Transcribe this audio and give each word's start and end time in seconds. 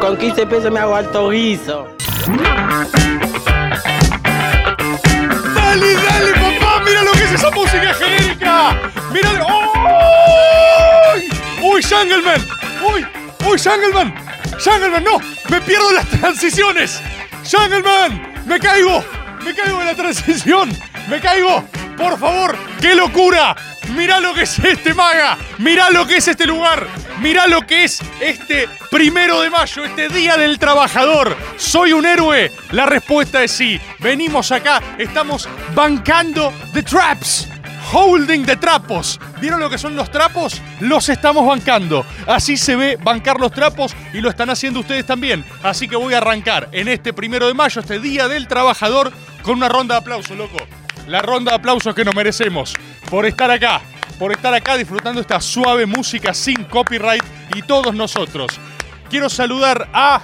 Con 0.00 0.16
15 0.16 0.46
pesos 0.46 0.72
me 0.72 0.80
hago 0.80 0.96
alto 0.96 1.30
guiso. 1.30 1.88
¡Dale, 5.54 5.94
dale, 5.94 6.32
papá! 6.32 6.82
¡Mira 6.84 7.02
lo 7.02 7.12
que 7.12 7.24
es 7.24 7.32
esa 7.32 7.50
música 7.50 7.94
genérica! 7.94 8.76
¡Mira! 9.12 9.30
¡Uy! 11.14 11.28
¡Uy, 11.62 11.82
Jungleman! 11.82 12.40
¡Uy! 12.92 13.06
¡Uy, 13.46 13.58
Jungleman! 13.58 14.14
¡Jungleman, 14.62 15.04
no! 15.04 15.18
¡Me 15.48 15.60
pierdo 15.60 15.92
las 15.92 16.08
transiciones! 16.08 17.00
¡Jungleman! 17.50 18.44
¡Me 18.46 18.58
caigo! 18.58 19.04
¡Me 19.44 19.54
caigo 19.54 19.80
en 19.80 19.86
la 19.86 19.94
transición! 19.94 20.70
¡Me 21.08 21.20
caigo! 21.20 21.64
¡Por 21.96 22.18
favor! 22.18 22.56
¡Qué 22.80 22.94
locura! 22.94 23.54
¡Mirá 23.88 24.20
lo 24.20 24.34
que 24.34 24.42
es 24.42 24.58
este 24.58 24.94
maga! 24.94 25.36
¡Mirá 25.58 25.90
lo 25.90 26.06
que 26.06 26.16
es 26.16 26.28
este 26.28 26.46
lugar! 26.46 26.86
¡Mirá 27.20 27.46
lo 27.46 27.66
que 27.66 27.84
es 27.84 28.00
este 28.20 28.68
primero 28.90 29.40
de 29.40 29.50
mayo, 29.50 29.84
este 29.84 30.08
Día 30.08 30.36
del 30.36 30.58
Trabajador! 30.58 31.36
¿Soy 31.56 31.92
un 31.92 32.06
héroe? 32.06 32.52
La 32.70 32.86
respuesta 32.86 33.42
es 33.42 33.50
sí. 33.50 33.80
Venimos 33.98 34.52
acá, 34.52 34.80
estamos 34.98 35.48
bancando 35.74 36.52
The 36.72 36.82
Traps. 36.82 37.48
Holding 37.92 38.46
de 38.46 38.56
trapos. 38.56 39.18
¿Vieron 39.40 39.58
lo 39.58 39.68
que 39.68 39.76
son 39.76 39.96
los 39.96 40.12
trapos? 40.12 40.62
Los 40.78 41.08
estamos 41.08 41.44
bancando. 41.44 42.06
Así 42.26 42.56
se 42.56 42.76
ve 42.76 42.96
bancar 43.02 43.40
los 43.40 43.50
trapos 43.50 43.96
y 44.12 44.20
lo 44.20 44.30
están 44.30 44.48
haciendo 44.48 44.78
ustedes 44.78 45.04
también. 45.04 45.44
Así 45.64 45.88
que 45.88 45.96
voy 45.96 46.14
a 46.14 46.18
arrancar 46.18 46.68
en 46.70 46.86
este 46.86 47.12
primero 47.12 47.48
de 47.48 47.54
mayo, 47.54 47.80
este 47.80 47.98
Día 47.98 48.28
del 48.28 48.46
Trabajador, 48.46 49.12
con 49.42 49.56
una 49.56 49.68
ronda 49.68 49.96
de 49.96 50.00
aplausos, 50.02 50.36
loco. 50.36 50.58
La 51.10 51.22
ronda 51.22 51.50
de 51.50 51.56
aplausos 51.56 51.92
que 51.92 52.04
nos 52.04 52.14
merecemos 52.14 52.72
por 53.10 53.26
estar 53.26 53.50
acá, 53.50 53.80
por 54.16 54.30
estar 54.30 54.54
acá 54.54 54.76
disfrutando 54.76 55.20
esta 55.20 55.40
suave 55.40 55.84
música 55.84 56.32
sin 56.32 56.62
copyright 56.62 57.24
y 57.52 57.62
todos 57.62 57.92
nosotros. 57.92 58.52
Quiero 59.10 59.28
saludar 59.28 59.88
a 59.92 60.22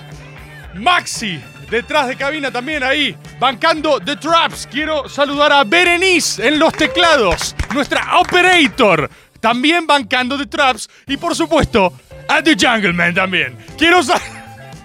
Maxi, 0.74 1.40
detrás 1.68 2.06
de 2.06 2.14
cabina 2.14 2.52
también 2.52 2.84
ahí, 2.84 3.16
bancando 3.40 3.98
The 3.98 4.14
Traps. 4.14 4.68
Quiero 4.70 5.08
saludar 5.08 5.50
a 5.50 5.64
Berenice 5.64 6.46
en 6.46 6.60
los 6.60 6.72
teclados, 6.72 7.56
nuestra 7.74 8.20
operator, 8.20 9.10
también 9.40 9.88
bancando 9.88 10.38
The 10.38 10.46
Traps. 10.46 10.88
Y 11.08 11.16
por 11.16 11.34
supuesto, 11.34 11.94
a 12.28 12.40
The 12.44 12.54
Jungleman 12.54 13.12
también. 13.12 13.58
Quiero, 13.76 14.02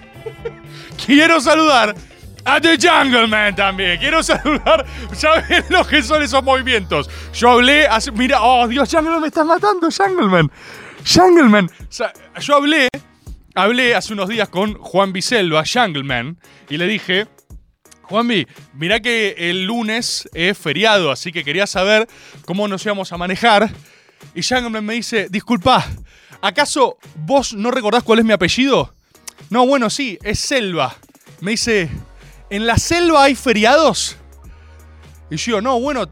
Quiero 1.06 1.40
saludar 1.40 1.94
a 2.46 2.60
The 2.60 2.78
Jungleman 2.78 3.56
también. 3.56 4.00
Quiero 4.00 4.24
saludar. 4.24 4.86
Ya 5.20 5.46
ven 5.48 5.66
lo 5.70 5.86
que 5.86 6.02
son 6.02 6.22
esos 6.22 6.44
movimientos. 6.44 7.10
Yo 7.34 7.52
hablé 7.52 7.88
hace. 7.88 8.12
Mira, 8.12 8.42
oh 8.42 8.68
Dios, 8.68 8.90
Jungleman 8.90 9.22
me 9.22 9.28
estás 9.28 9.46
matando, 9.46 9.90
Jungleman. 9.92 10.52
Jungleman. 11.06 11.70
Yo 12.40 12.56
hablé. 12.56 12.88
Hablé 13.54 13.96
hace 13.96 14.14
unos 14.14 14.30
días 14.30 14.48
con 14.48 14.76
Juan 14.76 15.12
Biselva, 15.12 15.64
Jungleman, 15.66 16.38
y 16.70 16.78
le 16.78 16.88
dije. 16.88 17.28
Juanvi, 18.04 18.46
mirá 18.74 19.00
que 19.00 19.36
el 19.38 19.64
lunes 19.64 20.30
es 20.34 20.58
feriado, 20.58 21.12
así 21.12 21.32
que 21.32 21.46
quería 21.46 21.66
saber 21.66 22.10
cómo 22.44 22.68
nos 22.68 22.86
íbamos 22.86 23.14
a 23.14 23.18
manejar. 23.18 23.70
Y 24.36 24.44
Jungleman 24.44 24.86
me 24.86 24.96
dice, 24.96 25.28
disculpa, 25.30 25.86
¿acaso 26.42 26.98
vos 27.16 27.54
no 27.54 27.72
recordás 27.72 28.04
cuál 28.04 28.20
es 28.20 28.26
mi 28.26 28.34
apellido? 28.34 28.94
No, 29.50 29.66
bueno, 29.66 29.90
sí, 29.90 30.18
es 30.24 30.40
Selva. 30.40 30.96
Me 31.40 31.52
dice, 31.52 31.90
¿en 32.52 32.68
la 32.68 32.78
selva 32.78 33.24
hay 33.24 33.34
feriados? 33.36 34.18
Y 35.32 35.38
yo, 35.38 35.62
no, 35.62 35.80
bueno, 35.80 36.08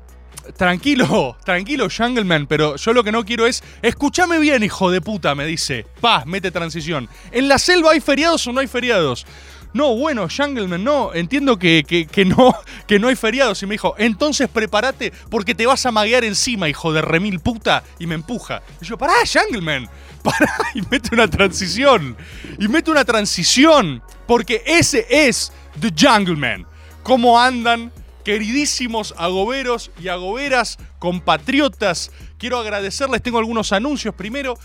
tranquilo, 0.55 1.37
tranquilo, 1.45 1.87
Jungleman, 1.95 2.47
pero 2.47 2.75
yo 2.77 2.93
lo 2.93 3.03
que 3.03 3.11
no 3.11 3.25
quiero 3.25 3.45
es. 3.45 3.63
Escúchame 3.81 4.39
bien, 4.39 4.63
hijo 4.63 4.89
de 4.89 5.01
puta, 5.01 5.35
me 5.35 5.45
dice. 5.45 5.85
Pa, 6.01 6.23
mete 6.25 6.51
transición. 6.51 7.07
¿En 7.31 7.47
la 7.47 7.59
selva 7.59 7.91
hay 7.91 7.99
feriados 7.99 8.47
o 8.47 8.53
no 8.53 8.61
hay 8.61 8.67
feriados? 8.67 9.25
No, 9.71 9.95
bueno, 9.95 10.27
Jungleman, 10.35 10.83
no, 10.83 11.13
entiendo 11.13 11.59
que, 11.59 11.83
que- 11.87 12.07
que 12.07 12.25
no, 12.25 12.55
que 12.87 12.97
no 12.97 13.07
hay 13.09 13.15
feriados. 13.15 13.61
Y 13.61 13.67
me 13.67 13.73
dijo, 13.75 13.93
entonces 13.99 14.47
prepárate 14.47 15.13
porque 15.29 15.53
te 15.53 15.67
vas 15.67 15.85
a 15.85 15.91
maguear 15.91 16.23
encima, 16.23 16.67
hijo 16.69 16.91
de 16.91 17.01
remil 17.03 17.39
puta. 17.39 17.83
Y 17.99 18.07
me 18.07 18.15
empuja. 18.15 18.63
Y 18.81 18.85
yo, 18.85 18.97
pará, 18.97 19.13
Jungleman, 19.31 19.87
pará. 20.23 20.51
Y 20.73 20.81
mete 20.89 21.13
una 21.13 21.27
transición. 21.27 22.17
Y 22.57 22.67
mete 22.67 22.89
una 22.89 23.05
transición. 23.05 24.01
Porque 24.25 24.63
ese 24.65 25.05
es 25.09 25.51
The 25.79 25.93
Jungleman. 25.95 26.65
¿Cómo 27.03 27.39
andan? 27.39 27.91
Queridísimos 28.23 29.13
agoberos 29.17 29.91
y 29.99 30.09
agoberas, 30.09 30.77
compatriotas, 30.99 32.11
quiero 32.37 32.59
agradecerles, 32.59 33.23
tengo 33.23 33.39
algunos 33.39 33.71
anuncios 33.71 34.13
primero. 34.13 34.55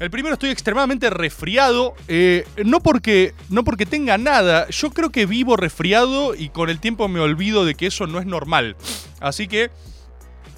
El 0.00 0.10
primero 0.10 0.34
estoy 0.34 0.50
extremadamente 0.50 1.08
resfriado, 1.08 1.94
eh, 2.08 2.44
no, 2.64 2.80
porque, 2.80 3.32
no 3.48 3.62
porque 3.62 3.86
tenga 3.86 4.18
nada, 4.18 4.68
yo 4.68 4.90
creo 4.90 5.10
que 5.10 5.26
vivo 5.26 5.56
resfriado 5.56 6.34
y 6.34 6.48
con 6.48 6.68
el 6.68 6.80
tiempo 6.80 7.06
me 7.06 7.20
olvido 7.20 7.64
de 7.64 7.76
que 7.76 7.86
eso 7.86 8.08
no 8.08 8.18
es 8.18 8.26
normal. 8.26 8.76
Así 9.20 9.46
que 9.46 9.70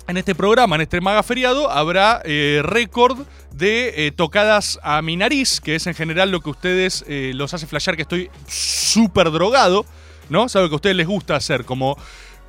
en 0.08 0.16
este 0.16 0.34
programa, 0.34 0.76
en 0.76 0.82
este 0.82 1.02
maga 1.02 1.22
feriado, 1.22 1.70
habrá 1.70 2.22
eh, 2.24 2.62
récord 2.64 3.26
de 3.52 4.06
eh, 4.06 4.12
tocadas 4.12 4.78
a 4.82 5.02
mi 5.02 5.16
nariz, 5.16 5.60
que 5.60 5.74
es 5.74 5.86
en 5.86 5.94
general 5.94 6.30
lo 6.30 6.40
que 6.40 6.50
ustedes 6.50 7.04
los 7.06 7.52
hace 7.52 7.66
flashear 7.66 7.96
que 7.96 8.02
estoy 8.02 8.30
súper 8.48 9.30
drogado, 9.30 9.84
¿no? 10.28 10.48
Sabe 10.48 10.68
que 10.68 10.74
a 10.74 10.76
ustedes 10.76 10.96
les 10.96 11.06
gusta 11.06 11.36
hacer, 11.36 11.64
como, 11.64 11.96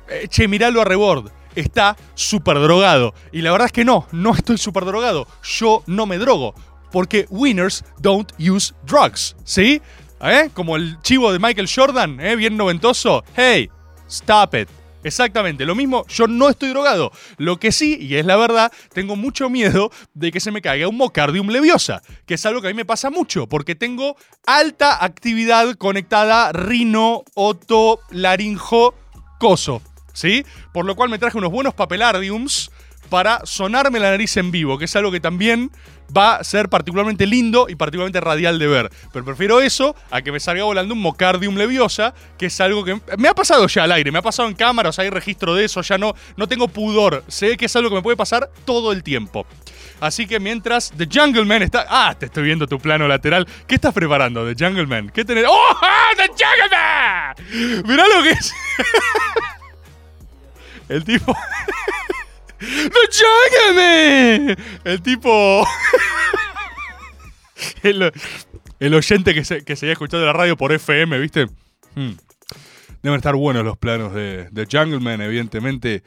eh, 0.08 0.26
che, 0.28 0.48
miralo 0.48 0.80
a 0.80 0.84
Rebord, 0.84 1.30
está 1.54 1.96
súper 2.14 2.58
drogado. 2.58 3.14
Y 3.32 3.42
la 3.42 3.52
verdad 3.52 3.66
es 3.66 3.72
que 3.72 3.84
no, 3.84 4.06
no 4.12 4.34
estoy 4.34 4.58
súper 4.58 4.84
drogado, 4.84 5.26
yo 5.42 5.82
no 5.86 6.06
me 6.06 6.18
drogo, 6.18 6.54
porque 6.90 7.26
winners 7.30 7.84
don't 7.98 8.32
use 8.38 8.74
drugs, 8.86 9.36
¿sí? 9.44 9.80
¿Eh? 10.20 10.50
Como 10.54 10.76
el 10.76 11.00
chivo 11.02 11.32
de 11.32 11.38
Michael 11.38 11.68
Jordan, 11.72 12.20
¿eh? 12.20 12.34
Bien 12.36 12.56
noventoso. 12.56 13.24
Hey, 13.36 13.70
stop 14.08 14.54
it. 14.54 14.68
Exactamente, 15.04 15.64
lo 15.64 15.74
mismo, 15.74 16.04
yo 16.08 16.26
no 16.26 16.48
estoy 16.48 16.70
drogado. 16.70 17.12
Lo 17.36 17.58
que 17.58 17.72
sí, 17.72 17.98
y 18.00 18.16
es 18.16 18.26
la 18.26 18.36
verdad, 18.36 18.72
tengo 18.92 19.16
mucho 19.16 19.48
miedo 19.48 19.90
de 20.14 20.32
que 20.32 20.40
se 20.40 20.50
me 20.50 20.60
caiga 20.60 20.88
un 20.88 20.96
mocardium 20.96 21.48
leviosa, 21.48 22.02
que 22.26 22.34
es 22.34 22.46
algo 22.46 22.60
que 22.60 22.68
a 22.68 22.70
mí 22.70 22.76
me 22.76 22.84
pasa 22.84 23.10
mucho, 23.10 23.46
porque 23.46 23.74
tengo 23.74 24.16
alta 24.46 25.04
actividad 25.04 25.74
conectada 25.76 26.52
rino, 26.52 27.22
oto, 27.34 28.00
laringo, 28.10 28.94
coso, 29.38 29.82
¿sí? 30.12 30.44
Por 30.72 30.84
lo 30.84 30.96
cual 30.96 31.10
me 31.10 31.18
traje 31.18 31.38
unos 31.38 31.52
buenos 31.52 31.74
papelardiums 31.74 32.70
para 33.08 33.40
sonarme 33.44 33.98
la 33.98 34.10
nariz 34.10 34.36
en 34.36 34.50
vivo, 34.50 34.78
que 34.78 34.84
es 34.84 34.96
algo 34.96 35.10
que 35.10 35.20
también 35.20 35.70
va 36.16 36.36
a 36.36 36.44
ser 36.44 36.68
particularmente 36.68 37.26
lindo 37.26 37.66
y 37.68 37.74
particularmente 37.74 38.20
radial 38.20 38.58
de 38.58 38.66
ver. 38.66 38.90
Pero 39.12 39.24
prefiero 39.24 39.60
eso 39.60 39.94
a 40.10 40.22
que 40.22 40.32
me 40.32 40.40
salga 40.40 40.64
volando 40.64 40.94
un 40.94 41.00
mocardium 41.00 41.56
leviosa, 41.56 42.14
que 42.38 42.46
es 42.46 42.60
algo 42.60 42.84
que 42.84 43.00
me 43.18 43.28
ha 43.28 43.34
pasado 43.34 43.66
ya 43.66 43.84
al 43.84 43.92
aire, 43.92 44.10
me 44.10 44.18
ha 44.18 44.22
pasado 44.22 44.48
en 44.48 44.54
cámara, 44.54 44.90
o 44.90 44.92
sea, 44.92 45.04
hay 45.04 45.10
registro 45.10 45.54
de 45.54 45.64
eso, 45.64 45.82
ya 45.82 45.98
no, 45.98 46.14
no 46.36 46.48
tengo 46.48 46.68
pudor, 46.68 47.24
sé 47.28 47.56
que 47.56 47.66
es 47.66 47.76
algo 47.76 47.90
que 47.90 47.96
me 47.96 48.02
puede 48.02 48.16
pasar 48.16 48.50
todo 48.64 48.92
el 48.92 49.02
tiempo. 49.02 49.46
Así 50.00 50.26
que 50.26 50.38
mientras 50.38 50.92
The 50.96 51.08
Jungle 51.12 51.44
Man 51.44 51.62
está... 51.62 51.84
Ah, 51.88 52.14
te 52.16 52.26
estoy 52.26 52.44
viendo 52.44 52.68
tu 52.68 52.78
plano 52.78 53.08
lateral. 53.08 53.48
¿Qué 53.66 53.74
estás 53.74 53.92
preparando, 53.92 54.46
The 54.46 54.64
Jungle 54.64 54.86
Man? 54.86 55.10
¿Qué 55.10 55.24
tenés? 55.24 55.44
¡Oh, 55.48 55.76
The 56.16 56.28
Jungle 56.28 56.70
Man! 56.70 57.84
Mirá 57.84 58.04
lo 58.06 58.22
que 58.22 58.30
es. 58.30 58.54
El 60.88 61.04
tipo... 61.04 61.36
¡The 62.58 63.08
Jungle 63.12 63.74
Man! 63.74 64.56
El 64.84 65.02
tipo... 65.02 65.66
el, 67.82 68.12
el 68.80 68.94
oyente 68.94 69.34
que 69.34 69.44
se, 69.44 69.64
que 69.64 69.76
se 69.76 69.86
haya 69.86 69.92
escuchado 69.92 70.24
la 70.24 70.32
radio 70.32 70.56
por 70.56 70.72
FM, 70.72 71.18
¿viste? 71.18 71.46
Hmm. 71.94 72.12
Deben 73.02 73.16
estar 73.16 73.34
buenos 73.36 73.64
los 73.64 73.78
planos 73.78 74.12
de, 74.12 74.48
de 74.50 74.66
Jungle 74.70 75.00
Man, 75.00 75.20
evidentemente. 75.20 76.02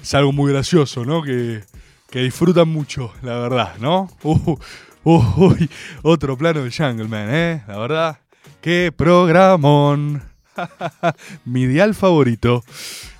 Es 0.00 0.14
algo 0.14 0.32
muy 0.32 0.52
gracioso, 0.52 1.04
¿no? 1.04 1.22
Que, 1.22 1.62
que 2.10 2.20
disfrutan 2.20 2.68
mucho, 2.68 3.12
la 3.22 3.38
verdad, 3.38 3.76
¿no? 3.78 4.10
Uh, 4.22 4.58
uh, 5.04 5.56
otro 6.02 6.36
plano 6.36 6.62
de 6.62 6.70
Jungle 6.70 7.08
Man, 7.08 7.28
¿eh? 7.30 7.62
La 7.68 7.78
verdad, 7.78 8.18
qué 8.60 8.92
programón. 8.96 10.22
Mi 11.44 11.66
dial 11.66 11.94
favorito. 11.94 12.64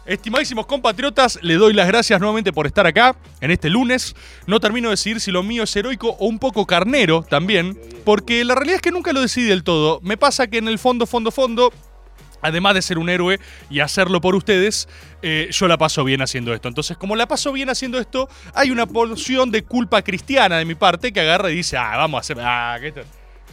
Estimadísimos 0.08 0.64
compatriotas, 0.64 1.38
le 1.42 1.56
doy 1.56 1.74
las 1.74 1.86
gracias 1.86 2.18
nuevamente 2.18 2.50
por 2.50 2.66
estar 2.66 2.86
acá 2.86 3.14
en 3.42 3.50
este 3.50 3.68
lunes. 3.68 4.16
No 4.46 4.58
termino 4.58 4.88
de 4.88 4.92
decidir 4.94 5.20
si 5.20 5.30
lo 5.30 5.42
mío 5.42 5.64
es 5.64 5.76
heroico 5.76 6.16
o 6.18 6.26
un 6.26 6.38
poco 6.38 6.64
carnero 6.66 7.22
también, 7.28 7.78
porque 8.06 8.42
la 8.42 8.54
realidad 8.54 8.76
es 8.76 8.80
que 8.82 8.90
nunca 8.90 9.12
lo 9.12 9.20
decidí 9.20 9.44
del 9.44 9.62
todo. 9.64 10.00
Me 10.02 10.16
pasa 10.16 10.46
que 10.46 10.56
en 10.56 10.66
el 10.68 10.78
fondo, 10.78 11.04
fondo, 11.06 11.30
fondo, 11.30 11.70
además 12.40 12.72
de 12.72 12.80
ser 12.80 12.96
un 12.96 13.10
héroe 13.10 13.38
y 13.68 13.80
hacerlo 13.80 14.22
por 14.22 14.34
ustedes, 14.34 14.88
eh, 15.20 15.48
yo 15.52 15.68
la 15.68 15.76
paso 15.76 16.02
bien 16.04 16.22
haciendo 16.22 16.54
esto. 16.54 16.68
Entonces, 16.68 16.96
como 16.96 17.14
la 17.14 17.28
paso 17.28 17.52
bien 17.52 17.68
haciendo 17.68 17.98
esto, 17.98 18.30
hay 18.54 18.70
una 18.70 18.86
porción 18.86 19.50
de 19.50 19.62
culpa 19.64 20.00
cristiana 20.00 20.56
de 20.56 20.64
mi 20.64 20.74
parte 20.74 21.12
que 21.12 21.20
agarra 21.20 21.50
y 21.50 21.56
dice, 21.56 21.76
ah, 21.76 21.98
vamos 21.98 22.16
a 22.16 22.20
hacer... 22.20 22.38
Ah, 22.40 22.78
que 22.80 22.88
esto- 22.88 23.02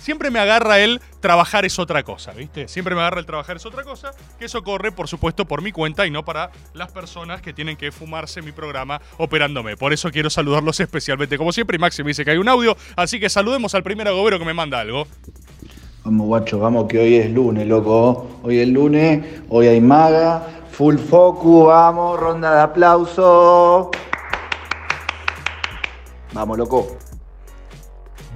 Siempre 0.05 0.29
me 0.29 0.37
agarra 0.37 0.77
el 0.77 1.01
trabajar 1.19 1.65
es 1.65 1.79
otra 1.79 2.03
cosa, 2.03 2.31
¿viste? 2.31 2.67
Siempre 2.67 2.93
me 2.93 3.01
agarra 3.01 3.19
el 3.19 3.25
trabajar 3.25 3.55
es 3.55 3.65
otra 3.65 3.83
cosa, 3.83 4.11
que 4.37 4.45
eso 4.45 4.61
corre, 4.63 4.91
por 4.91 5.07
supuesto, 5.07 5.45
por 5.45 5.63
mi 5.63 5.71
cuenta 5.71 6.05
y 6.05 6.11
no 6.11 6.23
para 6.23 6.51
las 6.75 6.91
personas 6.91 7.41
que 7.41 7.53
tienen 7.53 7.75
que 7.75 7.91
fumarse 7.91 8.43
mi 8.43 8.51
programa 8.51 9.01
operándome. 9.17 9.77
Por 9.77 9.93
eso 9.93 10.11
quiero 10.11 10.29
saludarlos 10.29 10.79
especialmente, 10.79 11.39
como 11.39 11.51
siempre, 11.51 11.77
y 11.77 11.79
Maxi 11.79 12.03
me 12.03 12.09
dice 12.09 12.23
que 12.23 12.29
hay 12.29 12.37
un 12.37 12.47
audio, 12.47 12.77
así 12.95 13.19
que 13.19 13.29
saludemos 13.29 13.73
al 13.73 13.81
primer 13.81 14.07
agobero 14.07 14.37
que 14.37 14.45
me 14.45 14.53
manda 14.53 14.79
algo. 14.79 15.07
Vamos, 16.03 16.27
guacho, 16.27 16.59
vamos, 16.59 16.85
que 16.87 16.99
hoy 16.99 17.15
es 17.15 17.31
lunes, 17.31 17.65
loco. 17.65 18.41
Hoy 18.43 18.59
es 18.59 18.67
lunes, 18.67 19.25
hoy 19.49 19.65
hay 19.65 19.81
maga, 19.81 20.43
full 20.69 20.97
focus, 20.97 21.65
vamos, 21.65 22.19
ronda 22.19 22.53
de 22.53 22.61
aplauso. 22.61 23.89
Vamos, 26.31 26.59
loco. 26.59 26.99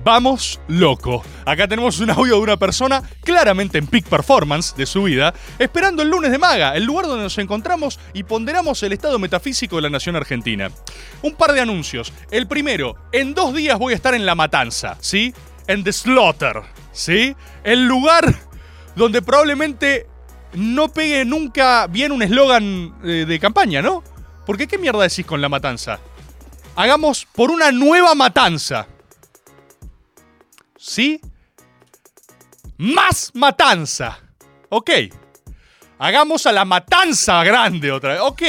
Vamos 0.03 0.61
loco. 0.67 1.23
Acá 1.45 1.67
tenemos 1.67 1.99
un 1.99 2.09
audio 2.09 2.35
de 2.35 2.41
una 2.41 2.57
persona 2.57 3.03
claramente 3.23 3.77
en 3.77 3.87
peak 3.87 4.05
performance 4.05 4.73
de 4.75 4.85
su 4.85 5.03
vida, 5.03 5.33
esperando 5.59 6.01
el 6.01 6.09
lunes 6.09 6.31
de 6.31 6.37
Maga, 6.37 6.75
el 6.75 6.85
lugar 6.85 7.05
donde 7.05 7.23
nos 7.23 7.37
encontramos 7.37 7.99
y 8.13 8.23
ponderamos 8.23 8.81
el 8.83 8.93
estado 8.93 9.19
metafísico 9.19 9.75
de 9.75 9.83
la 9.83 9.89
nación 9.89 10.15
argentina. 10.15 10.71
Un 11.21 11.35
par 11.35 11.51
de 11.51 11.61
anuncios. 11.61 12.13
El 12.31 12.47
primero, 12.47 12.95
en 13.11 13.33
dos 13.33 13.53
días 13.53 13.77
voy 13.77 13.93
a 13.93 13.95
estar 13.97 14.13
en 14.13 14.25
La 14.25 14.35
Matanza, 14.35 14.97
¿sí? 15.01 15.33
En 15.67 15.83
The 15.83 15.91
Slaughter, 15.91 16.61
¿sí? 16.93 17.35
El 17.63 17.85
lugar 17.85 18.33
donde 18.95 19.21
probablemente 19.21 20.07
no 20.53 20.87
pegue 20.87 21.25
nunca 21.25 21.87
bien 21.87 22.13
un 22.13 22.23
eslogan 22.23 22.95
eh, 23.03 23.25
de 23.27 23.39
campaña, 23.39 23.81
¿no? 23.81 24.03
Porque 24.45 24.67
¿qué 24.67 24.77
mierda 24.77 25.03
decís 25.03 25.25
con 25.25 25.41
La 25.41 25.49
Matanza? 25.49 25.99
Hagamos 26.75 27.27
por 27.35 27.51
una 27.51 27.71
nueva 27.73 28.15
matanza. 28.15 28.87
¿Sí? 30.89 31.21
Más 32.79 33.29
matanza. 33.35 34.17
Ok. 34.69 34.89
Hagamos 35.99 36.47
a 36.47 36.51
la 36.51 36.65
matanza 36.65 37.43
grande 37.43 37.91
otra 37.91 38.13
vez. 38.13 38.21
Ok. 38.23 38.41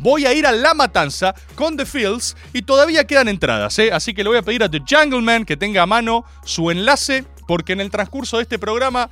Voy 0.00 0.26
a 0.26 0.32
ir 0.32 0.44
a 0.44 0.50
la 0.50 0.74
matanza 0.74 1.36
con 1.54 1.76
The 1.76 1.86
Fields 1.86 2.36
y 2.52 2.62
todavía 2.62 3.06
quedan 3.06 3.28
entradas, 3.28 3.78
¿eh? 3.78 3.92
Así 3.92 4.12
que 4.12 4.24
le 4.24 4.30
voy 4.30 4.38
a 4.38 4.42
pedir 4.42 4.64
a 4.64 4.68
The 4.68 4.80
Jungleman 4.80 5.44
que 5.44 5.56
tenga 5.56 5.82
a 5.82 5.86
mano 5.86 6.24
su 6.44 6.72
enlace, 6.72 7.24
porque 7.46 7.74
en 7.74 7.80
el 7.80 7.92
transcurso 7.92 8.38
de 8.38 8.42
este 8.42 8.58
programa 8.58 9.08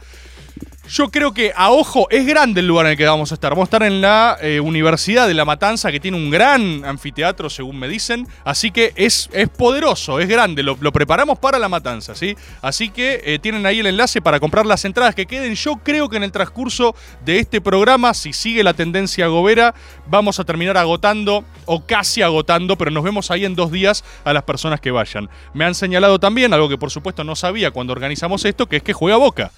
yo 0.91 1.09
creo 1.11 1.33
que 1.33 1.53
a 1.55 1.71
ojo 1.71 2.09
es 2.11 2.27
grande 2.27 2.61
el 2.61 2.67
lugar 2.67 2.87
en 2.87 2.93
el 2.93 2.99
que 2.99 3.07
vamos 3.07 3.31
a 3.31 3.35
estar. 3.35 3.51
Vamos 3.51 3.67
a 3.67 3.69
estar 3.69 3.83
en 3.85 4.01
la 4.01 4.37
eh, 4.43 4.59
Universidad 4.59 5.29
de 5.29 5.35
La 5.35 5.45
Matanza, 5.45 5.93
que 5.93 6.01
tiene 6.01 6.17
un 6.17 6.31
gran 6.31 6.85
anfiteatro, 6.85 7.49
según 7.49 7.79
me 7.79 7.87
dicen. 7.87 8.27
Así 8.45 8.73
que 8.73 8.93
es, 8.97 9.31
es 9.33 9.49
poderoso, 9.49 10.19
es 10.19 10.29
grande. 10.29 10.65
Lo, 10.65 10.77
preparamos 10.93 11.39
para 11.39 11.61
La 11.61 11.69
Matanza, 11.69 12.17
¿sí? 12.17 12.37
Así 12.61 12.91
que 12.91 13.21
eh, 13.25 13.39
tienen 13.39 13.67
ahí 13.67 13.79
el 13.79 13.87
enlace 13.87 14.21
para 14.21 14.41
comprar 14.41 14.67
las 14.67 14.85
entradas 14.85 15.15
que 15.15 15.27
queden. 15.27 15.55
Yo 15.55 15.77
creo 15.77 16.09
que 16.09 16.17
en 16.17 16.25
el 16.25 16.33
transcurso 16.33 16.97
de 17.25 17.39
este 17.39 17.61
programa, 17.61 18.13
si 18.13 18.33
sigue 18.33 18.65
la 18.65 18.75
tendencia 18.75 19.29
gobera, 19.29 19.75
vamos 20.09 20.41
a 20.41 20.45
terminar 20.45 20.77
agotando 20.77 21.45
o 21.67 21.87
casi 21.87 22.23
agotando, 22.23 22.77
pero 22.77 22.91
nos 22.91 23.05
vemos 23.05 23.31
ahí 23.31 23.45
en 23.45 23.55
dos 23.55 23.71
días 23.71 24.03
a 24.25 24.33
las 24.33 24.43
personas 24.43 24.81
que 24.81 24.91
vayan. 24.91 25.31
Me 25.55 25.65
han 25.65 25.77
señalado 25.77 26.19
también, 26.19 26.53
algo 26.53 26.69
que 26.69 26.79
por 26.79 26.91
supuesto 26.91 27.23
no 27.23 27.37
sabía 27.37 27.71
cuando 27.71 27.93
organizamos 27.93 28.45
esto, 28.45 28.67
que 28.67 28.79
es 28.79 28.83
que 28.83 28.93
juega 28.93 29.17
Boca. 29.17 29.53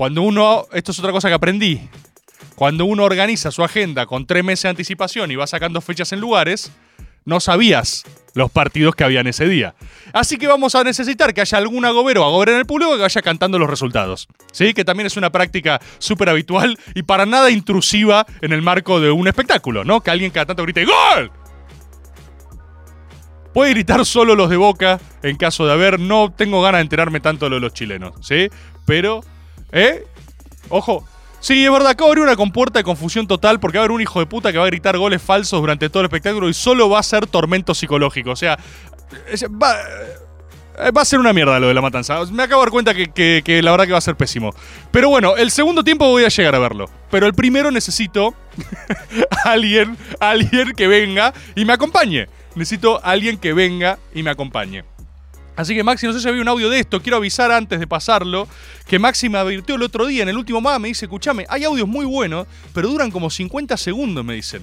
Cuando 0.00 0.22
uno, 0.22 0.66
esto 0.72 0.92
es 0.92 0.98
otra 0.98 1.12
cosa 1.12 1.28
que 1.28 1.34
aprendí, 1.34 1.78
cuando 2.54 2.86
uno 2.86 3.04
organiza 3.04 3.50
su 3.50 3.62
agenda 3.62 4.06
con 4.06 4.24
tres 4.24 4.42
meses 4.42 4.62
de 4.62 4.68
anticipación 4.70 5.30
y 5.30 5.36
va 5.36 5.46
sacando 5.46 5.82
fechas 5.82 6.10
en 6.14 6.20
lugares, 6.20 6.72
no 7.26 7.38
sabías 7.38 8.04
los 8.32 8.50
partidos 8.50 8.94
que 8.94 9.04
habían 9.04 9.26
ese 9.26 9.46
día. 9.46 9.74
Así 10.14 10.38
que 10.38 10.46
vamos 10.46 10.74
a 10.74 10.84
necesitar 10.84 11.34
que 11.34 11.42
haya 11.42 11.58
algún 11.58 11.84
agobero 11.84 12.22
o 12.22 12.24
agobero 12.24 12.52
en 12.52 12.60
el 12.60 12.64
público 12.64 12.96
que 12.96 13.02
vaya 13.02 13.20
cantando 13.20 13.58
los 13.58 13.68
resultados. 13.68 14.26
¿Sí? 14.52 14.72
Que 14.72 14.86
también 14.86 15.06
es 15.06 15.18
una 15.18 15.28
práctica 15.28 15.78
súper 15.98 16.30
habitual 16.30 16.78
y 16.94 17.02
para 17.02 17.26
nada 17.26 17.50
intrusiva 17.50 18.24
en 18.40 18.54
el 18.54 18.62
marco 18.62 19.00
de 19.00 19.10
un 19.10 19.28
espectáculo, 19.28 19.84
¿no? 19.84 20.00
Que 20.00 20.12
alguien 20.12 20.30
cada 20.30 20.46
tanto 20.46 20.62
grite 20.62 20.86
¡Gol! 20.86 21.30
Puede 23.52 23.72
gritar 23.72 24.06
solo 24.06 24.34
los 24.34 24.48
de 24.48 24.56
Boca 24.56 24.98
en 25.22 25.36
caso 25.36 25.66
de 25.66 25.74
haber. 25.74 26.00
No 26.00 26.32
tengo 26.34 26.62
ganas 26.62 26.78
de 26.78 26.84
enterarme 26.84 27.20
tanto 27.20 27.44
de 27.44 27.50
lo 27.50 27.56
de 27.56 27.60
los 27.60 27.74
chilenos, 27.74 28.14
¿sí? 28.22 28.48
Pero, 28.86 29.20
¿eh? 29.72 30.04
Ojo. 30.68 31.04
Sí, 31.40 31.64
es 31.64 31.72
verdad, 31.72 31.92
acá 31.92 32.04
a 32.04 32.06
haber 32.08 32.18
una 32.18 32.36
compuerta 32.36 32.80
de 32.80 32.84
confusión 32.84 33.26
total 33.26 33.60
porque 33.60 33.78
va 33.78 33.82
a 33.82 33.84
haber 33.84 33.94
un 33.94 34.02
hijo 34.02 34.20
de 34.20 34.26
puta 34.26 34.52
que 34.52 34.58
va 34.58 34.64
a 34.64 34.66
gritar 34.66 34.98
goles 34.98 35.22
falsos 35.22 35.58
durante 35.58 35.88
todo 35.88 36.02
el 36.02 36.06
espectáculo 36.06 36.50
y 36.50 36.54
solo 36.54 36.90
va 36.90 36.98
a 36.98 37.02
ser 37.02 37.26
tormento 37.26 37.74
psicológico. 37.74 38.30
O 38.30 38.36
sea, 38.36 38.58
eh, 39.26 39.48
va 40.90 41.02
a 41.02 41.04
ser 41.04 41.18
una 41.18 41.32
mierda 41.32 41.58
lo 41.58 41.68
de 41.68 41.74
la 41.74 41.80
matanza. 41.80 42.18
Me 42.26 42.42
acabo 42.42 42.62
de 42.62 42.66
dar 42.66 42.70
cuenta 42.70 42.94
que, 42.94 43.60
la 43.62 43.70
verdad 43.70 43.86
que 43.86 43.92
va 43.92 43.98
a 43.98 44.02
ser 44.02 44.16
pésimo. 44.16 44.54
Pero 44.90 45.08
bueno, 45.08 45.36
el 45.36 45.50
segundo 45.50 45.84
tiempo 45.84 46.08
voy 46.08 46.24
a 46.24 46.28
llegar 46.28 46.54
a 46.54 46.58
verlo. 46.58 46.86
Pero 47.10 47.26
el 47.26 47.34
primero 47.34 47.70
necesito 47.70 48.34
alguien, 49.44 49.96
alguien 50.20 50.72
que 50.72 50.86
venga 50.86 51.32
y 51.54 51.64
me 51.64 51.72
acompañe. 51.72 52.28
Necesito 52.54 53.00
alguien 53.04 53.38
que 53.38 53.52
venga 53.52 53.98
y 54.14 54.22
me 54.22 54.30
acompañe. 54.30 54.84
Así 55.60 55.74
que 55.74 55.84
Maxi, 55.84 56.06
no 56.06 56.14
sé 56.14 56.20
si 56.20 56.28
había 56.28 56.40
un 56.40 56.48
audio 56.48 56.70
de 56.70 56.80
esto, 56.80 57.02
quiero 57.02 57.18
avisar 57.18 57.52
antes 57.52 57.78
de 57.78 57.86
pasarlo, 57.86 58.48
que 58.86 58.98
Maxi 58.98 59.28
me 59.28 59.36
advirtió 59.36 59.74
el 59.74 59.82
otro 59.82 60.06
día, 60.06 60.22
en 60.22 60.30
el 60.30 60.38
último 60.38 60.62
más, 60.62 60.80
me 60.80 60.88
dice, 60.88 61.04
escúchame, 61.04 61.44
hay 61.50 61.64
audios 61.64 61.86
muy 61.86 62.06
buenos, 62.06 62.46
pero 62.72 62.88
duran 62.88 63.10
como 63.10 63.28
50 63.28 63.76
segundos, 63.76 64.24
me 64.24 64.32
dicen. 64.32 64.62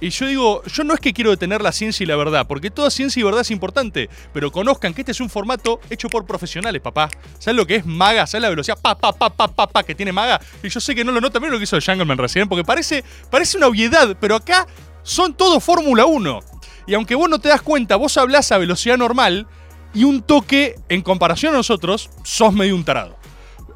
Y 0.00 0.08
yo 0.08 0.26
digo, 0.26 0.62
yo 0.64 0.84
no 0.84 0.94
es 0.94 1.00
que 1.00 1.12
quiero 1.12 1.30
detener 1.32 1.60
la 1.60 1.70
ciencia 1.70 2.02
y 2.02 2.06
la 2.06 2.16
verdad, 2.16 2.46
porque 2.46 2.70
toda 2.70 2.90
ciencia 2.90 3.20
y 3.20 3.24
verdad 3.24 3.42
es 3.42 3.50
importante, 3.50 4.08
pero 4.32 4.50
conozcan 4.50 4.94
que 4.94 5.02
este 5.02 5.12
es 5.12 5.20
un 5.20 5.28
formato 5.28 5.80
hecho 5.90 6.08
por 6.08 6.24
profesionales, 6.24 6.80
papá. 6.80 7.10
¿Sabes 7.38 7.54
lo 7.54 7.66
que 7.66 7.76
es 7.76 7.84
maga? 7.84 8.26
¿Sabes 8.26 8.40
la 8.42 8.48
velocidad 8.48 8.78
pa, 8.80 8.96
pa, 8.96 9.12
pa, 9.12 9.28
pa, 9.28 9.48
pa, 9.48 9.66
pa, 9.66 9.82
que 9.82 9.94
tiene 9.94 10.12
maga? 10.12 10.40
Y 10.62 10.70
yo 10.70 10.80
sé 10.80 10.94
que 10.94 11.04
no 11.04 11.12
lo 11.12 11.20
nota, 11.20 11.40
pero 11.40 11.52
lo 11.52 11.58
que 11.58 11.64
hizo 11.64 11.78
Jungleman 11.78 12.16
recién, 12.16 12.48
porque 12.48 12.64
parece, 12.64 13.04
parece 13.30 13.58
una 13.58 13.66
obviedad, 13.66 14.16
pero 14.18 14.36
acá 14.36 14.66
son 15.02 15.34
todo 15.34 15.60
Fórmula 15.60 16.06
1. 16.06 16.40
Y 16.86 16.94
aunque 16.94 17.14
vos 17.14 17.28
no 17.28 17.38
te 17.38 17.50
das 17.50 17.60
cuenta, 17.60 17.96
vos 17.96 18.16
hablás 18.16 18.50
a 18.50 18.56
velocidad 18.56 18.96
normal 18.96 19.46
y 19.94 20.04
un 20.04 20.22
toque, 20.22 20.76
en 20.88 21.02
comparación 21.02 21.54
a 21.54 21.58
nosotros, 21.58 22.10
sos 22.24 22.52
medio 22.52 22.74
un 22.74 22.84
tarado. 22.84 23.16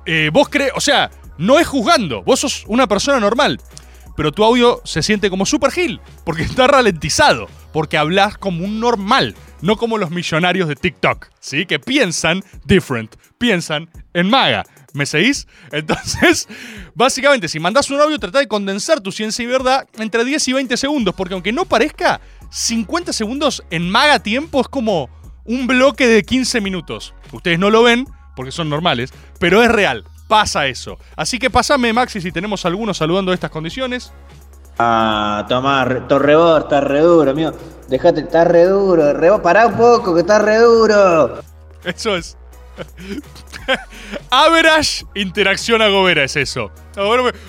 Eh, 0.06 0.30
vos 0.32 0.48
crees, 0.48 0.72
o 0.74 0.80
sea, 0.80 1.10
no 1.38 1.58
es 1.58 1.66
juzgando, 1.66 2.22
vos 2.22 2.40
sos 2.40 2.64
una 2.68 2.86
persona 2.86 3.20
normal, 3.20 3.60
pero 4.16 4.32
tu 4.32 4.44
audio 4.44 4.80
se 4.84 5.02
siente 5.02 5.28
como 5.30 5.44
super 5.44 5.70
gil, 5.70 6.00
porque 6.24 6.42
está 6.42 6.66
ralentizado, 6.66 7.48
porque 7.72 7.98
hablas 7.98 8.38
como 8.38 8.64
un 8.64 8.80
normal, 8.80 9.34
no 9.60 9.76
como 9.76 9.98
los 9.98 10.10
millonarios 10.10 10.68
de 10.68 10.76
TikTok, 10.76 11.28
¿sí? 11.40 11.66
Que 11.66 11.78
piensan 11.78 12.42
different, 12.64 13.14
piensan 13.38 13.90
en 14.14 14.30
maga. 14.30 14.64
¿Me 14.94 15.04
seguís? 15.04 15.46
Entonces, 15.72 16.48
básicamente, 16.94 17.48
si 17.48 17.60
mandás 17.60 17.90
un 17.90 18.00
audio, 18.00 18.18
trata 18.18 18.38
de 18.38 18.48
condensar 18.48 19.00
tu 19.00 19.12
ciencia 19.12 19.42
y 19.42 19.46
verdad 19.46 19.86
entre 19.98 20.24
10 20.24 20.48
y 20.48 20.52
20 20.54 20.76
segundos, 20.78 21.14
porque 21.14 21.34
aunque 21.34 21.52
no 21.52 21.66
parezca, 21.66 22.20
50 22.50 23.12
segundos 23.12 23.62
en 23.70 23.90
maga 23.90 24.20
tiempo 24.20 24.60
es 24.62 24.68
como 24.68 25.10
un 25.46 25.66
bloque 25.66 26.06
de 26.06 26.22
15 26.24 26.60
minutos. 26.60 27.14
Ustedes 27.32 27.58
no 27.58 27.70
lo 27.70 27.82
ven 27.82 28.06
porque 28.34 28.52
son 28.52 28.68
normales, 28.68 29.12
pero 29.38 29.62
es 29.62 29.70
real. 29.70 30.04
Pasa 30.28 30.66
eso. 30.66 30.98
Así 31.16 31.38
que 31.38 31.50
pasame, 31.50 31.92
Maxi, 31.92 32.20
si 32.20 32.32
tenemos 32.32 32.66
algunos 32.66 32.96
saludando 32.96 33.32
estas 33.32 33.50
condiciones. 33.50 34.12
Ah, 34.78 35.46
toma, 35.48 36.06
Torrebor, 36.08 36.62
está 36.62 36.80
re 36.80 37.00
duro, 37.00 37.30
amigo. 37.30 37.52
Dejate, 37.88 38.20
está 38.20 38.44
re 38.44 38.64
duro. 38.64 39.12
Rebo, 39.12 39.40
pará 39.40 39.66
un 39.66 39.76
poco, 39.76 40.14
que 40.14 40.20
está 40.20 40.38
re 40.38 40.58
duro. 40.58 41.40
Eso 41.84 42.16
es. 42.16 42.36
Average 44.30 45.06
interacción 45.14 45.80
agobera 45.80 46.24
es 46.24 46.36
eso. 46.36 46.70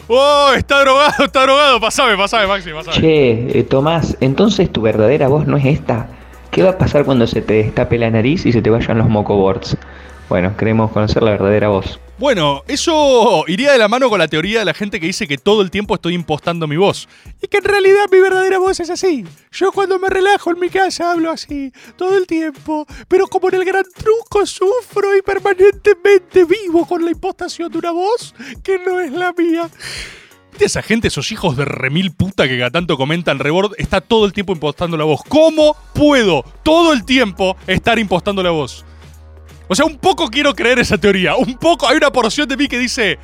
Oh, 0.08 0.52
está 0.56 0.82
drogado, 0.82 1.26
está 1.26 1.42
drogado. 1.42 1.80
Pasame, 1.82 2.16
pasame, 2.16 2.48
Maxi, 2.48 2.72
pasame. 2.72 2.98
Che, 2.98 3.60
eh, 3.60 3.64
Tomás, 3.64 4.18
entonces 4.22 4.72
tu 4.72 4.82
verdadera 4.82 5.28
voz 5.28 5.48
no 5.48 5.58
es 5.58 5.66
esta. 5.66 6.08
¿Qué 6.58 6.64
va 6.64 6.72
a 6.72 6.78
pasar 6.80 7.06
cuando 7.06 7.28
se 7.28 7.44
te 7.44 7.54
destape 7.54 8.00
la 8.00 8.10
nariz 8.10 8.44
y 8.48 8.52
se 8.52 8.64
te 8.64 8.72
vayan 8.72 8.98
los 8.98 9.08
mocoboards? 9.08 9.78
Bueno, 10.28 10.58
queremos 10.58 10.90
conocer 10.92 11.22
la 11.22 11.30
verdadera 11.30 11.68
voz. 11.68 12.00
Bueno, 12.18 12.64
eso 12.68 13.44
iría 13.46 13.74
de 13.74 13.78
la 13.78 13.88
mano 13.88 14.10
con 14.10 14.18
la 14.18 14.28
teoría 14.28 14.58
de 14.58 14.66
la 14.66 14.74
gente 14.74 15.00
que 15.00 15.06
dice 15.06 15.28
que 15.28 15.38
todo 15.38 15.62
el 15.62 15.70
tiempo 15.70 15.94
estoy 15.94 16.16
impostando 16.16 16.66
mi 16.66 16.76
voz. 16.76 17.08
Y 17.44 17.48
que 17.48 17.58
en 17.58 17.64
realidad 17.64 18.06
mi 18.12 18.20
verdadera 18.20 18.58
voz 18.58 18.80
es 18.80 18.90
así. 18.90 19.24
Yo 19.52 19.72
cuando 19.72 20.00
me 20.00 20.10
relajo 20.10 20.50
en 20.50 20.60
mi 20.60 20.70
casa 20.70 21.12
hablo 21.12 21.30
así, 21.30 21.72
todo 21.96 22.18
el 22.18 22.26
tiempo. 22.26 22.88
Pero 23.08 23.28
como 23.28 23.50
en 23.50 23.54
el 23.54 23.64
gran 23.64 23.86
truco 23.96 24.44
sufro 24.48 25.16
y 25.16 25.22
permanentemente 25.22 26.44
vivo 26.44 26.88
con 26.88 27.06
la 27.06 27.12
impostación 27.12 27.72
de 27.72 27.78
una 27.78 27.92
voz 27.92 28.34
que 28.64 28.80
no 28.80 29.00
es 29.00 29.12
la 29.12 29.32
mía. 29.32 29.70
¿Viste 30.58 30.66
esa 30.66 30.82
gente, 30.82 31.10
esos 31.10 31.32
hijos 31.32 31.56
de 31.56 31.66
remil 31.66 32.12
puta 32.14 32.48
que 32.48 32.72
tanto 32.72 32.98
comentan 32.98 33.38
Rebord? 33.38 33.74
Está 33.78 34.02
todo 34.02 34.26
el 34.26 34.34
tiempo 34.34 34.54
impostando 34.54 34.98
la 34.98 35.04
voz. 35.04 35.22
¿Cómo 35.30 35.78
puedo 35.94 36.44
todo 36.64 36.94
el 36.94 37.06
tiempo 37.06 37.56
estar 37.68 38.00
impostando 38.00 38.42
la 38.42 38.50
voz? 38.50 38.84
O 39.68 39.76
sea, 39.76 39.86
un 39.86 40.00
poco 40.00 40.30
quiero 40.30 40.56
creer 40.56 40.80
esa 40.80 40.98
teoría. 40.98 41.36
Un 41.36 41.60
poco, 41.60 41.88
hay 41.88 41.98
una 41.98 42.10
porción 42.10 42.48
de 42.48 42.58
mí 42.58 42.68
que 42.68 42.80
dice, 42.80 43.20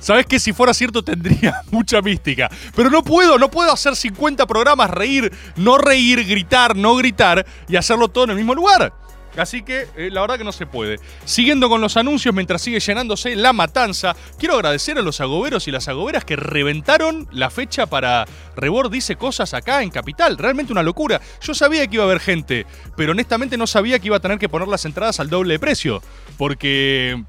¿sabes 0.00 0.26
que 0.26 0.38
Si 0.38 0.52
fuera 0.52 0.74
cierto 0.74 1.02
tendría 1.02 1.62
mucha 1.70 2.02
mística. 2.02 2.50
Pero 2.74 2.90
no 2.90 3.02
puedo, 3.02 3.38
no 3.38 3.50
puedo 3.50 3.72
hacer 3.72 3.96
50 3.96 4.46
programas, 4.46 4.90
reír, 4.90 5.32
no 5.56 5.78
reír, 5.78 6.26
gritar, 6.26 6.76
no 6.76 6.94
gritar 6.96 7.46
y 7.70 7.76
hacerlo 7.76 8.08
todo 8.08 8.24
en 8.24 8.30
el 8.32 8.36
mismo 8.36 8.54
lugar. 8.54 8.92
Así 9.36 9.62
que 9.62 9.86
eh, 9.96 10.10
la 10.10 10.20
verdad 10.22 10.38
que 10.38 10.44
no 10.44 10.52
se 10.52 10.66
puede. 10.66 10.98
Siguiendo 11.24 11.68
con 11.68 11.80
los 11.80 11.96
anuncios 11.96 12.34
mientras 12.34 12.62
sigue 12.62 12.80
llenándose 12.80 13.36
la 13.36 13.52
matanza, 13.52 14.16
quiero 14.38 14.54
agradecer 14.54 14.98
a 14.98 15.02
los 15.02 15.20
agoberos 15.20 15.68
y 15.68 15.70
las 15.70 15.88
agoberas 15.88 16.24
que 16.24 16.36
reventaron 16.36 17.28
la 17.32 17.50
fecha 17.50 17.86
para 17.86 18.26
Rebord 18.56 18.90
Dice 18.90 19.16
Cosas 19.16 19.54
acá 19.54 19.82
en 19.82 19.90
Capital. 19.90 20.38
Realmente 20.38 20.72
una 20.72 20.82
locura. 20.82 21.20
Yo 21.40 21.54
sabía 21.54 21.86
que 21.86 21.96
iba 21.96 22.04
a 22.04 22.06
haber 22.06 22.20
gente, 22.20 22.66
pero 22.96 23.12
honestamente 23.12 23.56
no 23.56 23.66
sabía 23.66 23.98
que 23.98 24.06
iba 24.06 24.16
a 24.16 24.20
tener 24.20 24.38
que 24.38 24.48
poner 24.48 24.68
las 24.68 24.84
entradas 24.84 25.20
al 25.20 25.30
doble 25.30 25.54
de 25.54 25.58
precio. 25.58 26.02
Porque 26.38 27.22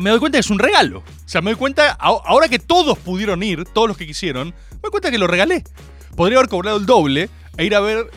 me 0.00 0.10
doy 0.10 0.18
cuenta 0.18 0.36
que 0.36 0.40
es 0.40 0.50
un 0.50 0.58
regalo. 0.58 0.98
O 0.98 1.28
sea, 1.28 1.40
me 1.40 1.50
doy 1.50 1.58
cuenta, 1.58 1.92
ahora 1.92 2.48
que 2.48 2.58
todos 2.58 2.98
pudieron 2.98 3.42
ir, 3.42 3.64
todos 3.64 3.88
los 3.88 3.96
que 3.96 4.06
quisieron, 4.06 4.48
me 4.48 4.80
doy 4.82 4.90
cuenta 4.90 5.10
que 5.10 5.18
lo 5.18 5.26
regalé. 5.26 5.64
Podría 6.16 6.38
haber 6.38 6.48
cobrado 6.48 6.76
el 6.76 6.86
doble 6.86 7.28
e 7.56 7.64
ir 7.64 7.74
a 7.74 7.80
ver 7.80 8.10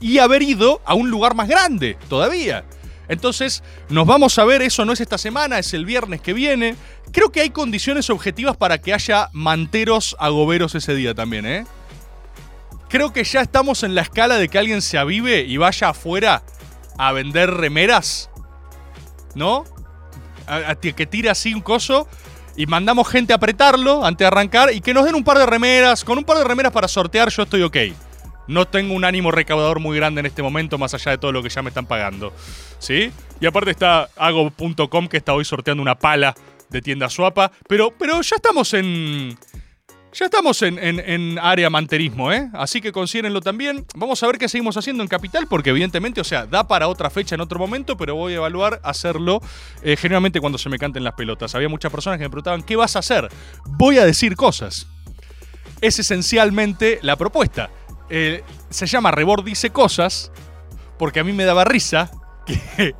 y 0.00 0.18
haber 0.18 0.42
ido 0.42 0.80
a 0.84 0.94
un 0.94 1.10
lugar 1.10 1.34
más 1.34 1.48
grande 1.48 1.96
todavía. 2.08 2.64
Entonces, 3.08 3.64
nos 3.88 4.06
vamos 4.06 4.38
a 4.38 4.44
ver, 4.44 4.62
eso 4.62 4.84
no 4.84 4.92
es 4.92 5.00
esta 5.00 5.18
semana, 5.18 5.58
es 5.58 5.74
el 5.74 5.84
viernes 5.84 6.20
que 6.20 6.32
viene. 6.32 6.76
Creo 7.10 7.32
que 7.32 7.40
hay 7.40 7.50
condiciones 7.50 8.08
objetivas 8.08 8.56
para 8.56 8.78
que 8.78 8.94
haya 8.94 9.30
manteros 9.32 10.14
agoberos 10.20 10.76
ese 10.76 10.94
día 10.94 11.12
también, 11.12 11.44
¿eh? 11.44 11.66
Creo 12.88 13.12
que 13.12 13.24
ya 13.24 13.40
estamos 13.40 13.82
en 13.82 13.96
la 13.96 14.02
escala 14.02 14.36
de 14.36 14.48
que 14.48 14.58
alguien 14.58 14.80
se 14.80 14.96
avive 14.96 15.40
y 15.40 15.56
vaya 15.56 15.88
afuera 15.88 16.42
a 16.98 17.12
vender 17.12 17.50
remeras, 17.50 18.30
¿no? 19.34 19.64
que 20.80 21.06
tire 21.06 21.30
así 21.30 21.54
un 21.54 21.60
coso 21.60 22.08
y 22.56 22.66
mandamos 22.66 23.08
gente 23.08 23.32
a 23.32 23.36
apretarlo 23.36 24.04
antes 24.04 24.18
de 24.18 24.26
arrancar 24.26 24.72
y 24.72 24.80
que 24.80 24.92
nos 24.92 25.04
den 25.04 25.14
un 25.14 25.24
par 25.24 25.38
de 25.38 25.46
remeras. 25.46 26.04
Con 26.04 26.18
un 26.18 26.24
par 26.24 26.38
de 26.38 26.44
remeras 26.44 26.72
para 26.72 26.88
sortear 26.88 27.30
yo 27.30 27.44
estoy 27.44 27.62
ok. 27.62 27.76
No 28.50 28.66
tengo 28.66 28.94
un 28.94 29.04
ánimo 29.04 29.30
recaudador 29.30 29.78
muy 29.80 29.96
grande 29.96 30.20
en 30.20 30.26
este 30.26 30.42
momento, 30.42 30.76
más 30.76 30.92
allá 30.92 31.12
de 31.12 31.18
todo 31.18 31.32
lo 31.32 31.42
que 31.42 31.48
ya 31.48 31.62
me 31.62 31.68
están 31.70 31.86
pagando. 31.86 32.32
¿Sí? 32.78 33.10
Y 33.40 33.46
aparte 33.46 33.70
está 33.70 34.08
hago.com 34.16 35.08
que 35.08 35.16
está 35.16 35.32
hoy 35.34 35.44
sorteando 35.44 35.80
una 35.82 35.94
pala 35.94 36.34
de 36.68 36.82
tienda 36.82 37.08
Suapa. 37.08 37.52
Pero, 37.68 37.92
pero 37.98 38.20
ya 38.22 38.36
estamos 38.36 38.74
en. 38.74 39.38
Ya 40.12 40.24
estamos 40.24 40.60
en, 40.62 40.76
en- 40.80 41.38
área 41.38 41.70
manterismo, 41.70 42.32
¿eh? 42.32 42.48
Así 42.54 42.80
que 42.80 42.90
considérenlo 42.90 43.40
también. 43.40 43.86
Vamos 43.94 44.20
a 44.20 44.26
ver 44.26 44.38
qué 44.38 44.48
seguimos 44.48 44.76
haciendo 44.76 45.04
en 45.04 45.08
Capital, 45.08 45.46
porque 45.48 45.70
evidentemente, 45.70 46.20
o 46.20 46.24
sea, 46.24 46.46
da 46.46 46.66
para 46.66 46.88
otra 46.88 47.10
fecha 47.10 47.36
en 47.36 47.40
otro 47.40 47.60
momento, 47.60 47.96
pero 47.96 48.16
voy 48.16 48.32
a 48.32 48.36
evaluar 48.38 48.80
hacerlo 48.82 49.40
eh, 49.84 49.96
generalmente 49.96 50.40
cuando 50.40 50.58
se 50.58 50.68
me 50.68 50.78
canten 50.78 51.04
las 51.04 51.14
pelotas. 51.14 51.54
Había 51.54 51.68
muchas 51.68 51.92
personas 51.92 52.18
que 52.18 52.24
me 52.24 52.30
preguntaban, 52.30 52.64
¿qué 52.64 52.74
vas 52.74 52.96
a 52.96 52.98
hacer? 52.98 53.28
Voy 53.64 53.98
a 53.98 54.04
decir 54.04 54.34
cosas. 54.34 54.88
Es 55.80 56.00
esencialmente 56.00 56.98
la 57.02 57.14
propuesta. 57.14 57.70
Eh, 58.10 58.42
se 58.68 58.86
llama 58.86 59.10
Rebord 59.12 59.44
Dice 59.44 59.70
Cosas, 59.70 60.32
porque 60.98 61.20
a 61.20 61.24
mí 61.24 61.32
me 61.32 61.44
daba 61.44 61.64
risa 61.64 62.10
que, 62.46 62.94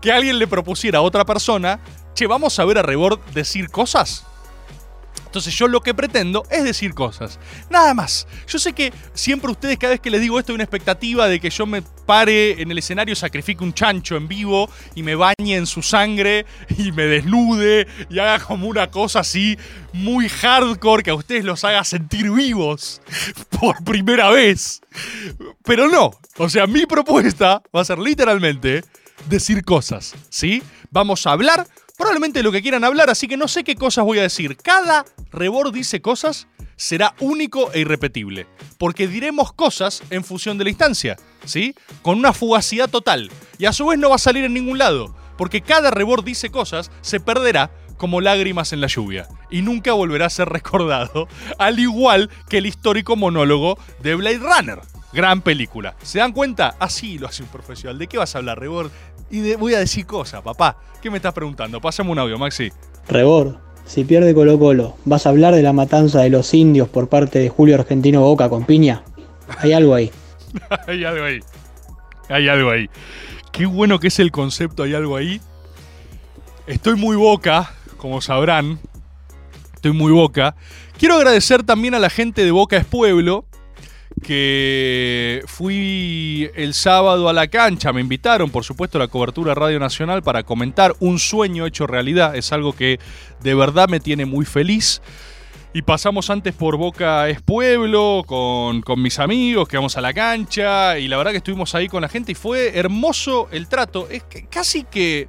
que 0.00 0.12
alguien 0.12 0.38
le 0.38 0.46
propusiera 0.46 0.98
a 0.98 1.02
otra 1.02 1.24
persona, 1.24 1.80
che, 2.14 2.26
vamos 2.26 2.58
a 2.58 2.64
ver 2.64 2.78
a 2.78 2.82
Rebord 2.82 3.20
decir 3.32 3.70
cosas. 3.70 4.26
Entonces 5.32 5.54
yo 5.54 5.66
lo 5.66 5.80
que 5.80 5.94
pretendo 5.94 6.44
es 6.50 6.62
decir 6.62 6.92
cosas. 6.92 7.38
Nada 7.70 7.94
más. 7.94 8.26
Yo 8.46 8.58
sé 8.58 8.74
que 8.74 8.92
siempre 9.14 9.50
ustedes 9.50 9.78
cada 9.78 9.92
vez 9.92 10.00
que 10.00 10.10
les 10.10 10.20
digo 10.20 10.38
esto 10.38 10.52
hay 10.52 10.56
una 10.56 10.64
expectativa 10.64 11.26
de 11.26 11.40
que 11.40 11.48
yo 11.48 11.64
me 11.64 11.80
pare 11.80 12.60
en 12.60 12.70
el 12.70 12.76
escenario, 12.76 13.16
sacrifique 13.16 13.64
un 13.64 13.72
chancho 13.72 14.14
en 14.16 14.28
vivo 14.28 14.68
y 14.94 15.02
me 15.02 15.14
bañe 15.14 15.56
en 15.56 15.64
su 15.64 15.80
sangre 15.80 16.44
y 16.76 16.92
me 16.92 17.04
desnude 17.04 17.86
y 18.10 18.18
haga 18.18 18.40
como 18.40 18.66
una 18.66 18.90
cosa 18.90 19.20
así 19.20 19.56
muy 19.94 20.28
hardcore 20.28 21.02
que 21.02 21.12
a 21.12 21.14
ustedes 21.14 21.46
los 21.46 21.64
haga 21.64 21.82
sentir 21.82 22.30
vivos 22.30 23.00
por 23.58 23.82
primera 23.84 24.28
vez. 24.28 24.82
Pero 25.64 25.88
no. 25.88 26.10
O 26.36 26.50
sea, 26.50 26.66
mi 26.66 26.84
propuesta 26.84 27.62
va 27.74 27.80
a 27.80 27.84
ser 27.86 27.98
literalmente 27.98 28.84
decir 29.30 29.64
cosas, 29.64 30.14
¿sí? 30.28 30.62
Vamos 30.90 31.26
a 31.26 31.32
hablar 31.32 31.66
probablemente 31.96 32.42
lo 32.42 32.52
que 32.52 32.62
quieran 32.62 32.84
hablar, 32.84 33.10
así 33.10 33.28
que 33.28 33.36
no 33.36 33.48
sé 33.48 33.64
qué 33.64 33.74
cosas 33.74 34.04
voy 34.04 34.18
a 34.18 34.22
decir. 34.22 34.56
Cada 34.56 35.04
rebord 35.30 35.72
dice 35.72 36.00
cosas 36.00 36.48
será 36.76 37.14
único 37.20 37.72
e 37.72 37.80
irrepetible, 37.80 38.46
porque 38.78 39.06
diremos 39.06 39.52
cosas 39.52 40.02
en 40.10 40.24
función 40.24 40.58
de 40.58 40.64
la 40.64 40.70
instancia, 40.70 41.16
¿sí? 41.44 41.74
Con 42.02 42.18
una 42.18 42.32
fugacidad 42.32 42.90
total. 42.90 43.30
Y 43.58 43.66
a 43.66 43.72
su 43.72 43.86
vez 43.86 43.98
no 43.98 44.10
va 44.10 44.16
a 44.16 44.18
salir 44.18 44.44
en 44.44 44.54
ningún 44.54 44.78
lado, 44.78 45.14
porque 45.36 45.60
cada 45.60 45.90
rebord 45.90 46.24
dice 46.24 46.50
cosas 46.50 46.90
se 47.00 47.20
perderá 47.20 47.70
como 47.96 48.20
lágrimas 48.20 48.72
en 48.72 48.80
la 48.80 48.88
lluvia 48.88 49.28
y 49.48 49.62
nunca 49.62 49.92
volverá 49.92 50.26
a 50.26 50.30
ser 50.30 50.48
recordado, 50.50 51.28
al 51.58 51.78
igual 51.78 52.30
que 52.48 52.58
el 52.58 52.66
histórico 52.66 53.14
monólogo 53.14 53.78
de 54.00 54.16
Blade 54.16 54.38
Runner. 54.38 54.80
Gran 55.12 55.42
película. 55.42 55.94
¿Se 56.02 56.18
dan 56.18 56.32
cuenta? 56.32 56.74
Así 56.78 57.18
lo 57.18 57.26
hace 57.26 57.42
un 57.42 57.48
profesional. 57.48 57.98
¿De 57.98 58.06
qué 58.06 58.18
vas 58.18 58.34
a 58.34 58.38
hablar, 58.38 58.58
Rebord? 58.58 58.90
Y 59.30 59.40
de- 59.40 59.56
voy 59.56 59.74
a 59.74 59.78
decir 59.78 60.06
cosas, 60.06 60.42
papá. 60.42 60.76
¿Qué 61.02 61.10
me 61.10 61.16
estás 61.16 61.34
preguntando? 61.34 61.80
Pásame 61.80 62.10
un 62.10 62.18
audio, 62.18 62.38
Maxi. 62.38 62.70
Rebord, 63.08 63.56
si 63.84 64.04
pierde 64.04 64.34
Colo 64.34 64.58
Colo, 64.58 64.96
¿vas 65.04 65.26
a 65.26 65.30
hablar 65.30 65.54
de 65.54 65.62
la 65.62 65.72
matanza 65.72 66.20
de 66.20 66.30
los 66.30 66.54
indios 66.54 66.88
por 66.88 67.08
parte 67.08 67.38
de 67.40 67.48
Julio 67.48 67.74
Argentino 67.74 68.20
Boca 68.20 68.48
con 68.48 68.64
piña? 68.64 69.02
Hay 69.58 69.72
algo 69.72 69.94
ahí. 69.94 70.10
hay 70.86 71.04
algo 71.04 71.24
ahí. 71.24 71.40
Hay 72.28 72.48
algo 72.48 72.70
ahí. 72.70 72.88
Qué 73.50 73.66
bueno 73.66 73.98
que 74.00 74.08
es 74.08 74.18
el 74.18 74.30
concepto, 74.30 74.82
hay 74.84 74.94
algo 74.94 75.16
ahí. 75.16 75.40
Estoy 76.66 76.94
muy 76.96 77.16
boca, 77.16 77.74
como 77.98 78.20
sabrán. 78.20 78.78
Estoy 79.74 79.92
muy 79.92 80.12
boca. 80.12 80.54
Quiero 80.96 81.16
agradecer 81.16 81.64
también 81.64 81.94
a 81.94 81.98
la 81.98 82.08
gente 82.08 82.44
de 82.44 82.52
Boca 82.52 82.76
es 82.76 82.84
Pueblo, 82.84 83.44
que 84.22 85.42
fui 85.46 86.50
el 86.54 86.72
sábado 86.74 87.28
a 87.28 87.32
la 87.32 87.48
cancha, 87.48 87.92
me 87.92 88.00
invitaron, 88.00 88.50
por 88.50 88.64
supuesto, 88.64 88.96
a 88.96 89.00
la 89.00 89.08
cobertura 89.08 89.54
Radio 89.54 89.78
Nacional 89.78 90.22
para 90.22 90.44
comentar 90.44 90.94
un 91.00 91.18
sueño 91.18 91.66
hecho 91.66 91.86
realidad. 91.86 92.34
Es 92.36 92.52
algo 92.52 92.72
que 92.72 92.98
de 93.40 93.54
verdad 93.54 93.88
me 93.88 94.00
tiene 94.00 94.24
muy 94.24 94.46
feliz. 94.46 95.02
Y 95.74 95.82
pasamos 95.82 96.28
antes 96.28 96.54
por 96.54 96.76
Boca 96.76 97.28
es 97.28 97.40
Pueblo, 97.40 98.24
con, 98.26 98.82
con 98.82 99.00
mis 99.00 99.18
amigos, 99.18 99.66
que 99.68 99.78
vamos 99.78 99.96
a 99.96 100.02
la 100.02 100.12
cancha, 100.12 100.98
y 100.98 101.08
la 101.08 101.16
verdad 101.16 101.30
que 101.30 101.38
estuvimos 101.38 101.74
ahí 101.74 101.88
con 101.88 102.02
la 102.02 102.08
gente 102.08 102.32
y 102.32 102.34
fue 102.34 102.78
hermoso 102.78 103.48
el 103.52 103.68
trato. 103.68 104.08
Es 104.10 104.22
que 104.24 104.46
casi 104.46 104.84
que... 104.84 105.28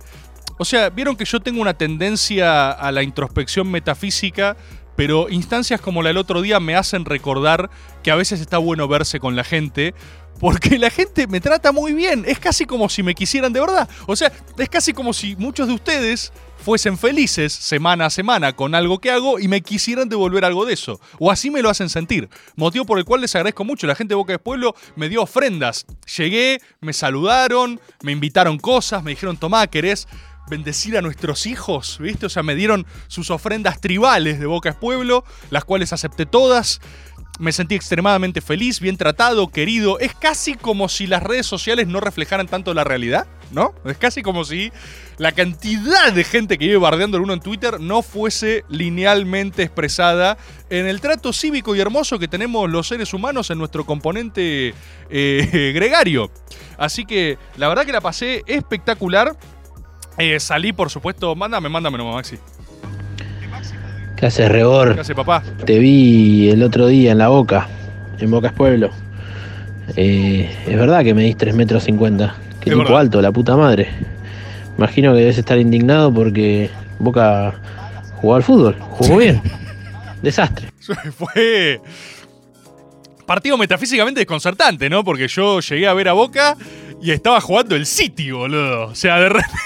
O 0.60 0.66
sea, 0.66 0.90
vieron 0.90 1.16
que 1.16 1.26
yo 1.26 1.40
tengo 1.40 1.62
una 1.62 1.74
tendencia 1.74 2.72
a 2.72 2.92
la 2.92 3.04
introspección 3.04 3.72
metafísica, 3.72 4.56
pero 4.96 5.30
instancias 5.30 5.82
como 5.82 6.02
la 6.02 6.10
del 6.10 6.18
otro 6.18 6.42
día 6.42 6.60
me 6.60 6.76
hacen 6.76 7.06
recordar 7.06 7.70
que 8.04 8.12
a 8.12 8.16
veces 8.16 8.42
está 8.42 8.58
bueno 8.58 8.88
verse 8.88 9.20
con 9.20 9.36
la 9.36 9.44
gente, 9.44 9.94
porque 10.40 10.78
la 10.78 10.90
gente 10.90 11.28
me 11.28 11.40
trata 11.40 11.72
muy 11.72 11.94
bien. 11.94 12.26
Es 12.28 12.40
casi 12.40 12.66
como 12.66 12.90
si 12.90 13.04
me 13.04 13.16
quisieran 13.16 13.54
de 13.54 13.60
verdad. 13.60 13.90
O 14.08 14.16
sea, 14.16 14.32
es 14.58 14.70
casi 14.70 14.94
como 14.94 15.14
si 15.14 15.36
muchos 15.36 15.68
de 15.68 15.74
ustedes 15.74 16.34
fuesen 16.58 16.98
felices 16.98 17.52
semana 17.52 18.06
a 18.06 18.10
semana 18.10 18.54
con 18.54 18.74
algo 18.74 19.00
que 19.00 19.12
hago 19.12 19.40
y 19.40 19.48
me 19.48 19.62
quisieran 19.62 20.10
devolver 20.10 20.46
algo 20.46 20.66
de 20.66 20.74
eso. 20.74 21.00
O 21.20 21.32
así 21.32 21.52
me 21.52 21.62
lo 21.62 21.70
hacen 21.70 21.90
sentir. 21.90 22.30
Motivo 22.56 22.86
por 22.86 22.98
el 22.98 23.06
cual 23.06 23.22
les 23.22 23.36
agradezco 23.36 23.64
mucho. 23.64 23.88
La 23.88 23.96
gente 23.96 24.14
de 24.14 24.16
Boca 24.16 24.34
de 24.34 24.40
Pueblo 24.40 24.76
me 24.96 25.10
dio 25.10 25.22
ofrendas. 25.22 25.86
Llegué, 26.18 26.62
me 26.82 26.94
saludaron, 26.94 27.80
me 28.02 28.12
invitaron 28.12 28.58
cosas, 28.58 29.04
me 29.04 29.12
dijeron, 29.12 29.38
tomá, 29.38 29.68
¿querés 29.68 30.08
bendecir 30.50 30.98
a 30.98 31.02
nuestros 31.02 31.46
hijos? 31.46 31.98
¿Viste? 32.00 32.26
O 32.26 32.30
sea, 32.30 32.44
me 32.44 32.56
dieron 32.56 32.86
sus 33.08 33.30
ofrendas 33.32 33.82
tribales 33.82 34.40
de 34.40 34.46
Boca 34.46 34.70
es 34.70 34.76
Pueblo, 34.76 35.24
las 35.50 35.66
cuales 35.66 35.94
acepté 35.94 36.26
todas. 36.26 36.82
Me 37.40 37.52
sentí 37.52 37.74
extremadamente 37.74 38.42
feliz, 38.42 38.80
bien 38.80 38.96
tratado, 38.96 39.48
querido. 39.48 39.98
Es 40.00 40.14
casi 40.14 40.54
como 40.54 40.88
si 40.88 41.08
las 41.08 41.24
redes 41.24 41.48
sociales 41.48 41.88
no 41.88 42.00
reflejaran 42.00 42.48
tanto 42.48 42.76
la 42.76 42.84
realidad, 42.84 43.26
¿no? 43.52 43.74
Es 43.86 43.98
casi 43.98 44.22
como 44.22 44.46
si 44.46 44.72
la 45.18 45.32
cantidad 45.32 46.14
de 46.14 46.24
gente 46.24 46.60
que 46.60 46.66
vive 46.66 46.78
bardeando 46.78 47.18
el 47.18 47.24
uno 47.24 47.34
en 47.34 47.40
Twitter 47.40 47.80
no 47.80 48.04
fuese 48.04 48.66
linealmente 48.70 49.64
expresada 49.64 50.38
en 50.70 50.86
el 50.86 51.02
trato 51.02 51.34
cívico 51.34 51.76
y 51.76 51.80
hermoso 51.80 52.20
que 52.20 52.28
tenemos 52.28 52.70
los 52.70 52.88
seres 52.88 53.16
humanos 53.16 53.50
en 53.50 53.58
nuestro 53.58 53.84
componente 53.84 54.76
eh, 55.10 55.72
gregario. 55.76 56.32
Así 56.78 57.04
que 57.04 57.40
la 57.58 57.68
verdad 57.68 57.86
que 57.86 57.94
la 57.94 58.02
pasé 58.02 58.44
espectacular. 58.46 59.36
Eh, 60.18 60.40
salí, 60.40 60.74
por 60.74 60.90
supuesto. 60.90 61.36
Mándame, 61.36 61.70
mándame 61.70 61.98
nomás, 61.98 62.16
Maxi. 62.16 62.38
¿Qué 64.16 64.26
haces, 64.28 64.50
Rebor? 64.50 64.96
¿Qué 64.96 65.02
hace, 65.02 65.16
papá? 65.16 65.44
Te 65.66 65.80
vi 65.80 66.50
el 66.50 66.64
otro 66.64 66.88
día 66.88 67.12
en 67.12 67.18
la 67.18 67.28
Boca, 67.30 67.68
en 68.20 68.32
Boca 68.32 68.48
es 68.48 68.54
Pueblo. 68.54 68.90
Eh, 69.98 70.50
es 70.66 70.78
verdad 70.78 71.04
que 71.04 71.14
medís 71.14 71.36
3 71.38 71.54
metros 71.56 71.84
50. 71.84 72.36
Qué 72.62 72.70
Es 72.70 72.76
tipo 72.76 72.78
verdad. 72.80 73.00
alto, 73.00 73.22
la 73.22 73.32
puta 73.32 73.58
madre. 73.58 73.90
Imagino 74.78 75.14
que 75.14 75.20
debes 75.20 75.38
estar 75.38 75.58
indignado 75.58 76.14
porque 76.14 76.70
Boca 77.00 77.54
jugó 78.16 78.36
al 78.36 78.44
fútbol, 78.44 78.76
jugó 78.80 79.18
bien. 79.18 79.42
Desastre. 80.22 80.70
Fue 81.18 81.82
partido 83.34 83.58
metafísicamente 83.58 84.20
desconcertante, 84.20 84.92
¿no? 84.92 85.04
Porque 85.04 85.28
yo 85.28 85.60
llegué 85.60 85.88
a 85.88 85.94
ver 85.96 86.08
a 86.08 86.14
Boca 86.14 86.56
y 87.02 87.10
estaba 87.10 87.42
jugando 87.42 87.76
el 87.76 87.88
City, 87.88 88.30
boludo. 88.30 88.90
O 88.90 88.96
sea, 88.96 89.20
de 89.20 89.30
repente. 89.30 89.60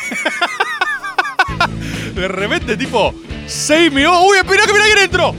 de 2.15 2.27
repente, 2.29 2.77
tipo, 2.77 3.13
6 3.45 3.91
minutos. 3.91 4.23
¡Uy, 4.25 4.37
espera 4.37 4.63
que 4.65 4.71
mira 4.71 4.85
quién 4.85 4.99
entró! 4.99 5.35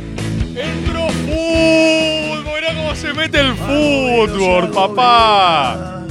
¡Entró 0.55 1.09
fútbol! 1.09 2.55
Mirá 2.55 2.75
cómo 2.75 2.95
se 2.95 3.15
mete 3.15 3.41
el 3.41 3.55
fútbol, 3.55 4.73
papá. 4.73 6.05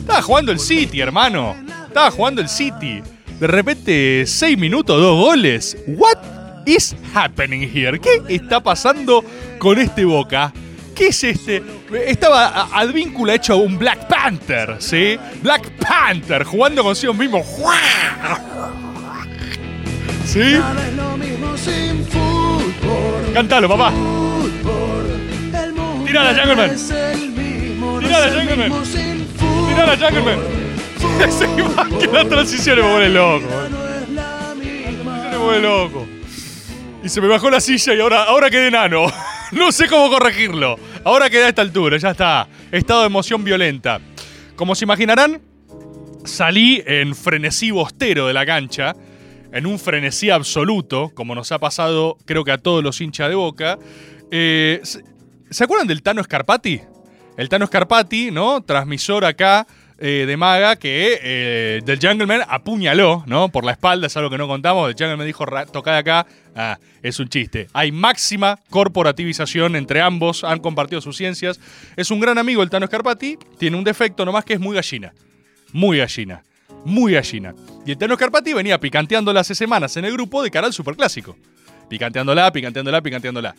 Estaba 0.00 0.22
jugando 0.22 0.52
el 0.52 0.60
City, 0.60 0.98
hermano. 1.02 1.56
Estaba 1.88 2.10
jugando 2.10 2.40
el 2.40 2.48
City. 2.48 3.02
De 3.38 3.46
repente, 3.46 4.24
6 4.26 4.56
minutos, 4.56 4.98
2 4.98 5.26
goles. 5.26 5.76
¿What 5.86 6.16
is 6.64 6.96
happening 7.12 7.70
here? 7.70 8.00
¿Qué 8.00 8.22
está 8.34 8.62
pasando 8.62 9.22
con 9.58 9.78
este 9.78 10.06
Boca? 10.06 10.54
¿Qué 11.00 11.06
es 11.06 11.24
este? 11.24 11.62
Estaba 12.06 12.68
Advíncula 12.78 13.34
hecho 13.34 13.56
un 13.56 13.78
Black 13.78 14.06
Panther, 14.06 14.76
¿sí? 14.80 15.18
Black 15.40 15.70
Panther 15.78 16.44
jugando 16.44 16.82
consigo 16.82 17.14
mismo. 17.14 17.42
¿Sí? 20.26 20.60
Cántalo, 23.32 23.66
papá. 23.66 23.94
Tirala, 26.04 26.34
Jungleman. 26.34 26.76
Tirala, 28.00 28.28
Jungleman. 28.28 28.72
Tirala, 29.68 29.96
Jungleman. 29.96 30.38
Se 31.30 31.44
iba 31.56 31.98
que 31.98 32.06
la 32.08 32.28
transición 32.28 32.76
me 32.76 32.82
vuelve 32.82 33.08
loco. 33.08 33.46
La 34.14 34.50
transición 34.52 35.30
me 35.30 35.36
vuelve 35.38 35.60
loco. 35.62 36.06
Y 37.02 37.08
se 37.08 37.22
me 37.22 37.28
bajó 37.28 37.48
la 37.48 37.60
silla 37.60 37.94
y 37.94 38.00
ahora, 38.00 38.24
ahora 38.24 38.50
quedé 38.50 38.68
enano. 38.68 39.06
No 39.52 39.72
sé 39.72 39.88
cómo 39.88 40.08
corregirlo. 40.10 40.78
Ahora 41.02 41.30
quedé 41.30 41.44
a 41.44 41.48
esta 41.48 41.62
altura, 41.62 41.96
ya 41.96 42.10
está. 42.10 42.46
Estado 42.70 43.00
de 43.00 43.06
emoción 43.06 43.42
violenta. 43.42 44.00
Como 44.54 44.74
se 44.74 44.84
imaginarán, 44.84 45.40
salí 46.24 46.82
en 46.86 47.14
frenesí 47.14 47.70
bostero 47.70 48.26
de 48.26 48.34
la 48.34 48.44
cancha, 48.44 48.94
en 49.50 49.64
un 49.64 49.78
frenesí 49.78 50.28
absoluto, 50.28 51.10
como 51.14 51.34
nos 51.34 51.52
ha 51.52 51.58
pasado 51.58 52.18
creo 52.26 52.44
que 52.44 52.52
a 52.52 52.58
todos 52.58 52.84
los 52.84 53.00
hinchas 53.00 53.30
de 53.30 53.34
Boca. 53.34 53.78
Eh, 54.30 54.80
¿se, 54.82 55.02
se 55.48 55.64
acuerdan 55.64 55.88
del 55.88 56.02
Tano 56.02 56.22
Scarpati? 56.22 56.82
El 57.38 57.48
Tano 57.48 57.66
Scarpati, 57.66 58.30
¿no? 58.30 58.62
Transmisor 58.62 59.24
acá 59.24 59.66
eh, 60.00 60.24
de 60.26 60.36
Maga 60.36 60.76
que 60.76 61.18
eh, 61.22 61.98
Jungleman 62.00 62.42
apuñaló, 62.48 63.22
¿no? 63.26 63.50
Por 63.50 63.64
la 63.64 63.72
espalda, 63.72 64.06
es 64.06 64.16
algo 64.16 64.30
que 64.30 64.38
no 64.38 64.48
contamos. 64.48 64.88
El 64.88 64.94
Jungleman 64.96 65.26
dijo, 65.26 65.44
"Ra- 65.46 65.66
toca 65.66 65.92
de 65.92 65.98
acá. 65.98 66.26
Ah, 66.56 66.78
es 67.02 67.20
un 67.20 67.28
chiste. 67.28 67.68
Hay 67.72 67.92
máxima 67.92 68.58
corporativización 68.70 69.76
entre 69.76 70.00
ambos, 70.00 70.44
han 70.44 70.58
compartido 70.60 71.00
sus 71.00 71.16
ciencias. 71.16 71.60
Es 71.96 72.10
un 72.10 72.20
gran 72.20 72.38
amigo 72.38 72.62
el 72.62 72.70
Tano 72.70 72.86
Scarpati, 72.86 73.38
tiene 73.58 73.76
un 73.76 73.84
defecto 73.84 74.24
nomás 74.24 74.44
que 74.44 74.54
es 74.54 74.60
muy 74.60 74.74
gallina. 74.74 75.12
Muy 75.72 75.98
gallina. 75.98 76.42
Muy 76.84 77.12
gallina. 77.12 77.54
Y 77.86 77.92
el 77.92 77.98
Tano 77.98 78.14
Scarpati 78.16 78.52
venía 78.52 78.78
picanteándola 78.80 79.40
hace 79.40 79.54
semanas 79.54 79.96
en 79.96 80.04
el 80.04 80.12
grupo 80.12 80.42
de 80.42 80.50
cara 80.50 80.66
al 80.66 80.72
Superclásico. 80.72 81.36
Picanteándola, 81.88 82.52
picanteándola, 82.52 83.00
picanteándola. 83.02 83.54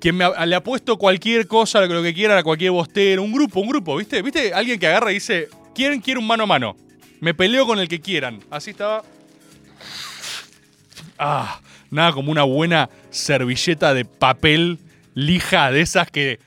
Quien 0.00 0.16
me 0.16 0.26
le 0.46 0.54
ha 0.56 0.62
puesto 0.62 0.96
cualquier 0.98 1.46
cosa, 1.46 1.80
lo 1.86 2.02
que 2.02 2.12
quieran, 2.14 2.36
a 2.38 2.42
cualquier 2.42 2.72
bostero, 2.72 3.22
un 3.22 3.32
grupo, 3.32 3.60
un 3.60 3.68
grupo, 3.68 3.96
¿viste? 3.96 4.22
¿Viste? 4.22 4.52
Alguien 4.52 4.78
que 4.78 4.86
agarra 4.86 5.10
y 5.12 5.14
dice, 5.14 5.48
¿quieren, 5.74 6.00
quiero 6.00 6.20
un 6.20 6.26
mano 6.26 6.44
a 6.44 6.46
mano? 6.46 6.76
Me 7.20 7.34
peleo 7.34 7.66
con 7.66 7.78
el 7.78 7.88
que 7.88 8.00
quieran. 8.00 8.40
Así 8.50 8.70
estaba. 8.70 9.02
Ah, 11.18 11.60
nada 11.90 12.12
como 12.12 12.30
una 12.30 12.42
buena 12.42 12.88
servilleta 13.10 13.94
de 13.94 14.04
papel 14.04 14.78
lija 15.14 15.70
de 15.70 15.80
esas 15.80 16.10
que. 16.10 16.38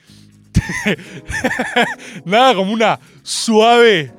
nada 2.24 2.54
como 2.54 2.72
una 2.72 2.98
suave 3.22 4.12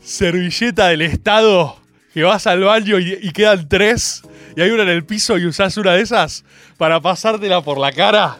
servilleta 0.00 0.88
del 0.88 1.02
Estado 1.02 1.78
que 2.14 2.22
vas 2.22 2.46
al 2.46 2.60
baño 2.60 2.98
y, 2.98 3.18
y 3.20 3.30
quedan 3.32 3.68
tres 3.68 4.22
y 4.56 4.62
hay 4.62 4.70
una 4.70 4.84
en 4.84 4.88
el 4.88 5.04
piso 5.04 5.36
y 5.36 5.44
usás 5.44 5.76
una 5.76 5.92
de 5.92 6.02
esas 6.02 6.44
para 6.78 7.00
pasártela 7.00 7.60
por 7.60 7.78
la 7.78 7.92
cara 7.92 8.38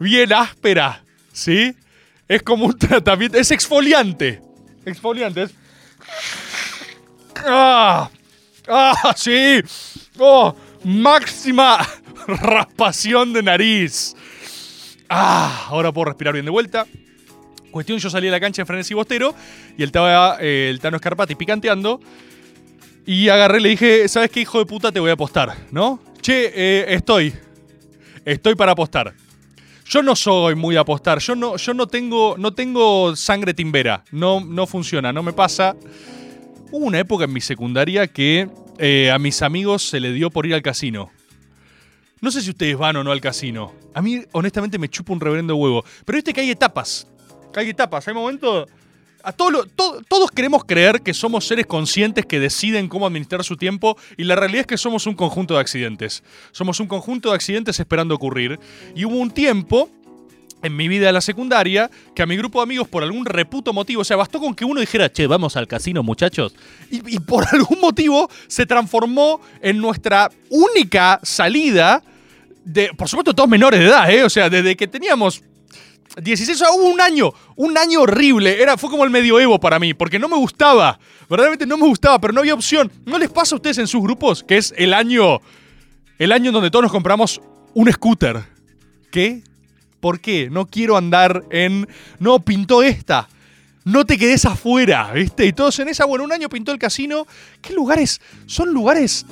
bien 0.00 0.32
áspera, 0.32 1.04
¿sí? 1.32 1.74
Es 2.26 2.42
como 2.42 2.66
un 2.66 2.78
tratamiento, 2.78 3.38
es 3.38 3.50
exfoliante. 3.52 4.42
Exfoliante, 4.84 5.44
es... 5.44 5.54
¡Ah! 7.46 8.10
¡Ah, 8.68 9.14
sí! 9.16 9.60
¡Oh! 10.18 10.54
Máxima 10.84 11.86
raspación 12.26 13.32
de 13.32 13.42
nariz. 13.42 14.14
¡Ah! 15.08 15.66
Ahora 15.68 15.92
puedo 15.92 16.06
respirar 16.06 16.34
bien 16.34 16.44
de 16.44 16.50
vuelta. 16.50 16.86
Cuestión, 17.70 17.98
yo 17.98 18.10
salí 18.10 18.28
a 18.28 18.30
la 18.30 18.40
cancha 18.40 18.62
en 18.62 18.66
frenesí 18.66 18.94
bostero 18.94 19.34
y 19.76 19.82
él 19.82 19.88
estaba 19.88 20.36
eh, 20.40 20.68
el 20.70 20.80
Tano 20.80 20.98
Scarpati 20.98 21.34
picanteando. 21.34 22.00
Y 23.06 23.28
agarré 23.28 23.60
le 23.60 23.70
dije, 23.70 24.08
¿sabes 24.08 24.30
qué, 24.30 24.40
hijo 24.40 24.58
de 24.58 24.66
puta? 24.66 24.92
Te 24.92 25.00
voy 25.00 25.10
a 25.10 25.14
apostar, 25.14 25.56
¿no? 25.70 26.00
Che, 26.20 26.52
eh, 26.54 26.94
estoy. 26.94 27.34
Estoy 28.24 28.54
para 28.54 28.72
apostar. 28.72 29.14
Yo 29.92 30.02
no 30.02 30.16
soy 30.16 30.54
muy 30.54 30.74
de 30.74 30.80
apostar. 30.80 31.18
Yo 31.18 31.36
no, 31.36 31.58
yo 31.58 31.74
no 31.74 31.86
tengo, 31.86 32.34
no 32.38 32.54
tengo 32.54 33.14
sangre 33.14 33.52
timbera. 33.52 34.02
No, 34.10 34.40
no 34.40 34.66
funciona, 34.66 35.12
no 35.12 35.22
me 35.22 35.34
pasa. 35.34 35.76
Hubo 36.70 36.86
una 36.86 36.98
época 36.98 37.24
en 37.24 37.32
mi 37.34 37.42
secundaria 37.42 38.06
que 38.06 38.48
eh, 38.78 39.10
a 39.10 39.18
mis 39.18 39.42
amigos 39.42 39.86
se 39.86 40.00
le 40.00 40.14
dio 40.14 40.30
por 40.30 40.46
ir 40.46 40.54
al 40.54 40.62
casino. 40.62 41.10
No 42.22 42.30
sé 42.30 42.40
si 42.40 42.48
ustedes 42.48 42.78
van 42.78 42.96
o 42.96 43.04
no 43.04 43.12
al 43.12 43.20
casino. 43.20 43.74
A 43.92 44.00
mí, 44.00 44.24
honestamente, 44.32 44.78
me 44.78 44.88
chupa 44.88 45.12
un 45.12 45.20
reverendo 45.20 45.56
huevo. 45.56 45.84
Pero 46.06 46.16
viste 46.16 46.32
que 46.32 46.40
hay 46.40 46.50
etapas. 46.50 47.06
Hay 47.54 47.68
etapas. 47.68 48.08
Hay 48.08 48.14
momentos. 48.14 48.70
A 49.24 49.32
todos 49.32 50.30
queremos 50.34 50.64
creer 50.64 51.00
que 51.02 51.14
somos 51.14 51.46
seres 51.46 51.66
conscientes 51.66 52.26
que 52.26 52.40
deciden 52.40 52.88
cómo 52.88 53.06
administrar 53.06 53.44
su 53.44 53.56
tiempo 53.56 53.96
y 54.16 54.24
la 54.24 54.36
realidad 54.36 54.62
es 54.62 54.66
que 54.66 54.78
somos 54.78 55.06
un 55.06 55.14
conjunto 55.14 55.54
de 55.54 55.60
accidentes. 55.60 56.22
Somos 56.50 56.80
un 56.80 56.86
conjunto 56.86 57.30
de 57.30 57.36
accidentes 57.36 57.78
esperando 57.78 58.14
ocurrir. 58.14 58.58
Y 58.94 59.04
hubo 59.04 59.16
un 59.16 59.30
tiempo 59.30 59.88
en 60.62 60.76
mi 60.76 60.88
vida 60.88 61.06
de 61.06 61.12
la 61.12 61.20
secundaria 61.20 61.90
que 62.14 62.22
a 62.22 62.26
mi 62.26 62.36
grupo 62.36 62.60
de 62.60 62.64
amigos 62.64 62.88
por 62.88 63.02
algún 63.02 63.26
reputo 63.26 63.72
motivo, 63.72 64.02
o 64.02 64.04
sea, 64.04 64.16
bastó 64.16 64.40
con 64.40 64.54
que 64.54 64.64
uno 64.64 64.80
dijera, 64.80 65.12
che, 65.12 65.26
vamos 65.26 65.56
al 65.56 65.66
casino 65.66 66.02
muchachos, 66.02 66.54
y, 66.90 67.16
y 67.16 67.18
por 67.18 67.44
algún 67.52 67.80
motivo 67.80 68.30
se 68.46 68.64
transformó 68.64 69.40
en 69.60 69.78
nuestra 69.78 70.30
única 70.50 71.20
salida 71.22 72.02
de, 72.64 72.90
por 72.94 73.08
supuesto, 73.08 73.34
todos 73.34 73.48
menores 73.48 73.80
de 73.80 73.86
edad, 73.86 74.10
¿eh? 74.10 74.22
O 74.24 74.30
sea, 74.30 74.48
desde 74.48 74.76
que 74.76 74.86
teníamos 74.86 75.42
16, 76.20 76.60
o 76.60 76.64
sea, 76.64 76.74
hubo 76.74 76.88
un 76.88 77.00
año, 77.00 77.32
un 77.56 77.76
año 77.78 78.02
horrible. 78.02 78.60
Era, 78.60 78.76
fue 78.76 78.90
como 78.90 79.04
el 79.04 79.10
medioevo 79.10 79.58
para 79.58 79.78
mí, 79.78 79.94
porque 79.94 80.18
no 80.18 80.28
me 80.28 80.36
gustaba. 80.36 80.98
Verdaderamente 81.28 81.66
no 81.66 81.76
me 81.76 81.86
gustaba, 81.86 82.20
pero 82.20 82.32
no 82.32 82.40
había 82.40 82.54
opción. 82.54 82.90
¿No 83.06 83.18
les 83.18 83.30
pasa 83.30 83.54
a 83.54 83.56
ustedes 83.56 83.78
en 83.78 83.86
sus 83.86 84.02
grupos 84.02 84.42
que 84.42 84.58
es 84.58 84.74
el 84.76 84.94
año, 84.94 85.40
el 86.18 86.32
año 86.32 86.48
en 86.48 86.54
donde 86.54 86.70
todos 86.70 86.82
nos 86.82 86.92
compramos 86.92 87.40
un 87.74 87.90
scooter? 87.90 88.44
¿Qué? 89.10 89.42
¿Por 90.00 90.20
qué? 90.20 90.50
No 90.50 90.66
quiero 90.66 90.96
andar 90.96 91.44
en. 91.50 91.88
No, 92.18 92.40
pintó 92.40 92.82
esta. 92.82 93.28
No 93.84 94.04
te 94.04 94.18
quedes 94.18 94.44
afuera, 94.44 95.12
¿viste? 95.12 95.46
Y 95.46 95.52
todos 95.52 95.78
en 95.78 95.88
esa. 95.88 96.04
Bueno, 96.04 96.24
un 96.24 96.32
año 96.32 96.48
pintó 96.48 96.72
el 96.72 96.78
casino. 96.78 97.26
¿Qué 97.60 97.72
lugares? 97.72 98.20
Son 98.46 98.72
lugares 98.72 99.26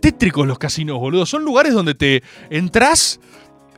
tétricos 0.00 0.46
los 0.46 0.58
casinos, 0.58 0.98
boludo. 0.98 1.26
Son 1.26 1.44
lugares 1.44 1.74
donde 1.74 1.94
te 1.94 2.22
entras 2.50 3.20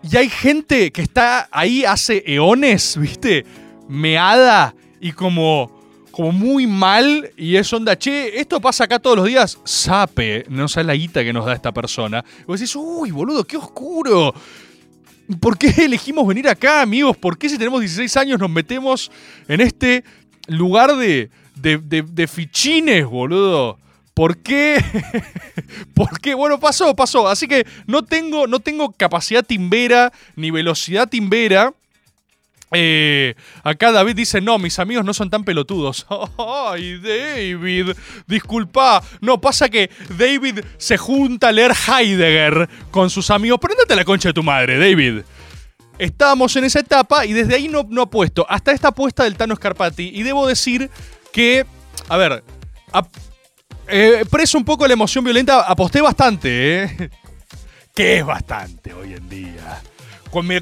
y 0.02 0.16
hay 0.16 0.28
gente 0.28 0.90
que 0.92 1.02
está 1.02 1.48
ahí 1.50 1.84
hace 1.84 2.22
eones, 2.26 2.96
¿viste? 2.98 3.44
Meada 3.88 4.74
y 5.00 5.12
como, 5.12 5.70
como 6.10 6.32
muy 6.32 6.66
mal. 6.66 7.30
Y 7.36 7.56
es 7.56 7.72
onda, 7.72 7.96
che, 7.98 8.38
esto 8.40 8.60
pasa 8.60 8.84
acá 8.84 8.98
todos 8.98 9.16
los 9.16 9.26
días. 9.26 9.58
Sape, 9.64 10.44
no 10.48 10.68
sabes 10.68 10.86
la 10.86 10.94
guita 10.94 11.24
que 11.24 11.32
nos 11.32 11.46
da 11.46 11.54
esta 11.54 11.72
persona. 11.72 12.24
Y 12.40 12.44
vos 12.44 12.60
decís, 12.60 12.76
uy, 12.76 13.10
boludo, 13.10 13.44
qué 13.44 13.56
oscuro. 13.56 14.34
¿Por 15.40 15.58
qué 15.58 15.68
elegimos 15.84 16.26
venir 16.26 16.48
acá, 16.48 16.80
amigos? 16.82 17.16
¿Por 17.16 17.36
qué 17.36 17.48
si 17.48 17.58
tenemos 17.58 17.80
16 17.80 18.16
años 18.16 18.38
nos 18.40 18.50
metemos 18.50 19.10
en 19.46 19.60
este 19.60 20.04
lugar 20.46 20.96
de, 20.96 21.30
de, 21.54 21.78
de- 21.78 22.02
de 22.02 22.26
fichines, 22.26 23.04
boludo? 23.06 23.78
¿Por 24.18 24.38
qué? 24.38 24.82
¿Por 25.94 26.20
qué? 26.20 26.34
Bueno, 26.34 26.58
pasó, 26.58 26.96
pasó. 26.96 27.28
Así 27.28 27.46
que 27.46 27.64
no 27.86 28.04
tengo, 28.04 28.48
no 28.48 28.58
tengo 28.58 28.90
capacidad 28.90 29.44
timbera 29.44 30.12
ni 30.34 30.50
velocidad 30.50 31.08
timbera. 31.08 31.72
Eh, 32.72 33.36
acá 33.62 33.92
David 33.92 34.16
dice, 34.16 34.40
no, 34.40 34.58
mis 34.58 34.80
amigos 34.80 35.04
no 35.04 35.14
son 35.14 35.30
tan 35.30 35.44
pelotudos. 35.44 36.04
Ay, 36.36 36.98
David, 36.98 37.92
disculpa. 38.26 39.04
No, 39.20 39.40
pasa 39.40 39.68
que 39.68 39.88
David 40.08 40.64
se 40.78 40.98
junta 40.98 41.50
a 41.50 41.52
leer 41.52 41.70
Heidegger 41.70 42.68
con 42.90 43.10
sus 43.10 43.30
amigos. 43.30 43.60
A 43.88 43.94
la 43.94 44.04
concha 44.04 44.30
de 44.30 44.32
tu 44.32 44.42
madre, 44.42 44.80
David. 44.80 45.22
Estábamos 45.96 46.56
en 46.56 46.64
esa 46.64 46.80
etapa 46.80 47.24
y 47.24 47.34
desde 47.34 47.54
ahí 47.54 47.68
no, 47.68 47.86
no 47.88 48.02
apuesto. 48.02 48.44
Hasta 48.48 48.72
esta 48.72 48.88
apuesta 48.88 49.22
del 49.22 49.36
Tano 49.36 49.54
Scarpati. 49.54 50.10
Y 50.12 50.24
debo 50.24 50.44
decir 50.44 50.90
que, 51.32 51.64
a 52.08 52.16
ver, 52.16 52.42
eh, 53.88 54.24
preso 54.30 54.58
un 54.58 54.64
poco 54.64 54.86
la 54.86 54.92
emoción 54.92 55.24
violenta, 55.24 55.60
aposté 55.62 56.00
bastante, 56.00 56.82
¿eh? 56.84 57.10
Que 57.94 58.18
es 58.18 58.24
bastante 58.24 58.92
hoy 58.94 59.14
en 59.14 59.28
día. 59.28 59.82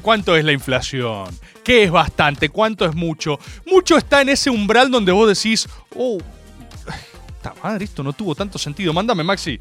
¿Cuánto 0.01 0.35
es 0.35 0.45
la 0.45 0.53
inflación? 0.53 1.27
¿Qué 1.63 1.83
es 1.83 1.91
bastante? 1.91 2.49
¿Cuánto 2.49 2.85
es 2.85 2.95
mucho? 2.95 3.39
Mucho 3.65 3.97
está 3.97 4.21
en 4.21 4.29
ese 4.29 4.49
umbral 4.49 4.89
donde 4.89 5.11
vos 5.11 5.27
decís, 5.27 5.67
oh, 5.95 6.17
esta 7.27 7.53
madre, 7.61 7.85
esto 7.85 8.03
no 8.03 8.13
tuvo 8.13 8.33
tanto 8.33 8.57
sentido. 8.57 8.93
Mándame, 8.93 9.23
Maxi. 9.23 9.59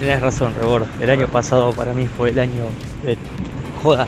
Tenés 0.00 0.20
razón, 0.20 0.54
Rebord. 0.54 0.86
El 1.00 1.10
año 1.10 1.28
pasado 1.28 1.72
para 1.72 1.94
mí 1.94 2.06
fue 2.06 2.30
el 2.30 2.38
año 2.38 2.64
de 3.04 3.16
joda, 3.82 4.06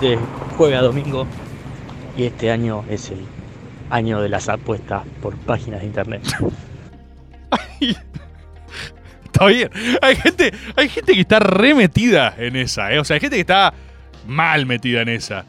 de 0.00 0.18
juega 0.56 0.80
domingo. 0.80 1.26
Y 2.16 2.24
este 2.24 2.50
año 2.50 2.84
es 2.88 3.10
el 3.10 3.24
año 3.90 4.22
de 4.22 4.30
las 4.30 4.48
apuestas 4.48 5.04
por 5.20 5.36
páginas 5.36 5.80
de 5.80 5.86
internet. 5.86 6.22
Está 7.80 9.46
bien. 9.46 9.70
Hay 10.00 10.16
gente, 10.16 10.52
hay 10.76 10.88
gente 10.88 11.12
que 11.12 11.20
está 11.20 11.38
remetida 11.38 12.34
en 12.38 12.56
esa, 12.56 12.92
¿eh? 12.92 12.98
O 12.98 13.04
sea, 13.04 13.14
hay 13.14 13.20
gente 13.20 13.36
que 13.36 13.42
está 13.42 13.74
mal 14.26 14.66
metida 14.66 15.02
en 15.02 15.10
esa. 15.10 15.44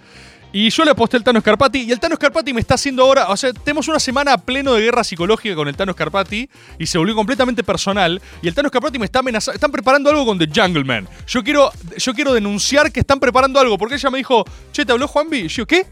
Y 0.52 0.70
yo 0.70 0.86
le 0.86 0.92
aposté 0.92 1.18
al 1.18 1.24
Tano 1.24 1.42
Scarpati 1.42 1.84
y 1.84 1.92
el 1.92 2.00
Tano 2.00 2.16
Scarpati 2.16 2.54
me 2.54 2.62
está 2.62 2.76
haciendo 2.76 3.04
ahora, 3.04 3.30
o 3.30 3.38
sea, 3.38 3.52
tenemos 3.54 3.88
una 3.90 4.00
semana 4.00 4.38
pleno 4.38 4.74
de 4.74 4.82
guerra 4.82 5.04
psicológica 5.04 5.56
con 5.56 5.68
el 5.68 5.76
Tano 5.76 5.92
Scarpati 5.92 6.50
y 6.80 6.86
se 6.86 6.98
volvió 6.98 7.16
completamente 7.16 7.64
personal 7.64 8.22
y 8.42 8.48
el 8.48 8.56
Tano 8.56 8.70
Scarpati 8.70 8.98
me 8.98 9.06
está 9.06 9.20
amenazando, 9.20 9.56
están 9.56 9.72
preparando 9.72 10.10
algo 10.10 10.26
con 10.26 10.40
The 10.40 10.48
Jungle 10.54 10.86
Man. 10.86 11.08
Yo 11.28 11.44
quiero, 11.44 11.72
yo 11.98 12.14
quiero 12.14 12.34
denunciar 12.34 12.92
que 12.92 13.02
están 13.02 13.20
preparando 13.20 13.60
algo 13.60 13.78
porque 13.78 13.96
ella 13.96 14.10
me 14.10 14.20
dijo, 14.20 14.46
che, 14.72 14.86
¿te 14.86 14.92
habló 14.94 15.08
Juanvi? 15.08 15.42
Y 15.42 15.48
yo, 15.50 15.68
¿qué? 15.68 15.86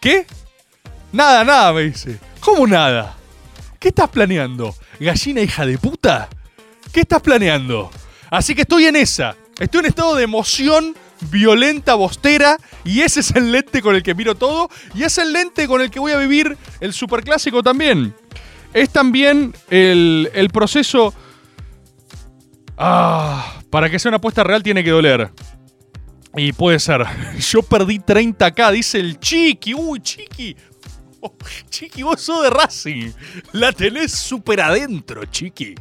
¿Qué? 0.00 0.26
Nada, 1.12 1.44
nada, 1.44 1.72
me 1.72 1.82
dice. 1.82 2.18
¿Cómo 2.40 2.66
nada? 2.66 3.16
¿Qué 3.80 3.88
estás 3.88 4.10
planeando? 4.10 4.74
¿Gallina 5.00 5.40
hija 5.40 5.64
de 5.64 5.78
puta? 5.78 6.28
¿Qué 6.92 7.00
estás 7.00 7.22
planeando? 7.22 7.90
Así 8.30 8.54
que 8.54 8.62
estoy 8.62 8.84
en 8.84 8.94
esa. 8.94 9.34
Estoy 9.58 9.80
en 9.80 9.86
estado 9.86 10.14
de 10.16 10.24
emoción 10.24 10.94
violenta, 11.30 11.94
bostera, 11.94 12.58
y 12.84 13.00
ese 13.00 13.20
es 13.20 13.30
el 13.34 13.50
lente 13.50 13.80
con 13.80 13.96
el 13.96 14.02
que 14.02 14.14
miro 14.14 14.34
todo, 14.34 14.68
y 14.94 15.04
es 15.04 15.16
el 15.16 15.32
lente 15.32 15.66
con 15.66 15.80
el 15.80 15.90
que 15.90 15.98
voy 15.98 16.12
a 16.12 16.18
vivir 16.18 16.58
el 16.80 16.92
superclásico 16.92 17.62
también. 17.62 18.14
Es 18.74 18.90
también 18.90 19.54
el, 19.70 20.30
el 20.34 20.50
proceso... 20.50 21.14
Ah, 22.76 23.62
para 23.70 23.88
que 23.88 23.98
sea 23.98 24.10
una 24.10 24.18
apuesta 24.18 24.44
real 24.44 24.62
tiene 24.62 24.84
que 24.84 24.90
doler. 24.90 25.30
Y 26.36 26.52
puede 26.52 26.78
ser. 26.78 27.04
Yo 27.38 27.62
perdí 27.62 27.98
30k, 27.98 28.72
dice 28.72 29.00
el 29.00 29.18
Chiqui. 29.18 29.72
Uy, 29.72 30.00
Chiqui. 30.00 30.54
Chiqui, 31.70 32.02
vos 32.02 32.20
sos 32.20 32.42
de 32.44 32.50
Racing. 32.50 33.10
La 33.52 33.72
tenés 33.72 34.12
súper 34.12 34.60
adentro, 34.60 35.24
Chiqui. 35.26 35.74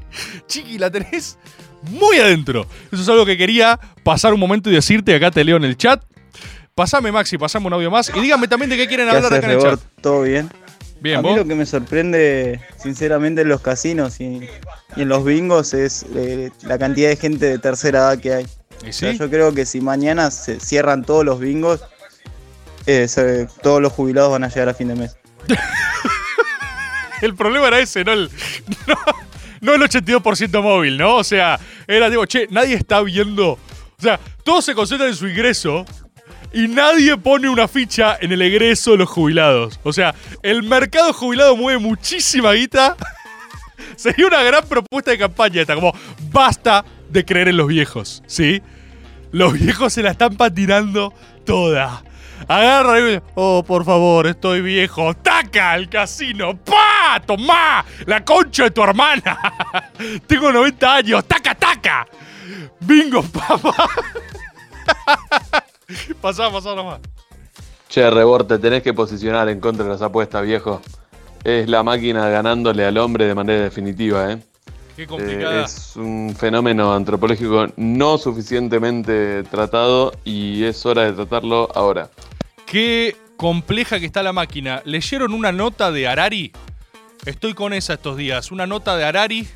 Chiqui, 0.47 0.77
la 0.77 0.89
tenés 0.91 1.37
muy 1.83 2.17
adentro. 2.17 2.65
Eso 2.91 3.01
es 3.01 3.09
algo 3.09 3.25
que 3.25 3.37
quería 3.37 3.79
pasar 4.03 4.33
un 4.33 4.39
momento 4.39 4.69
y 4.69 4.73
decirte. 4.73 5.15
Acá 5.15 5.31
te 5.31 5.43
leo 5.43 5.57
en 5.57 5.63
el 5.65 5.77
chat. 5.77 6.03
Pasame, 6.75 7.11
Maxi, 7.11 7.37
pasame 7.37 7.67
un 7.67 7.73
audio 7.73 7.91
más. 7.91 8.11
Y 8.15 8.19
díganme 8.19 8.47
también 8.47 8.69
de 8.69 8.77
qué 8.77 8.87
quieren 8.87 9.07
¿Qué 9.09 9.15
hablar 9.17 9.33
haces, 9.33 9.43
acá 9.43 9.51
en 9.53 9.57
el 9.59 9.63
chat. 9.63 9.79
¿Todo 10.01 10.21
bien? 10.23 10.49
Bien, 11.01 11.17
A 11.19 11.21
mí 11.21 11.29
¿vos? 11.29 11.37
lo 11.37 11.45
que 11.45 11.55
me 11.55 11.65
sorprende, 11.65 12.59
sinceramente, 12.81 13.41
en 13.41 13.49
los 13.49 13.61
casinos 13.61 14.19
y, 14.19 14.41
y 14.95 15.01
en 15.01 15.07
los 15.09 15.23
bingos 15.23 15.73
es 15.73 16.05
eh, 16.15 16.51
la 16.63 16.77
cantidad 16.77 17.09
de 17.09 17.15
gente 17.15 17.45
de 17.45 17.59
tercera 17.59 17.99
edad 17.99 18.19
que 18.19 18.33
hay. 18.33 18.47
¿Y 18.85 18.89
O 18.89 18.93
sea, 18.93 19.11
sí? 19.11 19.17
yo 19.17 19.29
creo 19.29 19.53
que 19.53 19.65
si 19.65 19.79
mañana 19.81 20.29
se 20.31 20.59
cierran 20.59 21.03
todos 21.05 21.23
los 21.25 21.39
bingos, 21.39 21.81
eh, 22.85 23.07
todos 23.61 23.81
los 23.81 23.93
jubilados 23.93 24.31
van 24.31 24.43
a 24.43 24.49
llegar 24.49 24.69
a 24.69 24.73
fin 24.73 24.87
de 24.89 24.95
mes. 24.95 25.15
El 27.21 27.35
problema 27.35 27.67
era 27.67 27.79
ese, 27.79 28.03
no 28.05 28.13
el, 28.13 28.29
no, 28.87 28.95
no 29.61 29.73
el 29.73 29.81
82% 29.81 30.61
móvil, 30.61 30.97
¿no? 30.97 31.17
O 31.17 31.23
sea, 31.23 31.59
era 31.87 32.09
digo, 32.09 32.25
che, 32.25 32.47
nadie 32.49 32.75
está 32.75 33.01
viendo. 33.01 33.51
O 33.51 34.01
sea, 34.01 34.19
todos 34.43 34.63
se 34.63 34.73
concentran 34.73 35.09
en 35.09 35.15
su 35.15 35.27
ingreso 35.27 35.85
y 36.53 36.67
nadie 36.67 37.17
pone 37.17 37.49
una 37.49 37.67
ficha 37.67 38.17
en 38.19 38.31
el 38.31 38.41
egreso 38.41 38.91
de 38.91 38.97
los 38.99 39.09
jubilados. 39.09 39.79
O 39.83 39.93
sea, 39.93 40.15
el 40.41 40.63
mercado 40.63 41.13
jubilado 41.13 41.55
mueve 41.55 41.79
muchísima 41.79 42.53
guita. 42.53 42.95
Sería 43.95 44.27
una 44.27 44.41
gran 44.41 44.65
propuesta 44.65 45.11
de 45.11 45.17
campaña 45.17 45.61
esta, 45.61 45.75
como 45.75 45.93
basta 46.31 46.85
de 47.09 47.25
creer 47.25 47.49
en 47.49 47.57
los 47.57 47.67
viejos, 47.67 48.23
¿sí? 48.27 48.61
Los 49.31 49.53
viejos 49.53 49.93
se 49.93 50.03
la 50.03 50.11
están 50.11 50.37
patinando 50.37 51.13
toda. 51.45 52.03
Agarra 52.47 52.99
y 52.99 53.21
oh, 53.35 53.63
por 53.65 53.85
favor, 53.85 54.27
estoy 54.27 54.61
viejo. 54.61 55.13
¡Taca 55.13 55.71
al 55.71 55.89
casino! 55.89 56.57
¡Pa! 56.57 57.21
¡Tomá! 57.25 57.85
¡La 58.05 58.23
concha 58.23 58.63
de 58.65 58.71
tu 58.71 58.83
hermana! 58.83 59.37
Tengo 60.27 60.51
90 60.51 60.95
años. 60.95 61.25
¡Taca, 61.25 61.55
taca! 61.55 62.07
¡Bingo, 62.79 63.23
papá! 63.47 63.73
pasá, 66.21 66.51
pasá 66.51 66.75
nomás. 66.75 66.99
Che, 67.89 68.09
Rebord, 68.09 68.45
te 68.45 68.59
tenés 68.59 68.83
que 68.83 68.93
posicionar 68.93 69.49
en 69.49 69.59
contra 69.59 69.83
de 69.83 69.91
las 69.91 70.01
apuestas, 70.01 70.43
viejo. 70.43 70.81
Es 71.43 71.67
la 71.67 71.83
máquina 71.83 72.29
ganándole 72.29 72.85
al 72.85 72.97
hombre 72.97 73.25
de 73.25 73.33
manera 73.33 73.63
definitiva, 73.63 74.31
¿eh? 74.31 74.39
Qué 74.99 75.03
Eh, 75.03 75.07
complicada. 75.07 75.63
es 75.63 75.95
un 75.95 76.35
fenómeno 76.37 76.93
antropológico 76.93 77.67
no 77.77 78.17
suficientemente 78.17 79.43
tratado 79.43 80.11
y 80.25 80.65
es 80.65 80.85
hora 80.85 81.03
de 81.03 81.13
tratarlo 81.13 81.69
ahora. 81.73 82.09
Qué 82.65 83.15
compleja 83.37 84.01
que 84.01 84.05
está 84.05 84.21
la 84.23 84.33
máquina. 84.33 84.81
¿Leyeron 84.83 85.33
una 85.33 85.53
nota 85.53 85.93
de 85.93 86.05
Harari? 86.05 86.51
Estoy 87.25 87.53
con 87.53 87.71
esa 87.71 87.93
estos 87.93 88.17
días. 88.17 88.51
Una 88.51 88.67
nota 88.67 88.97
de 88.97 89.05
Harari. 89.05 89.47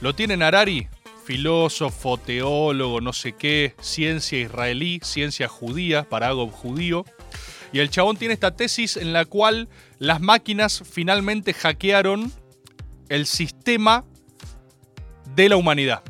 ¿Lo 0.00 0.12
tienen 0.16 0.42
Harari? 0.42 0.88
Filósofo, 1.24 2.18
teólogo, 2.18 3.00
no 3.00 3.12
sé 3.12 3.34
qué, 3.34 3.76
ciencia 3.80 4.40
israelí, 4.40 4.98
ciencia 5.04 5.46
judía, 5.46 6.02
parago 6.02 6.48
judío. 6.48 7.04
Y 7.72 7.78
el 7.78 7.90
chabón 7.90 8.16
tiene 8.16 8.34
esta 8.34 8.56
tesis 8.56 8.96
en 8.96 9.12
la 9.12 9.24
cual 9.24 9.68
las 10.00 10.20
máquinas 10.20 10.82
finalmente 10.84 11.54
hackearon 11.54 12.32
el 13.08 13.26
sistema 13.26 14.04
de 15.34 15.48
la 15.48 15.56
humanidad, 15.56 16.02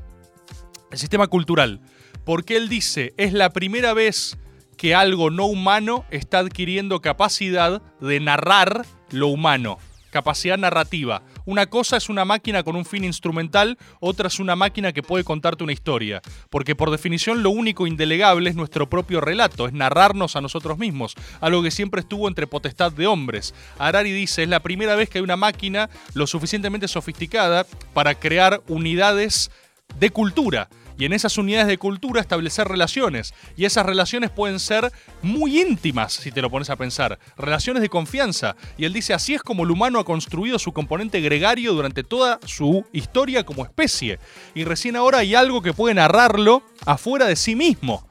el 0.91 0.99
sistema 0.99 1.27
cultural. 1.27 1.81
Porque 2.25 2.57
él 2.57 2.69
dice, 2.69 3.13
es 3.17 3.33
la 3.33 3.51
primera 3.51 3.93
vez 3.93 4.39
que 4.77 4.95
algo 4.95 5.31
no 5.31 5.47
humano 5.47 6.05
está 6.11 6.39
adquiriendo 6.39 7.01
capacidad 7.01 7.83
de 8.01 8.21
narrar 8.21 8.87
lo 9.11 9.29
humano, 9.29 9.79
capacidad 10.11 10.59
narrativa. 10.59 11.23
Una 11.47 11.67
cosa 11.67 11.99
es 11.99 12.09
una 12.09 12.25
máquina 12.25 12.63
con 12.63 12.75
un 12.75 12.87
fin 12.87 13.05
instrumental, 13.05 13.77
otra 14.01 14.29
es 14.29 14.41
una 14.41 14.57
máquina 14.57 14.93
que 14.93 15.03
puede 15.03 15.25
contarte 15.25 15.63
una 15.63 15.75
historia. 15.75 16.23
Porque 16.49 16.75
por 16.75 16.91
definición 16.91 17.43
lo 17.43 17.51
único 17.51 17.87
indelegable 17.87 18.49
es 18.49 18.57
nuestro 18.57 18.89
propio 18.89 19.21
relato, 19.21 19.67
es 19.67 19.75
narrarnos 19.75 20.37
a 20.37 20.41
nosotros 20.41 20.79
mismos, 20.79 21.15
algo 21.41 21.63
que 21.63 21.71
siempre 21.71 22.01
estuvo 22.01 22.29
entre 22.29 22.47
potestad 22.47 22.93
de 22.93 23.07
hombres. 23.07 23.55
Harari 23.79 24.13
dice, 24.13 24.45
es 24.45 24.49
la 24.49 24.61
primera 24.61 24.97
vez 24.97 25.11
que 25.11 25.19
hay 25.19 25.25
una 25.25 25.37
máquina 25.37 25.91
lo 26.15 26.27
suficientemente 26.27 26.89
sofisticada 26.89 27.67
para 27.93 28.15
crear 28.15 28.63
unidades 28.69 29.51
de 29.99 30.11
cultura. 30.11 30.69
Y 30.99 31.05
en 31.05 31.13
esas 31.13 31.37
unidades 31.39 31.67
de 31.67 31.79
cultura 31.79 32.21
establecer 32.21 32.69
relaciones. 32.69 33.35
Y 33.57 33.65
esas 33.65 33.85
relaciones 33.85 34.31
pueden 34.31 34.61
ser 34.61 34.93
muy 35.23 35.61
íntimas, 35.61 36.13
si 36.15 36.31
te 36.31 36.43
lo 36.43 36.51
pones 36.51 36.71
a 36.71 36.77
pensar. 36.77 37.19
Relaciones 37.37 37.83
de 37.83 37.89
confianza. 37.89 38.57
Y 38.77 38.85
él 38.85 38.93
dice, 38.93 39.15
así 39.15 39.35
es 39.35 39.43
como 39.43 39.65
el 39.65 39.71
humano 39.71 39.99
ha 39.99 40.05
construido 40.05 40.59
su 40.59 40.73
componente 40.73 41.21
gregario 41.21 41.75
durante 41.75 42.05
toda 42.05 42.39
su 42.45 42.85
historia 42.93 43.45
como 43.45 43.65
especie. 43.65 44.19
Y 44.55 44.65
recién 44.65 44.97
ahora 44.97 45.19
hay 45.19 45.35
algo 45.35 45.63
que 45.63 45.73
puede 45.73 45.95
narrarlo 45.95 46.63
afuera 46.87 47.27
de 47.27 47.37
sí 47.37 47.57
mismo. 47.57 48.07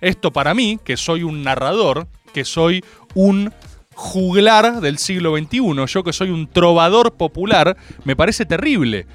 Esto 0.00 0.32
para 0.32 0.54
mí, 0.54 0.78
que 0.84 0.96
soy 0.96 1.22
un 1.22 1.42
narrador, 1.42 2.08
que 2.32 2.44
soy 2.44 2.84
un 3.14 3.52
juglar 3.94 4.80
del 4.80 4.98
siglo 4.98 5.36
XXI, 5.36 5.86
yo 5.86 6.02
que 6.02 6.12
soy 6.12 6.30
un 6.30 6.48
trovador 6.48 7.14
popular, 7.14 7.76
me 8.04 8.16
parece 8.16 8.46
terrible. 8.46 9.06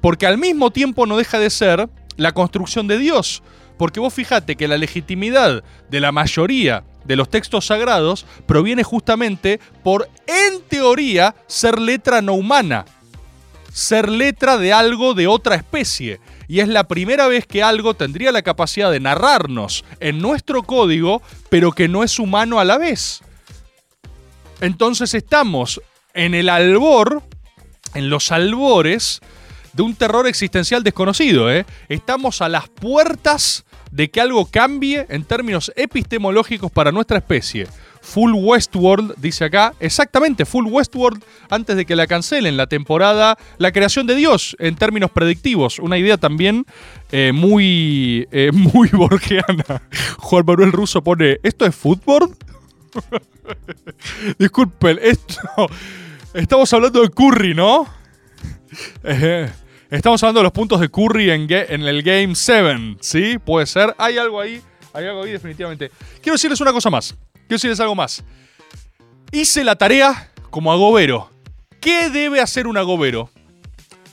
Porque 0.00 0.26
al 0.26 0.38
mismo 0.38 0.70
tiempo 0.70 1.06
no 1.06 1.16
deja 1.16 1.38
de 1.38 1.50
ser 1.50 1.88
la 2.22 2.32
construcción 2.32 2.86
de 2.86 2.98
Dios. 2.98 3.42
Porque 3.76 4.00
vos 4.00 4.14
fijate 4.14 4.56
que 4.56 4.68
la 4.68 4.78
legitimidad 4.78 5.64
de 5.90 6.00
la 6.00 6.12
mayoría 6.12 6.84
de 7.04 7.16
los 7.16 7.28
textos 7.28 7.66
sagrados 7.66 8.26
proviene 8.46 8.84
justamente 8.84 9.60
por, 9.82 10.08
en 10.26 10.62
teoría, 10.62 11.34
ser 11.46 11.80
letra 11.80 12.22
no 12.22 12.34
humana. 12.34 12.84
Ser 13.72 14.08
letra 14.08 14.58
de 14.58 14.72
algo 14.72 15.14
de 15.14 15.26
otra 15.26 15.56
especie. 15.56 16.20
Y 16.46 16.60
es 16.60 16.68
la 16.68 16.86
primera 16.86 17.26
vez 17.28 17.46
que 17.46 17.62
algo 17.62 17.94
tendría 17.94 18.30
la 18.30 18.42
capacidad 18.42 18.90
de 18.90 19.00
narrarnos 19.00 19.84
en 20.00 20.18
nuestro 20.18 20.62
código, 20.62 21.22
pero 21.48 21.72
que 21.72 21.88
no 21.88 22.04
es 22.04 22.18
humano 22.18 22.60
a 22.60 22.64
la 22.64 22.78
vez. 22.78 23.22
Entonces 24.60 25.14
estamos 25.14 25.80
en 26.14 26.34
el 26.34 26.48
albor, 26.48 27.22
en 27.94 28.10
los 28.10 28.30
albores 28.30 29.20
de 29.72 29.82
un 29.82 29.94
terror 29.94 30.26
existencial 30.26 30.82
desconocido. 30.82 31.50
¿eh? 31.50 31.64
Estamos 31.88 32.42
a 32.42 32.48
las 32.48 32.68
puertas 32.68 33.64
de 33.90 34.10
que 34.10 34.20
algo 34.20 34.46
cambie 34.46 35.06
en 35.08 35.24
términos 35.24 35.72
epistemológicos 35.76 36.70
para 36.70 36.92
nuestra 36.92 37.18
especie. 37.18 37.66
Full 38.00 38.32
Westworld, 38.34 39.14
dice 39.18 39.44
acá. 39.44 39.74
Exactamente, 39.78 40.44
Full 40.44 40.66
Westworld 40.66 41.22
antes 41.48 41.76
de 41.76 41.86
que 41.86 41.94
la 41.94 42.06
cancelen 42.06 42.56
la 42.56 42.66
temporada. 42.66 43.38
La 43.58 43.70
creación 43.70 44.06
de 44.06 44.16
Dios 44.16 44.56
en 44.58 44.74
términos 44.76 45.10
predictivos. 45.10 45.78
Una 45.78 45.98
idea 45.98 46.16
también 46.16 46.66
eh, 47.12 47.32
muy, 47.32 48.26
eh, 48.32 48.50
muy 48.52 48.88
borgiana. 48.88 49.82
Juan 50.18 50.44
Manuel 50.46 50.72
Russo 50.72 51.02
pone, 51.02 51.38
¿esto 51.42 51.64
es 51.64 51.74
fútbol? 51.74 52.36
Disculpen, 54.38 54.98
esto... 55.00 55.36
Estamos 56.34 56.72
hablando 56.72 57.02
de 57.02 57.10
Curry, 57.10 57.54
¿no? 57.54 57.86
Eh, 59.04 59.50
estamos 59.90 60.22
hablando 60.22 60.40
de 60.40 60.44
los 60.44 60.52
puntos 60.52 60.80
de 60.80 60.88
Curry 60.88 61.30
en, 61.30 61.50
el 61.82 62.02
Game 62.02 62.34
7, 62.34 62.96
¿sí? 63.00 63.38
Puede 63.38 63.66
ser. 63.66 63.94
Hay 63.98 64.18
algo 64.18 64.40
ahí, 64.40 64.60
hay 64.92 65.06
algo 65.06 65.22
ahí 65.22 65.32
definitivamente. 65.32 65.90
Quiero 66.20 66.34
decirles 66.34 66.60
una 66.60 66.72
cosa 66.72 66.90
más. 66.90 67.14
Quiero 67.32 67.56
decirles 67.56 67.80
algo 67.80 67.94
más. 67.94 68.24
Hice 69.30 69.64
la 69.64 69.76
tarea 69.76 70.30
como 70.50 70.72
agobero. 70.72 71.30
¿Qué 71.80 72.10
debe 72.10 72.40
hacer 72.40 72.66
un 72.66 72.76
agobero? 72.76 73.30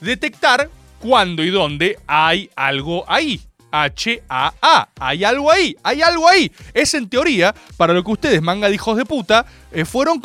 Detectar 0.01 0.69
cuándo 0.99 1.43
y 1.43 1.49
dónde 1.49 1.97
hay 2.07 2.49
algo 2.55 3.05
ahí. 3.07 3.41
H-A-A. 3.71 4.89
Hay 4.99 5.23
algo 5.23 5.51
ahí, 5.51 5.75
hay 5.83 6.01
algo 6.01 6.27
ahí. 6.27 6.51
Es 6.73 6.95
en 6.95 7.07
teoría 7.07 7.53
para 7.77 7.93
lo 7.93 8.03
que 8.03 8.11
ustedes, 8.11 8.41
manga 8.41 8.67
de 8.67 8.73
hijos 8.73 8.97
de 8.97 9.05
puta, 9.05 9.45
eh, 9.71 9.85
fueron 9.85 10.19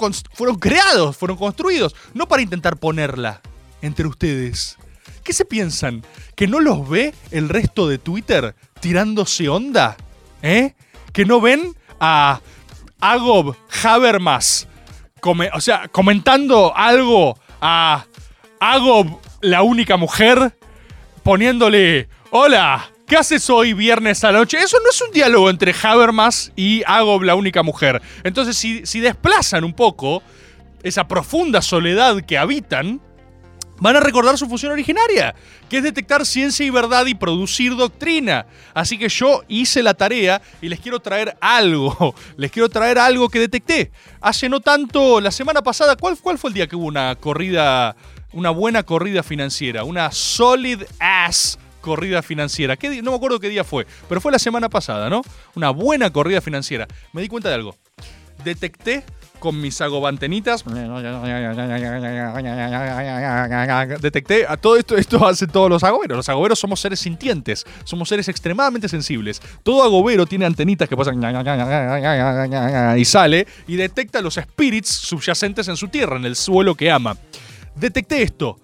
creados, 0.59 1.17
fueron 1.17 1.37
construidos. 1.37 1.95
No 2.15 2.27
para 2.27 2.43
intentar 2.43 2.79
ponerla 2.79 3.43
entre 3.85 4.07
ustedes. 4.07 4.79
¿Qué 5.23 5.33
se 5.33 5.45
piensan? 5.45 6.05
¿Que 6.35 6.47
no 6.47 6.61
los 6.61 6.89
ve 6.89 7.15
el 7.31 7.49
resto 7.49 7.89
de 7.89 7.99
Twitter 7.99 8.55
tirándose 8.81 9.49
onda? 9.49 9.97
¿Eh? 10.43 10.75
¿Que 11.13 11.25
no 11.25 11.41
ven 11.41 11.75
a 12.01 12.41
Agob 13.01 13.57
Habermas? 13.83 14.69
o 15.55 15.61
sea, 15.61 15.89
comentando 15.89 16.77
algo 16.77 17.39
a 17.61 18.05
Agob, 18.61 19.21
la 19.41 19.63
única 19.63 19.97
mujer, 19.97 20.55
poniéndole, 21.23 22.09
hola, 22.31 22.91
¿qué 23.07 23.17
haces 23.17 23.49
hoy 23.49 23.73
viernes 23.73 24.23
a 24.23 24.33
la 24.33 24.41
noche? 24.41 24.59
Eso 24.59 24.77
no 24.85 24.91
es 24.91 25.01
un 25.01 25.13
diálogo 25.13 25.49
entre 25.49 25.75
Habermas 25.83 26.53
y 26.57 26.83
Agob, 26.87 27.23
la 27.23 27.37
única 27.37 27.63
mujer. 27.63 28.03
Entonces, 28.23 28.59
si, 28.59 28.85
si 28.85 29.01
desplazan 29.01 29.65
un 29.65 29.73
poco 29.73 30.23
esa 30.83 31.09
profunda 31.09 31.63
soledad 31.63 32.21
que 32.21 32.37
habitan, 32.37 33.01
van 33.85 33.97
a 33.97 34.01
recordar 34.01 34.39
su 34.39 34.49
función 34.49 34.73
originaria, 34.73 35.35
que 35.69 35.77
es 35.77 35.83
detectar 35.83 36.25
ciencia 36.25 36.65
y 36.65 36.71
verdad 36.71 37.05
y 37.05 37.15
producir 37.15 37.77
doctrina. 37.77 38.47
Así 38.73 38.97
que 38.97 39.11
yo 39.11 39.43
hice 39.47 39.83
la 39.83 39.93
tarea 39.93 40.41
y 40.63 40.71
les 40.71 40.81
quiero 40.81 41.01
traer 41.01 41.37
algo, 41.39 42.15
les 42.39 42.51
quiero 42.51 42.71
traer 42.71 42.99
algo 42.99 43.29
que 43.29 43.39
detecté. 43.39 43.93
Hace 44.23 44.49
no 44.49 44.61
tanto, 44.61 45.21
la 45.21 45.31
semana 45.31 45.61
pasada, 45.61 45.97
¿cuál, 45.97 46.17
fue 46.17 46.49
el 46.49 46.55
día 46.55 46.67
que 46.67 46.77
hubo 46.77 46.87
una 46.87 47.15
corrida, 47.17 47.95
una 48.33 48.49
buena 48.49 48.85
corrida 48.85 49.23
financiera? 49.23 49.85
Una 49.85 50.11
solid 50.13 50.85
ass 50.99 51.59
corrida 51.83 52.23
financiera. 52.23 52.79
¿Qué 52.79 53.03
no 53.03 53.11
me 53.11 53.19
acuerdo 53.19 53.39
qué 53.39 53.51
día 53.51 53.65
fue, 53.65 53.87
pero 54.09 54.19
fue 54.19 54.33
la 54.33 54.39
semana 54.39 54.71
pasada, 54.71 55.11
¿no? 55.11 55.21
Una 55.57 55.69
buena 55.69 56.11
corrida 56.11 56.41
financiera. 56.41 56.89
Me 57.13 57.21
di 57.21 57.29
cuenta 57.29 57.51
de 57.51 57.57
algo. 57.57 57.77
Detecté 58.45 59.05
con 59.45 59.61
mis 59.61 59.79
agobantenitas. 59.83 60.65
Detecté 64.01 64.47
a 64.49 64.57
todo 64.57 64.79
esto, 64.79 64.97
esto 64.97 65.27
hacen 65.27 65.51
todos 65.51 65.69
los 65.69 65.85
agoberos. 65.85 66.17
Los 66.17 66.29
agoberos 66.31 66.59
somos 66.59 66.81
seres 66.81 67.01
sintientes, 67.01 67.67
somos 67.85 68.09
seres 68.09 68.27
extremadamente 68.29 68.89
sensibles. 68.89 69.43
Todo 69.63 69.83
agobero 69.83 70.25
tiene 70.25 70.47
antenitas 70.47 70.89
que 70.89 70.97
pasan 70.97 71.19
y 72.99 73.05
sale 73.05 73.47
y 73.69 73.77
detecta 73.77 74.23
los 74.23 74.37
spirits 74.37 74.89
subyacentes 74.89 75.69
en 75.69 75.77
su 75.77 75.89
tierra, 75.89 76.17
en 76.17 76.25
el 76.25 76.37
suelo 76.37 76.75
que 76.75 76.91
ama. 76.91 77.15
Detecté 77.77 78.23
esto. 78.23 78.59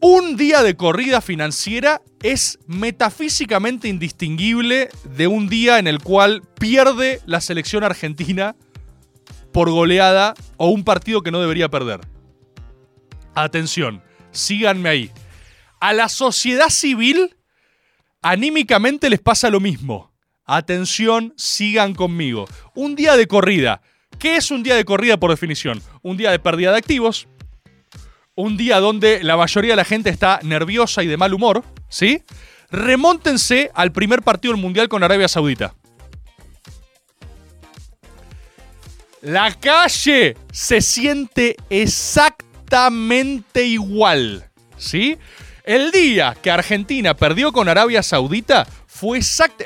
Un 0.00 0.36
día 0.36 0.62
de 0.62 0.76
corrida 0.76 1.20
financiera 1.20 2.02
es 2.22 2.60
metafísicamente 2.68 3.88
indistinguible 3.88 4.90
de 5.16 5.26
un 5.26 5.48
día 5.48 5.80
en 5.80 5.88
el 5.88 5.98
cual 5.98 6.42
pierde 6.60 7.20
la 7.26 7.40
selección 7.40 7.82
argentina 7.82 8.54
por 9.56 9.70
goleada 9.70 10.34
o 10.58 10.68
un 10.68 10.84
partido 10.84 11.22
que 11.22 11.30
no 11.30 11.40
debería 11.40 11.70
perder. 11.70 12.00
Atención, 13.34 14.02
síganme 14.30 14.90
ahí. 14.90 15.10
A 15.80 15.94
la 15.94 16.10
sociedad 16.10 16.68
civil, 16.68 17.34
anímicamente 18.20 19.08
les 19.08 19.18
pasa 19.18 19.48
lo 19.48 19.58
mismo. 19.58 20.12
Atención, 20.44 21.32
sigan 21.38 21.94
conmigo. 21.94 22.46
Un 22.74 22.96
día 22.96 23.16
de 23.16 23.26
corrida. 23.26 23.80
¿Qué 24.18 24.36
es 24.36 24.50
un 24.50 24.62
día 24.62 24.74
de 24.74 24.84
corrida 24.84 25.16
por 25.16 25.30
definición? 25.30 25.80
Un 26.02 26.18
día 26.18 26.32
de 26.32 26.38
pérdida 26.38 26.72
de 26.72 26.76
activos, 26.76 27.26
un 28.34 28.58
día 28.58 28.78
donde 28.78 29.24
la 29.24 29.38
mayoría 29.38 29.72
de 29.72 29.76
la 29.76 29.84
gente 29.86 30.10
está 30.10 30.38
nerviosa 30.42 31.02
y 31.02 31.06
de 31.06 31.16
mal 31.16 31.32
humor, 31.32 31.64
¿sí? 31.88 32.22
Remóntense 32.70 33.70
al 33.72 33.90
primer 33.92 34.20
partido 34.20 34.52
del 34.52 34.60
Mundial 34.60 34.90
con 34.90 35.02
Arabia 35.02 35.28
Saudita. 35.28 35.72
La 39.26 39.52
calle 39.52 40.36
se 40.52 40.80
siente 40.80 41.56
exactamente 41.68 43.64
igual, 43.64 44.48
¿sí? 44.76 45.18
El 45.64 45.90
día 45.90 46.36
que 46.40 46.48
Argentina 46.48 47.16
perdió 47.16 47.50
con 47.50 47.68
Arabia 47.68 48.04
Saudita 48.04 48.68
fue 48.86 49.18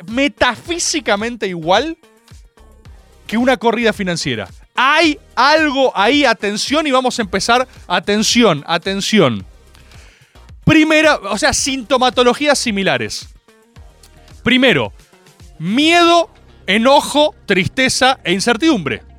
metafísicamente 0.07 1.47
igual 1.47 1.99
que 3.27 3.37
una 3.37 3.59
corrida 3.59 3.93
financiera. 3.93 4.49
Hay 4.75 5.19
algo 5.35 5.93
ahí, 5.95 6.25
atención, 6.25 6.87
y 6.87 6.91
vamos 6.91 7.19
a 7.19 7.23
empezar. 7.23 7.69
Atención, 7.87 8.65
atención. 8.67 9.45
Primera, 10.65 11.17
o 11.17 11.37
sea, 11.37 11.53
sintomatologías 11.53 12.59
similares. 12.59 13.29
Primero, 14.43 14.95
miedo, 15.59 16.31
enojo, 16.67 17.35
tristeza 17.45 18.21
e 18.25 18.33
incertidumbre. 18.33 19.10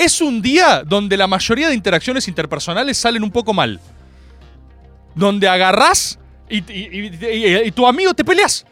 Es 0.00 0.22
un 0.22 0.40
día 0.40 0.82
donde 0.82 1.14
la 1.14 1.26
mayoría 1.26 1.68
de 1.68 1.74
interacciones 1.74 2.26
interpersonales 2.26 2.96
salen 2.96 3.22
un 3.22 3.30
poco 3.30 3.52
mal. 3.52 3.78
Donde 5.14 5.46
agarrás 5.46 6.18
y, 6.48 7.70
tu 7.72 7.86
amigo 7.86 8.14
te 8.14 8.24
peleas. 8.24 8.64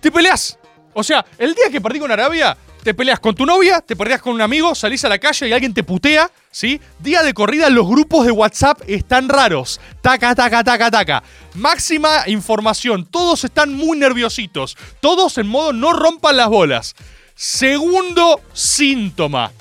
Te 0.00 0.10
peleas. 0.10 0.58
O 0.94 1.02
sea, 1.02 1.22
el 1.36 1.54
día 1.54 1.68
que 1.70 1.82
perdí 1.82 1.98
con 1.98 2.10
Arabia, 2.10 2.56
te 2.82 2.94
peleas 2.94 3.20
con 3.20 3.34
tu 3.34 3.44
novia, 3.44 3.82
te 3.82 3.94
peleas 3.94 4.22
con 4.22 4.32
un 4.32 4.40
amigo, 4.40 4.74
salís 4.74 5.04
a 5.04 5.10
la 5.10 5.18
calle 5.18 5.46
y 5.46 5.52
alguien 5.52 5.74
te 5.74 5.84
putea, 5.84 6.30
¿sí? 6.50 6.80
Día 7.00 7.22
de 7.22 7.34
corrida, 7.34 7.68
los 7.68 7.86
grupos 7.86 8.24
de 8.24 8.32
WhatsApp 8.32 8.80
están 8.86 9.28
raros. 9.28 9.82
Taca, 10.00 10.34
taca, 10.34 10.64
taca, 10.64 10.90
taca. 10.90 11.22
Máxima 11.52 12.22
información. 12.26 13.04
Todos 13.04 13.44
están 13.44 13.74
muy 13.74 13.98
nerviositos. 13.98 14.78
Todos 15.00 15.36
en 15.36 15.46
modo 15.46 15.74
no 15.74 15.92
rompan 15.92 16.38
las 16.38 16.48
bolas. 16.48 16.96
Segundo 17.40 18.40
síntoma. 18.52 19.52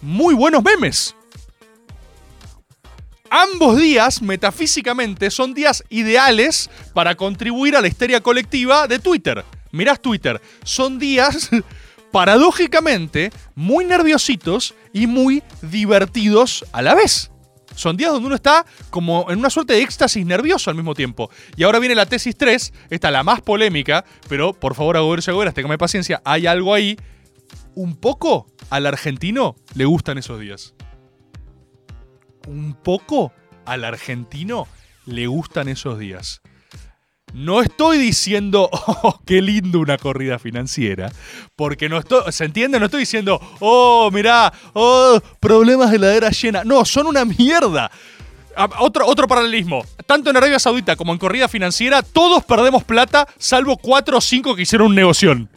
Muy 0.00 0.34
buenos 0.34 0.64
memes. 0.64 1.14
Ambos 3.28 3.76
días, 3.76 4.22
metafísicamente, 4.22 5.30
son 5.30 5.52
días 5.52 5.84
ideales 5.90 6.70
para 6.94 7.14
contribuir 7.14 7.76
a 7.76 7.82
la 7.82 7.88
histeria 7.88 8.22
colectiva 8.22 8.88
de 8.88 9.00
Twitter. 9.00 9.44
Mirás 9.70 10.00
Twitter. 10.00 10.40
Son 10.64 10.98
días, 10.98 11.50
paradójicamente, 12.10 13.30
muy 13.54 13.84
nerviositos 13.84 14.74
y 14.94 15.06
muy 15.06 15.42
divertidos 15.60 16.64
a 16.72 16.80
la 16.80 16.94
vez. 16.94 17.30
Son 17.74 17.98
días 17.98 18.12
donde 18.12 18.28
uno 18.28 18.36
está 18.36 18.64
como 18.88 19.26
en 19.30 19.40
una 19.40 19.50
suerte 19.50 19.74
de 19.74 19.82
éxtasis 19.82 20.24
nervioso 20.24 20.70
al 20.70 20.76
mismo 20.76 20.94
tiempo. 20.94 21.30
Y 21.54 21.64
ahora 21.64 21.80
viene 21.80 21.94
la 21.94 22.06
tesis 22.06 22.34
3, 22.34 22.72
esta 22.88 23.10
la 23.10 23.22
más 23.22 23.42
polémica, 23.42 24.06
pero 24.26 24.54
por 24.54 24.74
favor, 24.74 24.96
y 24.96 25.30
agoberas, 25.30 25.52
téngame 25.52 25.76
paciencia, 25.76 26.22
hay 26.24 26.46
algo 26.46 26.72
ahí. 26.72 26.96
Un 27.76 27.94
poco 27.94 28.48
al 28.70 28.86
argentino 28.86 29.54
le 29.74 29.84
gustan 29.84 30.18
esos 30.18 30.40
días 30.40 30.74
un 32.46 32.74
poco 32.74 33.32
al 33.64 33.84
argentino 33.84 34.66
le 35.04 35.26
gustan 35.26 35.68
esos 35.68 35.98
días. 35.98 36.40
No 37.32 37.60
estoy 37.60 37.98
diciendo, 37.98 38.70
oh, 38.72 39.20
qué 39.26 39.42
lindo 39.42 39.80
una 39.80 39.98
corrida 39.98 40.38
financiera, 40.38 41.12
porque 41.54 41.88
no 41.88 41.98
estoy, 41.98 42.32
¿se 42.32 42.44
entiende? 42.44 42.78
No 42.78 42.86
estoy 42.86 43.00
diciendo, 43.00 43.40
oh, 43.60 44.10
mirá, 44.12 44.52
oh, 44.72 45.20
problemas 45.40 45.90
de 45.90 45.98
la 45.98 46.14
era 46.14 46.30
llena. 46.30 46.64
No, 46.64 46.84
son 46.84 47.06
una 47.06 47.24
mierda. 47.24 47.90
Otro, 48.78 49.06
otro 49.06 49.28
paralelismo. 49.28 49.84
Tanto 50.06 50.30
en 50.30 50.36
Arabia 50.36 50.58
Saudita 50.58 50.96
como 50.96 51.12
en 51.12 51.18
corrida 51.18 51.46
financiera, 51.46 52.02
todos 52.02 52.42
perdemos 52.44 52.84
plata, 52.84 53.28
salvo 53.38 53.76
cuatro 53.76 54.16
o 54.16 54.20
cinco 54.20 54.56
que 54.56 54.62
hicieron 54.62 54.88
un 54.88 54.94
negoción. 54.94 55.50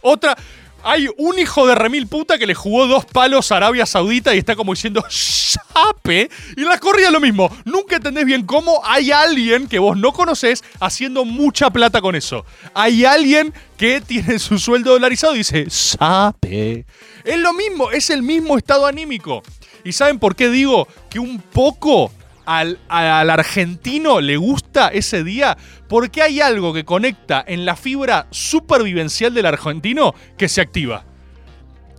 Otra, 0.00 0.36
Hay 0.84 1.08
un 1.16 1.38
hijo 1.38 1.66
de 1.66 1.76
remil 1.76 2.08
puta 2.08 2.38
que 2.38 2.46
le 2.46 2.54
jugó 2.54 2.86
dos 2.88 3.04
palos 3.04 3.52
a 3.52 3.58
Arabia 3.58 3.86
Saudita 3.86 4.34
y 4.34 4.38
está 4.38 4.56
como 4.56 4.72
diciendo 4.72 5.04
¡Sape! 5.08 6.28
Y 6.56 6.62
la 6.62 6.78
corrida 6.78 7.06
es 7.06 7.12
lo 7.12 7.20
mismo. 7.20 7.54
Nunca 7.64 7.96
entendés 7.96 8.24
bien 8.24 8.44
cómo 8.44 8.80
hay 8.84 9.12
alguien 9.12 9.68
que 9.68 9.78
vos 9.78 9.96
no 9.96 10.12
conocés 10.12 10.64
haciendo 10.80 11.24
mucha 11.24 11.70
plata 11.70 12.00
con 12.00 12.16
eso. 12.16 12.44
Hay 12.74 13.04
alguien 13.04 13.54
que 13.76 14.00
tiene 14.00 14.40
su 14.40 14.58
sueldo 14.58 14.92
dolarizado 14.92 15.34
y 15.34 15.38
dice 15.38 15.66
¡Sape! 15.70 16.84
Es 17.24 17.38
lo 17.38 17.52
mismo, 17.52 17.92
es 17.92 18.10
el 18.10 18.22
mismo 18.22 18.58
estado 18.58 18.86
anímico. 18.86 19.42
¿Y 19.84 19.92
saben 19.92 20.18
por 20.18 20.34
qué 20.34 20.48
digo 20.48 20.88
que 21.08 21.20
un 21.20 21.40
poco 21.40 22.10
al, 22.44 22.78
al 22.88 23.30
argentino 23.30 24.20
le 24.20 24.36
gusta 24.36 24.88
ese 24.88 25.24
día? 25.24 25.56
Porque 25.88 26.22
hay 26.22 26.40
algo 26.40 26.72
que 26.72 26.84
conecta 26.84 27.44
en 27.46 27.64
la 27.64 27.76
fibra 27.76 28.26
supervivencial 28.30 29.34
del 29.34 29.46
argentino 29.46 30.14
que 30.36 30.48
se 30.48 30.60
activa. 30.60 31.04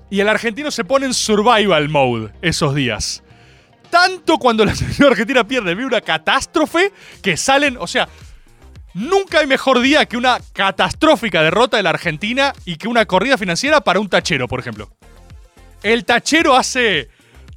Y 0.09 0.19
el 0.19 0.29
argentino 0.29 0.69
se 0.69 0.85
pone 0.85 1.07
en 1.07 1.13
survival 1.13 1.89
mode 1.89 2.31
esos 2.41 2.75
días. 2.75 3.23
Tanto 3.89 4.37
cuando 4.37 4.65
la 4.65 4.75
selección 4.75 5.09
argentina 5.09 5.47
pierde, 5.47 5.75
ve 5.75 5.85
una 5.85 6.01
catástrofe 6.01 6.91
que 7.21 7.37
salen, 7.37 7.77
o 7.79 7.87
sea, 7.87 8.07
nunca 8.93 9.39
hay 9.39 9.47
mejor 9.47 9.79
día 9.79 10.05
que 10.05 10.17
una 10.17 10.39
catastrófica 10.53 11.41
derrota 11.41 11.77
de 11.77 11.83
la 11.83 11.91
Argentina 11.91 12.53
y 12.65 12.77
que 12.77 12.87
una 12.87 13.05
corrida 13.05 13.37
financiera 13.37 13.81
para 13.81 13.99
un 13.99 14.09
tachero, 14.09 14.47
por 14.47 14.59
ejemplo. 14.59 14.91
El 15.81 16.05
tachero 16.05 16.55
hace 16.55 17.09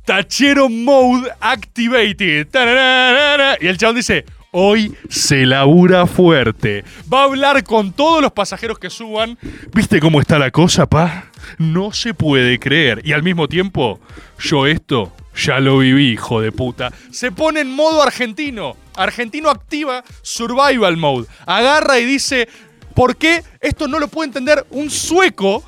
Tachero 0.07 0.69
Mode 0.69 1.33
Activated. 1.41 2.47
Y 3.61 3.67
el 3.67 3.77
chabón 3.77 3.97
dice, 3.97 4.25
hoy 4.53 4.95
se 5.11 5.45
labura 5.45 6.07
fuerte. 6.07 6.85
Va 7.13 7.23
a 7.23 7.25
hablar 7.25 7.65
con 7.65 7.93
todos 7.93 8.23
los 8.23 8.31
pasajeros 8.31 8.79
que 8.79 8.89
suban. 8.89 9.37
¿Viste 9.75 9.99
cómo 9.99 10.21
está 10.21 10.39
la 10.39 10.53
cosa, 10.53 10.87
pa? 10.87 11.25
No 11.59 11.93
se 11.93 12.15
puede 12.15 12.61
creer. 12.61 13.03
Y 13.05 13.15
al 13.15 13.25
mismo 13.25 13.49
tiempo, 13.49 13.99
yo 14.39 14.69
esto 14.69 15.13
ya 15.35 15.59
lo 15.59 15.79
viví, 15.79 16.13
hijo 16.13 16.41
de 16.41 16.53
puta. 16.53 16.93
Se 17.11 17.33
pone 17.33 17.61
en 17.61 17.73
modo 17.73 18.01
argentino. 18.01 18.77
Argentino 18.95 19.51
activa 19.51 20.05
Survival 20.23 20.97
Mode. 20.97 21.27
Agarra 21.47 21.99
y 21.99 22.05
dice, 22.05 22.49
¿por 22.95 23.17
qué 23.17 23.43
esto 23.61 23.89
no 23.89 23.99
lo 23.99 24.07
puede 24.07 24.29
entender 24.29 24.65
un 24.71 24.89
sueco? 24.89 25.65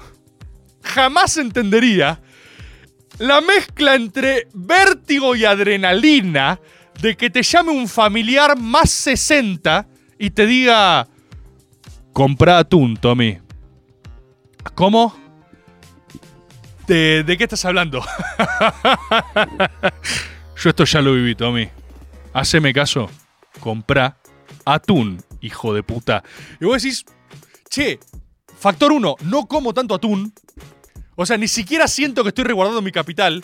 Jamás 0.85 1.37
entendería 1.39 2.21
la 3.19 3.41
mezcla 3.41 3.95
entre 3.95 4.49
vértigo 4.55 5.35
y 5.35 5.45
adrenalina 5.45 6.61
de 7.01 7.17
que 7.17 7.31
te 7.31 7.43
llame 7.43 7.71
un 7.71 7.89
familiar 7.89 8.59
más 8.59 8.91
60 8.91 9.87
y 10.19 10.31
te 10.31 10.47
diga, 10.47 11.09
compra 12.13 12.59
atún, 12.59 12.97
Tommy. 12.97 13.39
¿Cómo? 14.75 15.17
¿De, 16.87 17.37
qué 17.39 17.45
estás 17.45 17.65
hablando? 17.65 18.01
Yo 20.57 20.71
esto 20.71 20.85
ya 20.85 21.03
lo 21.03 21.13
viví, 21.13 21.35
Tommy. 21.35 21.69
Haceme 22.33 22.73
caso. 22.73 23.11
Comprá 23.61 24.17
atún, 24.65 25.23
hijo 25.41 25.75
de 25.75 25.83
puta. 25.83 26.23
Y 26.61 26.65
vos 26.65 26.83
decís, 26.83 27.05
che, 27.69 28.01
factor 28.59 28.93
1, 28.93 29.17
no 29.23 29.47
como 29.47 29.75
tanto 29.75 29.95
atún. 29.95 30.33
O 31.21 31.27
sea, 31.27 31.37
ni 31.37 31.49
siquiera 31.49 31.89
siento 31.89 32.23
que 32.23 32.29
estoy 32.29 32.45
resguardando 32.45 32.81
mi 32.81 32.93
capital. 32.93 33.43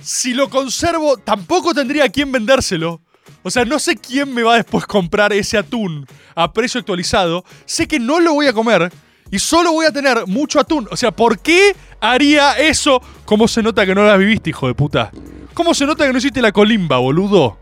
Si 0.00 0.32
lo 0.32 0.48
conservo, 0.48 1.16
tampoco 1.16 1.74
tendría 1.74 2.04
a 2.04 2.08
quién 2.08 2.30
vendérselo. 2.30 3.00
O 3.42 3.50
sea, 3.50 3.64
no 3.64 3.80
sé 3.80 3.96
quién 3.96 4.32
me 4.32 4.44
va 4.44 4.54
a 4.54 4.58
después 4.58 4.86
comprar 4.86 5.32
ese 5.32 5.58
atún 5.58 6.06
a 6.36 6.52
precio 6.52 6.78
actualizado. 6.78 7.44
Sé 7.64 7.88
que 7.88 7.98
no 7.98 8.20
lo 8.20 8.32
voy 8.32 8.46
a 8.46 8.52
comer 8.52 8.92
y 9.28 9.40
solo 9.40 9.72
voy 9.72 9.86
a 9.86 9.92
tener 9.92 10.24
mucho 10.28 10.60
atún. 10.60 10.86
O 10.92 10.96
sea, 10.96 11.10
¿por 11.10 11.40
qué 11.40 11.74
haría 12.00 12.52
eso? 12.52 13.02
¿Cómo 13.24 13.48
se 13.48 13.60
nota 13.60 13.84
que 13.84 13.96
no 13.96 14.04
la 14.04 14.16
viviste, 14.16 14.50
hijo 14.50 14.68
de 14.68 14.74
puta? 14.74 15.10
¿Cómo 15.54 15.74
se 15.74 15.84
nota 15.84 16.06
que 16.06 16.12
no 16.12 16.18
hiciste 16.18 16.40
la 16.40 16.52
colimba, 16.52 16.98
boludo? 16.98 17.58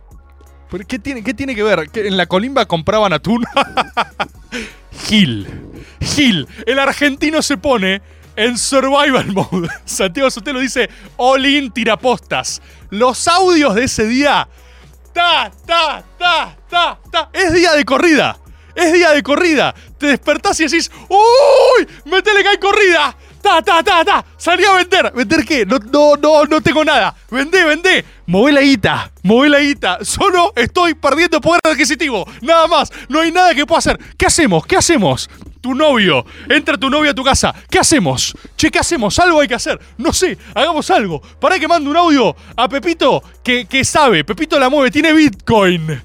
¿Pero 0.70 0.86
¿Qué 0.86 0.98
tiene, 0.98 1.24
qué 1.24 1.32
tiene 1.32 1.54
que 1.54 1.62
ver? 1.62 1.88
¿Que 1.88 2.06
¿En 2.06 2.18
la 2.18 2.26
colimba 2.26 2.66
compraban 2.66 3.14
atún? 3.14 3.46
Gil. 5.06 5.48
Gil. 6.02 6.46
El 6.66 6.78
argentino 6.78 7.40
se 7.40 7.56
pone 7.56 8.02
en 8.36 8.58
survival 8.58 9.32
mode. 9.32 9.68
Santiago 9.84 10.30
Sotelo 10.30 10.60
dice 10.60 10.88
all 11.16 11.44
in 11.44 11.70
tirapostas. 11.70 12.62
Los 12.90 13.26
audios 13.28 13.74
de 13.74 13.84
ese 13.84 14.06
día. 14.06 14.48
Ta, 15.12 15.50
ta, 15.66 16.04
ta, 16.18 16.56
ta, 16.68 16.98
ta. 17.10 17.30
Es 17.32 17.52
día 17.52 17.72
de 17.72 17.84
corrida. 17.84 18.38
Es 18.74 18.92
día 18.92 19.12
de 19.12 19.22
corrida. 19.22 19.74
Te 19.98 20.08
despertás 20.08 20.60
y 20.60 20.64
decís, 20.64 20.90
¡Uy! 21.08 21.88
¡Métele 22.04 22.42
que 22.42 22.48
hay 22.50 22.58
corrida! 22.58 23.16
¡Ta, 23.40 23.62
ta, 23.62 23.82
ta, 23.82 24.04
ta! 24.04 24.24
¡Salí 24.36 24.64
a 24.64 24.74
vender! 24.74 25.10
¿Vender 25.14 25.44
qué? 25.44 25.64
No, 25.64 25.78
no, 25.78 26.16
no, 26.16 26.44
no 26.44 26.60
tengo 26.60 26.84
nada. 26.84 27.14
¡Vendé, 27.30 27.64
vendé! 27.64 28.04
Mové 28.26 28.52
la 28.52 28.60
guita. 28.60 29.10
Mové 29.22 29.48
la 29.48 29.60
guita. 29.60 29.98
Solo 30.02 30.52
estoy 30.54 30.94
perdiendo 30.94 31.40
poder 31.40 31.60
adquisitivo. 31.64 32.28
Nada 32.42 32.66
más. 32.66 32.92
No 33.08 33.20
hay 33.20 33.32
nada 33.32 33.54
que 33.54 33.64
pueda 33.64 33.78
hacer. 33.78 33.98
¿Qué 34.18 34.26
hacemos? 34.26 34.66
¿Qué 34.66 34.76
hacemos? 34.76 35.30
Tu 35.66 35.74
novio. 35.74 36.24
Entra 36.48 36.78
tu 36.78 36.88
novio 36.88 37.10
a 37.10 37.14
tu 37.14 37.24
casa. 37.24 37.52
¿Qué 37.68 37.80
hacemos? 37.80 38.36
Che, 38.56 38.70
¿qué 38.70 38.78
hacemos? 38.78 39.18
Algo 39.18 39.40
hay 39.40 39.48
que 39.48 39.56
hacer. 39.56 39.80
No 39.98 40.12
sé. 40.12 40.38
Hagamos 40.54 40.88
algo. 40.92 41.20
Para 41.40 41.58
que 41.58 41.66
mande 41.66 41.90
un 41.90 41.96
audio 41.96 42.36
a 42.56 42.68
Pepito 42.68 43.20
que, 43.42 43.66
que 43.66 43.84
sabe. 43.84 44.22
Pepito 44.22 44.60
la 44.60 44.68
mueve. 44.70 44.92
Tiene 44.92 45.12
Bitcoin. 45.12 46.00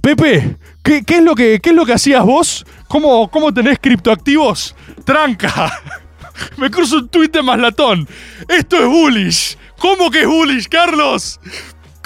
Pepe, 0.00 0.56
¿qué, 0.84 1.02
qué 1.04 1.16
es, 1.16 1.22
lo 1.24 1.34
que, 1.34 1.58
qué 1.60 1.70
es 1.70 1.74
lo 1.74 1.84
que 1.84 1.94
hacías 1.94 2.24
vos? 2.24 2.64
¿Cómo, 2.86 3.28
cómo 3.28 3.52
tenés 3.52 3.80
criptoactivos? 3.80 4.76
Tranca. 5.04 5.82
Me 6.56 6.70
cruzo 6.70 6.98
un 6.98 7.08
tuit 7.08 7.32
de 7.32 7.42
Maslatón. 7.42 8.08
Esto 8.48 8.76
es 8.76 8.86
bullish. 8.86 9.58
¿Cómo 9.80 10.12
que 10.12 10.20
es 10.20 10.28
bullish, 10.28 10.68
Carlos? 10.68 11.40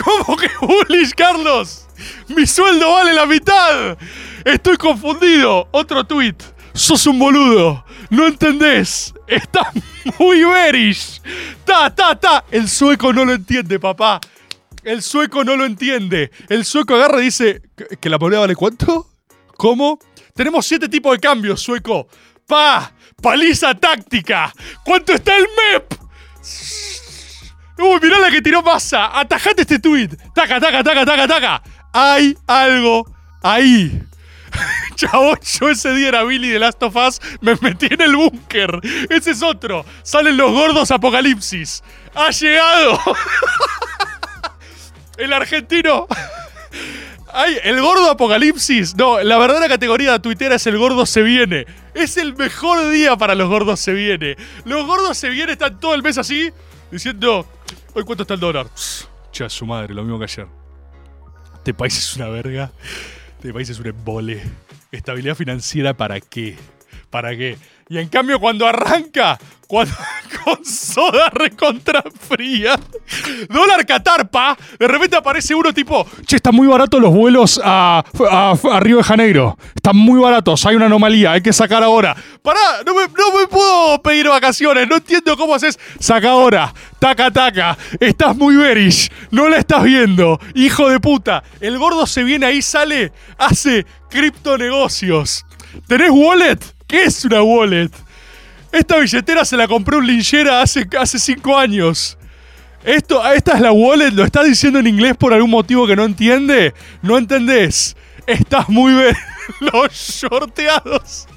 ¿Cómo 0.02 0.34
que 0.34 0.46
es 0.46 0.58
bullish, 0.62 1.12
Carlos? 1.14 1.86
Mi 2.28 2.46
sueldo 2.46 2.90
vale 2.90 3.12
la 3.12 3.26
mitad. 3.26 3.98
Estoy 4.46 4.78
confundido. 4.78 5.68
Otro 5.72 6.04
tuit. 6.04 6.42
Sos 6.72 7.06
un 7.06 7.18
boludo. 7.18 7.84
No 8.10 8.26
entendés. 8.26 9.12
Estás 9.26 9.68
muy 10.18 10.42
bearish. 10.44 11.20
Ta, 11.64 11.94
ta, 11.94 12.18
ta. 12.18 12.44
El 12.50 12.68
sueco 12.68 13.12
no 13.12 13.24
lo 13.24 13.32
entiende, 13.34 13.78
papá. 13.78 14.20
El 14.82 15.02
sueco 15.02 15.44
no 15.44 15.56
lo 15.56 15.64
entiende. 15.66 16.30
El 16.48 16.64
sueco 16.64 16.94
agarra 16.94 17.20
y 17.20 17.24
dice, 17.24 17.62
¿que- 17.76 17.96
¿que 17.98 18.08
la 18.08 18.18
moneda 18.18 18.40
vale 18.40 18.56
cuánto? 18.56 19.08
¿Cómo? 19.56 19.98
Tenemos 20.34 20.64
siete 20.66 20.88
tipos 20.88 21.12
de 21.12 21.20
cambios, 21.20 21.60
sueco. 21.60 22.08
¡Pa! 22.46 22.92
¡Paliza 23.20 23.74
táctica! 23.74 24.52
¿Cuánto 24.84 25.12
está 25.12 25.36
el 25.36 25.42
MEP? 25.44 25.92
Uy, 27.78 27.98
mirá 28.02 28.18
la 28.18 28.30
que 28.30 28.40
tiró 28.42 28.62
masa. 28.62 29.18
Atajate 29.18 29.62
este 29.62 29.78
tweet. 29.78 30.08
Taca, 30.34 30.58
taca, 30.60 30.82
taca, 30.82 31.04
taca, 31.04 31.28
taca. 31.28 31.62
Hay 31.92 32.36
algo 32.46 33.04
ahí. 33.42 34.02
Chabón, 34.94 35.38
yo 35.42 35.70
ese 35.70 35.94
día 35.94 36.08
era 36.08 36.24
Billy 36.24 36.48
de 36.48 36.58
Last 36.58 36.82
of 36.82 36.96
Us, 36.96 37.20
me 37.40 37.54
metí 37.60 37.86
en 37.90 38.00
el 38.00 38.16
búnker. 38.16 38.80
Ese 39.08 39.32
es 39.32 39.42
otro. 39.42 39.84
Salen 40.02 40.36
los 40.36 40.52
gordos 40.52 40.90
apocalipsis. 40.90 41.82
Ha 42.14 42.30
llegado. 42.30 43.00
el 45.18 45.32
argentino. 45.32 46.06
Ay, 47.32 47.58
el 47.62 47.80
gordo 47.80 48.10
apocalipsis. 48.10 48.96
No, 48.96 49.20
la 49.20 49.38
verdadera 49.38 49.68
categoría 49.68 50.12
de 50.12 50.20
tuitera 50.20 50.56
es 50.56 50.66
el 50.66 50.78
gordo 50.78 51.06
se 51.06 51.22
viene. 51.22 51.66
Es 51.94 52.16
el 52.16 52.36
mejor 52.36 52.90
día 52.90 53.16
para 53.16 53.34
los 53.34 53.48
gordos 53.48 53.80
se 53.80 53.92
viene. 53.92 54.36
Los 54.64 54.86
gordos 54.86 55.16
se 55.16 55.28
viene 55.28 55.52
están 55.52 55.78
todo 55.78 55.94
el 55.94 56.02
mes 56.02 56.18
así, 56.18 56.52
diciendo, 56.90 57.46
hoy 57.94 58.04
cuánto 58.04 58.22
está 58.22 58.34
el 58.34 58.40
dólar. 58.40 58.66
Pss, 58.74 59.08
Che, 59.32 59.48
su 59.48 59.64
madre, 59.64 59.94
lo 59.94 60.02
mismo 60.02 60.18
que 60.18 60.24
ayer. 60.24 60.46
Este 61.54 61.74
país 61.74 61.96
es 61.96 62.16
una 62.16 62.28
verga. 62.28 62.72
Este 63.40 63.54
país 63.54 63.70
es 63.70 63.80
un 63.80 63.86
embole. 63.86 64.42
Estabilidad 64.92 65.34
financiera, 65.34 65.94
¿para 65.94 66.20
qué? 66.20 66.56
¿Para 67.08 67.34
qué? 67.34 67.56
Y 67.90 67.98
en 67.98 68.08
cambio, 68.08 68.38
cuando 68.38 68.68
arranca, 68.68 69.36
cuando 69.66 69.92
con 70.44 70.64
soda 70.64 71.28
recontra 71.30 72.04
fría, 72.28 72.78
dólar 73.48 73.84
Qatar, 73.84 74.30
pa, 74.30 74.56
de 74.78 74.86
repente 74.86 75.16
aparece 75.16 75.56
uno 75.56 75.74
tipo, 75.74 76.06
che, 76.24 76.36
están 76.36 76.54
muy 76.54 76.68
baratos 76.68 77.00
los 77.00 77.12
vuelos 77.12 77.60
a, 77.64 78.04
a, 78.30 78.52
a 78.52 78.78
Río 78.78 78.98
de 78.98 79.02
Janeiro. 79.02 79.58
Están 79.74 79.96
muy 79.96 80.20
baratos, 80.20 80.64
hay 80.66 80.76
una 80.76 80.86
anomalía, 80.86 81.32
hay 81.32 81.40
que 81.40 81.52
sacar 81.52 81.82
ahora. 81.82 82.14
Pará, 82.42 82.60
no 82.86 82.94
me, 82.94 83.08
no 83.08 83.40
me 83.40 83.48
puedo 83.48 84.00
pedir 84.00 84.28
vacaciones, 84.28 84.86
no 84.86 84.94
entiendo 84.94 85.36
cómo 85.36 85.56
haces. 85.56 85.76
Saca 85.98 86.30
ahora, 86.30 86.72
taca, 87.00 87.32
taca, 87.32 87.76
estás 87.98 88.36
muy 88.36 88.54
bearish, 88.54 89.10
no 89.32 89.48
la 89.48 89.56
estás 89.56 89.82
viendo, 89.82 90.38
hijo 90.54 90.88
de 90.88 91.00
puta. 91.00 91.42
El 91.60 91.76
gordo 91.76 92.06
se 92.06 92.22
viene 92.22 92.46
ahí, 92.46 92.62
sale, 92.62 93.10
hace 93.36 93.84
criptonegocios. 94.10 95.44
¿Tenés 95.88 96.10
wallet? 96.12 96.60
¿Qué 96.90 97.04
es 97.04 97.24
una 97.24 97.40
wallet? 97.40 97.90
Esta 98.72 98.98
billetera 98.98 99.44
se 99.44 99.56
la 99.56 99.68
compró 99.68 99.98
un 99.98 100.06
linchera 100.08 100.60
hace, 100.60 100.84
hace 100.98 101.20
cinco 101.20 101.56
años. 101.56 102.18
Esto, 102.82 103.24
esta 103.32 103.52
es 103.52 103.60
la 103.60 103.70
wallet, 103.70 104.10
lo 104.10 104.24
estás 104.24 104.44
diciendo 104.44 104.80
en 104.80 104.88
inglés 104.88 105.16
por 105.16 105.32
algún 105.32 105.50
motivo 105.50 105.86
que 105.86 105.94
no 105.94 106.04
entiende. 106.04 106.74
No 107.00 107.16
entendés. 107.16 107.96
Estás 108.26 108.68
muy 108.68 108.92
bien. 108.92 109.14
Los 109.60 109.92
shorteados. 109.92 111.28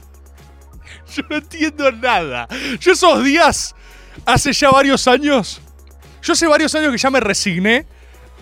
Yo 1.16 1.22
no 1.30 1.36
entiendo 1.36 1.92
nada. 1.92 2.48
Yo 2.80 2.94
esos 2.94 3.24
días, 3.24 3.76
hace 4.26 4.54
ya 4.54 4.72
varios 4.72 5.08
años, 5.08 5.62
yo 6.24 6.34
hace 6.34 6.48
varios 6.48 6.74
años 6.74 6.92
que 6.92 6.98
ya 6.98 7.12
me 7.12 7.20
resigné 7.20 7.86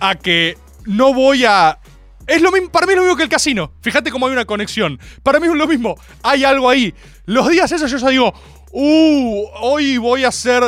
a 0.00 0.14
que 0.14 0.56
no 0.86 1.12
voy 1.12 1.44
a... 1.44 1.78
Es 2.26 2.40
lo 2.40 2.52
mismo, 2.52 2.70
para 2.70 2.86
mí 2.86 2.92
es 2.92 2.96
lo 2.96 3.02
mismo 3.02 3.16
que 3.16 3.24
el 3.24 3.28
casino. 3.28 3.72
Fíjate 3.80 4.10
cómo 4.10 4.26
hay 4.26 4.32
una 4.32 4.44
conexión. 4.44 4.98
Para 5.22 5.40
mí 5.40 5.46
es 5.46 5.54
lo 5.54 5.66
mismo. 5.66 5.96
Hay 6.22 6.44
algo 6.44 6.68
ahí. 6.68 6.94
Los 7.26 7.48
días 7.48 7.70
esos 7.72 7.90
yo 7.90 7.98
ya 7.98 8.08
digo, 8.08 8.32
uh, 8.72 9.44
hoy 9.60 9.98
voy 9.98 10.24
a 10.24 10.32
ser 10.32 10.62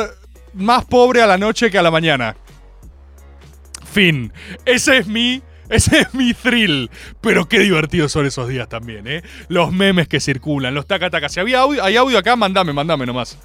más 0.53 0.85
pobre 0.85 1.21
a 1.21 1.27
la 1.27 1.37
noche 1.37 1.71
que 1.71 1.77
a 1.77 1.81
la 1.81 1.91
mañana. 1.91 2.35
Fin. 3.85 4.31
Ese 4.65 4.97
es 4.97 5.07
mi. 5.07 5.41
Ese 5.69 6.01
es 6.01 6.13
mi 6.13 6.33
thrill. 6.33 6.89
Pero 7.21 7.47
qué 7.47 7.59
divertidos 7.59 8.11
son 8.11 8.25
esos 8.25 8.47
días 8.47 8.69
también, 8.69 9.07
¿eh? 9.07 9.23
Los 9.47 9.71
memes 9.71 10.07
que 10.07 10.19
circulan, 10.19 10.75
los 10.75 10.85
taca 10.85 11.09
Si 11.29 11.39
había 11.39 11.59
audio, 11.59 11.83
hay 11.83 11.97
audio 11.97 12.17
acá, 12.17 12.35
mandame, 12.35 12.73
mandame 12.73 13.05
nomás. 13.05 13.37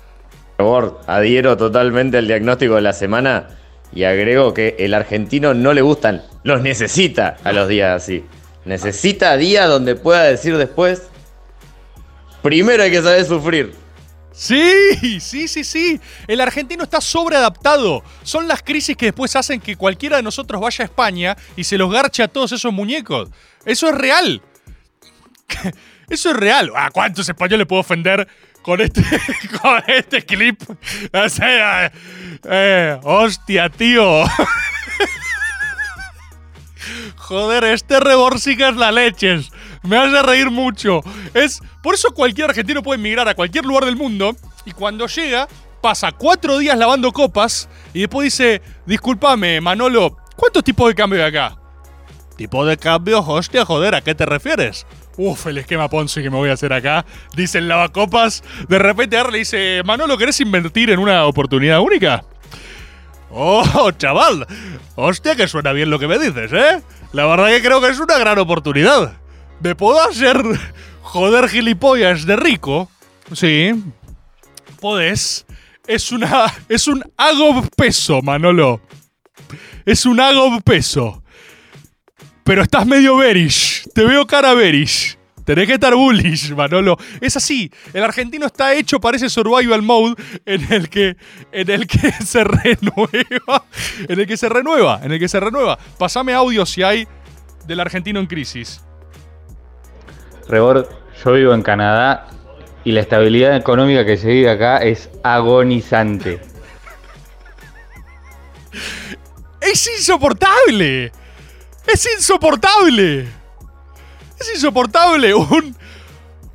Por 0.57 0.67
favor, 0.67 1.01
adhiero 1.07 1.57
totalmente 1.57 2.19
al 2.19 2.27
diagnóstico 2.27 2.75
de 2.75 2.83
la 2.83 2.93
semana 2.93 3.49
y 3.93 4.05
agrego 4.05 4.53
que 4.53 4.77
el 4.79 4.93
argentino 4.93 5.55
no 5.55 5.73
le 5.73 5.81
gustan, 5.81 6.23
los 6.43 6.63
necesita 6.63 7.37
a 7.45 7.53
los 7.53 7.69
días 7.69 8.03
así. 8.03 8.25
Necesita 8.65 9.37
días 9.37 9.69
donde 9.69 9.97
pueda 9.97 10.25
decir 10.25 10.57
después, 10.57 11.03
primero 12.43 12.83
hay 12.83 12.91
que 12.91 13.03
saber 13.03 13.25
sufrir. 13.25 13.75
Sí, 14.33 15.21
sí, 15.21 15.49
sí, 15.49 15.65
sí. 15.65 16.01
El 16.27 16.41
argentino 16.41 16.85
está 16.85 17.01
sobreadaptado. 17.01 18.03
Son 18.23 18.47
las 18.49 18.63
crisis 18.63 18.97
que 18.97 19.07
después 19.07 19.35
hacen 19.37 19.61
que 19.61 19.77
cualquiera 19.77 20.17
de 20.17 20.23
nosotros 20.23 20.61
vaya 20.61 20.85
a 20.85 20.87
España 20.87 21.37
y 21.57 21.65
se 21.65 21.77
los 21.77 21.93
garche 21.93 22.23
a 22.23 22.29
todos 22.29 22.53
esos 22.53 22.73
muñecos. 22.73 23.29
Eso 23.65 23.89
es 23.89 23.95
real. 23.95 24.43
Eso 26.09 26.31
es 26.31 26.37
real. 26.37 26.71
¿A 26.75 26.91
cuántos 26.91 27.29
españoles 27.29 27.67
puedo 27.67 27.81
ofender 27.81 28.27
con 28.63 28.81
este, 28.81 29.03
con 29.63 29.83
este 29.87 30.23
clip? 30.23 30.61
O 31.13 31.29
sea, 31.29 31.93
eh, 32.45 32.99
hostia, 33.03 33.69
tío. 33.69 34.25
Joder, 37.17 37.65
este 37.65 37.97
que 38.57 38.69
es 38.69 38.77
la 38.77 38.93
leches. 38.93 39.51
Me 39.83 39.97
hace 39.97 40.23
reír 40.23 40.51
mucho. 40.51 41.01
Es, 41.35 41.61
por 41.83 41.95
eso 41.95 42.13
cualquier 42.13 42.51
argentino 42.51 42.83
puede 42.83 42.99
emigrar 42.99 43.29
a 43.29 43.35
cualquier 43.35 43.65
lugar 43.65 43.85
del 43.85 43.97
mundo 43.97 44.37
y 44.65 44.73
cuando 44.73 45.07
llega 45.07 45.49
pasa 45.81 46.13
cuatro 46.13 46.59
días 46.59 46.77
lavando 46.77 47.13
copas 47.13 47.69
y 47.95 48.01
después 48.01 48.25
dice, 48.25 48.61
discúlpame, 48.87 49.61
Manolo, 49.61 50.17
¿cuántos 50.37 50.63
tipos 50.63 50.89
de 50.89 50.95
cambio 50.95 51.21
hay 51.21 51.29
acá? 51.29 51.57
¿Tipo 52.37 52.65
de 52.65 52.77
cambio? 52.77 53.21
Hostia, 53.21 53.65
joder, 53.65 53.95
¿a 53.95 54.01
qué 54.01 54.15
te 54.15 54.27
refieres? 54.27 54.87
Uf, 55.17 55.47
el 55.47 55.59
esquema 55.59 55.89
Ponzi 55.89 56.23
que 56.23 56.31
me 56.31 56.37
voy 56.37 56.49
a 56.49 56.55
hacer 56.55 56.73
acá. 56.73 57.05
Dice 57.37 57.59
el 57.59 57.69
lavacopas. 57.69 58.43
De 58.69 58.79
repente 58.79 59.19
Arle 59.19 59.39
dice, 59.39 59.83
Manolo, 59.85 60.17
¿querés 60.17 60.41
invertir 60.41 60.91
en 60.91 60.99
una 60.99 61.27
oportunidad 61.27 61.81
única? 61.81 62.25
Oh, 63.31 63.91
chaval. 63.99 64.47
Hostia, 64.97 65.37
que 65.37 65.49
suena 65.49 65.73
bien 65.73 65.91
lo 65.91 65.99
que 65.99 66.09
me 66.09 66.19
dices, 66.19 66.53
¿eh? 66.53 66.83
La 67.13 67.27
verdad 67.27 67.49
que 67.49 67.63
creo 67.63 67.81
que 67.81 67.89
es 67.89 67.99
una 67.99 68.19
gran 68.19 68.39
oportunidad. 68.39 69.15
¿Me 69.61 69.75
puedo 69.75 70.03
hacer 70.03 70.43
joder 71.03 71.49
gilipollas 71.49 72.27
de 72.27 72.37
rico? 72.37 72.91
Sí. 73.33 73.73
Podés. 74.81 75.47
Es 75.87 76.13
una. 76.13 76.47
Es 76.69 76.87
un 76.89 77.05
hago 77.17 77.63
peso, 77.77 78.23
Manolo. 78.23 78.81
Es 79.85 80.07
un 80.07 80.21
hago 80.21 80.61
peso. 80.61 81.23
Pero 82.45 82.63
estás 82.63 82.87
medio 82.87 83.17
bearish. 83.17 83.85
Te 83.95 84.05
veo 84.05 84.27
cara 84.27 84.55
bearish. 84.55 85.17
Tenés 85.51 85.67
que 85.67 85.75
estar 85.75 85.93
bullish, 85.97 86.55
Manolo. 86.55 86.97
Es 87.21 87.37
así. 87.37 87.73
El 87.93 88.05
argentino 88.05 88.47
está 88.47 88.73
hecho 88.73 89.01
para 89.01 89.17
ese 89.17 89.29
survival 89.29 89.83
mode 89.83 90.15
en 90.47 90.73
el 90.73 90.89
que, 90.89 91.17
en 91.51 91.69
el 91.69 91.89
que 91.89 92.13
se 92.25 92.45
renueva. 92.45 93.65
En 94.09 94.21
el 94.21 94.29
que 94.29 94.37
se 94.37 94.49
renueva. 94.49 95.01
En 95.03 95.11
el 95.11 95.19
que 95.19 95.29
se 95.29 95.41
renueva. 95.41 95.77
Pasame 95.99 96.35
audio 96.35 96.65
si 96.65 96.85
hay 96.85 97.09
del 97.67 97.81
argentino 97.81 98.21
en 98.21 98.27
crisis. 98.27 98.81
Rebord, 100.49 100.87
yo 101.25 101.33
vivo 101.33 101.53
en 101.53 101.63
Canadá 101.63 102.29
y 102.85 102.93
la 102.93 103.01
estabilidad 103.01 103.57
económica 103.57 104.07
que 104.07 104.19
se 104.19 104.29
vive 104.29 104.51
acá 104.51 104.77
es 104.77 105.11
agonizante. 105.25 106.41
¡Es 109.61 109.91
insoportable! 109.99 111.11
¡Es 111.89 112.09
insoportable! 112.17 113.40
Es 114.41 114.51
insoportable. 114.55 115.35
Un, 115.35 115.77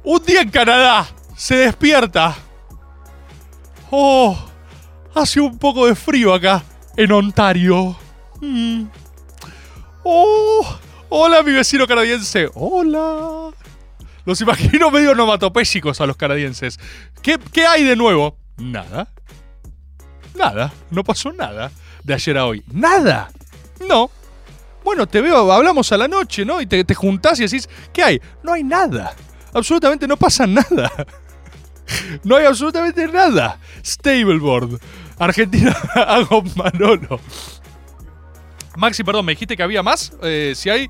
un 0.04 0.26
día 0.26 0.42
en 0.42 0.50
Canadá 0.50 1.08
se 1.38 1.56
despierta. 1.56 2.36
Oh, 3.92 4.38
hace 5.14 5.40
un 5.40 5.58
poco 5.58 5.86
de 5.86 5.96
frío 5.96 6.34
acá, 6.34 6.64
en 6.98 7.12
Ontario. 7.12 7.96
Mm. 8.42 8.86
Oh, 10.04 10.66
hola 11.10 11.44
mi 11.44 11.52
vecino 11.52 11.88
canadiense. 11.88 12.50
Hola. 12.56 13.52
Los 14.26 14.42
imagino 14.42 14.90
medio 14.90 15.14
nomatopésicos 15.14 16.02
a 16.02 16.08
los 16.08 16.18
canadienses. 16.18 16.80
¿Qué, 17.22 17.38
¿Qué 17.54 17.68
hay 17.68 17.84
de 17.84 17.96
nuevo? 17.96 18.38
Nada. 18.58 19.08
Nada. 20.34 20.74
No 20.90 21.04
pasó 21.04 21.32
nada 21.32 21.72
de 22.04 22.14
ayer 22.14 22.38
a 22.38 22.46
hoy. 22.48 22.64
Nada. 22.72 23.30
No. 23.88 24.10
Bueno, 24.86 25.08
te 25.08 25.20
veo, 25.20 25.52
hablamos 25.52 25.92
a 25.92 25.98
la 25.98 26.08
noche, 26.08 26.46
¿no? 26.46 26.62
Y 26.62 26.68
te, 26.68 26.84
te 26.84 26.94
juntás 26.94 27.40
y 27.40 27.44
decís, 27.44 27.68
¿qué 27.92 28.04
hay? 28.04 28.22
No 28.44 28.54
hay 28.54 28.64
nada. 28.64 29.16
Absolutamente 29.52 30.08
no 30.08 30.16
pasa 30.16 30.48
nada. 30.48 30.92
No 32.24 32.36
hay 32.36 32.46
absolutamente 32.46 33.08
nada. 33.08 33.60
Stableboard. 33.86 34.80
Argentina 35.20 35.72
hago 35.96 36.42
Manolo. 36.56 37.20
Maxi, 38.76 39.04
perdón, 39.04 39.24
me 39.24 39.34
dijiste 39.34 39.56
que 39.56 39.62
había 39.62 39.84
más. 39.84 40.12
Eh, 40.24 40.54
si 40.56 40.72
hay. 40.72 40.90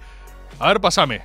A 0.58 0.70
ver, 0.70 0.80
pasame. 0.80 1.24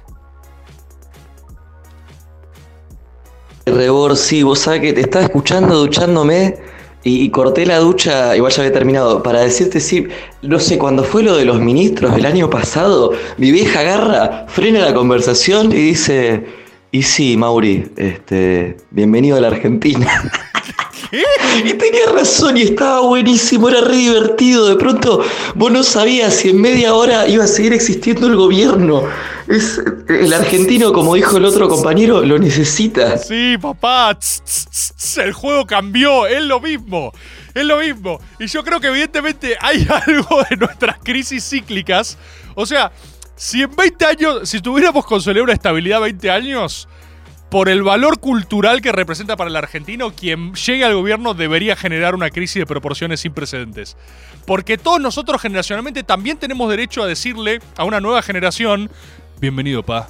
Rebor, 3.64 4.16
sí, 4.16 4.42
vos 4.42 4.58
sabés 4.58 4.80
que 4.80 4.92
te 4.92 5.02
estaba 5.02 5.24
escuchando 5.24 5.76
duchándome 5.76 6.58
y 7.02 7.30
corté 7.30 7.64
la 7.64 7.78
ducha, 7.78 8.36
igual 8.36 8.52
ya 8.52 8.62
había 8.62 8.72
terminado, 8.72 9.22
para 9.22 9.40
decirte 9.40 9.80
sí, 9.80 10.06
no 10.42 10.58
sé, 10.58 10.76
cuando 10.78 11.02
fue 11.02 11.22
lo 11.22 11.36
de 11.36 11.44
los 11.44 11.60
ministros 11.60 12.14
del 12.14 12.26
año 12.26 12.50
pasado, 12.50 13.12
mi 13.38 13.50
vieja 13.50 13.80
agarra, 13.80 14.46
frena 14.48 14.80
la 14.80 14.92
conversación 14.92 15.72
y 15.72 15.76
dice, 15.76 16.44
y 16.92 17.02
sí, 17.02 17.36
Mauri, 17.36 17.90
este, 17.96 18.76
bienvenido 18.90 19.36
a 19.36 19.40
la 19.40 19.48
Argentina. 19.48 20.30
Y 21.64 21.74
tenía 21.74 22.06
razón 22.14 22.56
y 22.56 22.62
estaba 22.62 23.00
buenísimo, 23.00 23.68
era 23.68 23.80
re 23.80 23.96
divertido. 23.96 24.68
De 24.68 24.76
pronto 24.76 25.24
vos 25.56 25.72
no 25.72 25.82
sabías 25.82 26.34
si 26.34 26.50
en 26.50 26.60
media 26.60 26.94
hora 26.94 27.26
iba 27.26 27.44
a 27.44 27.48
seguir 27.48 27.72
existiendo 27.72 28.28
el 28.28 28.36
gobierno. 28.36 29.02
Es, 29.50 29.82
el 30.08 30.32
argentino, 30.32 30.92
como 30.92 31.16
dijo 31.16 31.36
el 31.36 31.44
otro 31.44 31.68
compañero, 31.68 32.20
lo 32.24 32.38
necesita. 32.38 33.18
Sí, 33.18 33.56
papá. 33.60 34.16
el 35.24 35.32
juego 35.32 35.66
cambió. 35.66 36.26
Es 36.26 36.42
lo 36.42 36.60
mismo. 36.60 37.12
Es 37.54 37.64
lo 37.64 37.78
mismo. 37.78 38.20
Y 38.38 38.46
yo 38.46 38.62
creo 38.62 38.80
que 38.80 38.86
evidentemente 38.86 39.56
hay 39.60 39.86
algo 40.06 40.42
de 40.48 40.56
nuestras 40.56 40.98
crisis 41.02 41.44
cíclicas. 41.48 42.16
O 42.54 42.64
sea, 42.64 42.92
si 43.34 43.62
en 43.62 43.74
20 43.74 44.04
años, 44.06 44.48
si 44.48 44.60
tuviéramos 44.60 45.04
consolidado 45.04 45.44
una 45.44 45.54
estabilidad 45.54 46.00
20 46.00 46.30
años, 46.30 46.88
por 47.50 47.68
el 47.68 47.82
valor 47.82 48.20
cultural 48.20 48.80
que 48.80 48.92
representa 48.92 49.36
para 49.36 49.50
el 49.50 49.56
argentino, 49.56 50.12
quien 50.12 50.54
llegue 50.54 50.84
al 50.84 50.94
gobierno 50.94 51.34
debería 51.34 51.74
generar 51.74 52.14
una 52.14 52.30
crisis 52.30 52.60
de 52.60 52.66
proporciones 52.66 53.20
sin 53.20 53.32
precedentes. 53.32 53.96
Porque 54.46 54.78
todos 54.78 55.00
nosotros 55.00 55.42
generacionalmente 55.42 56.04
también 56.04 56.38
tenemos 56.38 56.70
derecho 56.70 57.02
a 57.02 57.08
decirle 57.08 57.60
a 57.76 57.84
una 57.84 58.00
nueva 58.00 58.22
generación, 58.22 58.88
bienvenido, 59.40 59.82
pa, 59.82 60.08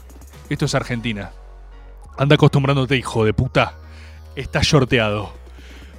esto 0.49 0.65
es 0.65 0.75
Argentina. 0.75 1.31
Anda 2.19 2.35
acostumbrándote, 2.35 2.97
hijo 2.97 3.25
de 3.25 3.33
puta. 3.33 3.75
Estás 4.35 4.67
shorteado. 4.67 5.33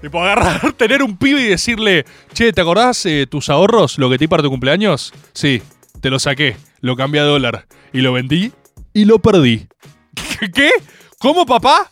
Tipo, 0.01 0.21
agarrar, 0.21 0.73
tener 0.77 1.01
un 1.01 1.15
pibe 1.17 1.41
y 1.41 1.47
decirle, 1.47 2.05
che, 2.34 2.51
¿te 2.51 2.61
acordás 2.61 3.05
eh, 3.05 3.27
tus 3.29 3.49
ahorros, 3.49 3.97
lo 3.97 4.09
que 4.09 4.17
te 4.17 4.25
di 4.25 4.27
para 4.27 4.43
tu 4.43 4.49
cumpleaños? 4.49 5.13
Sí, 5.34 5.61
te 6.01 6.09
lo 6.09 6.19
saqué, 6.19 6.57
lo 6.82 6.95
cambié 6.95 7.21
a 7.21 7.25
dólar 7.25 7.67
y 7.93 8.01
lo 8.01 8.11
vendí 8.11 8.51
y 8.93 9.05
lo 9.05 9.19
perdí. 9.19 9.67
¿Qué? 10.53 10.71
¿Cómo, 11.17 11.45
papá? 11.45 11.89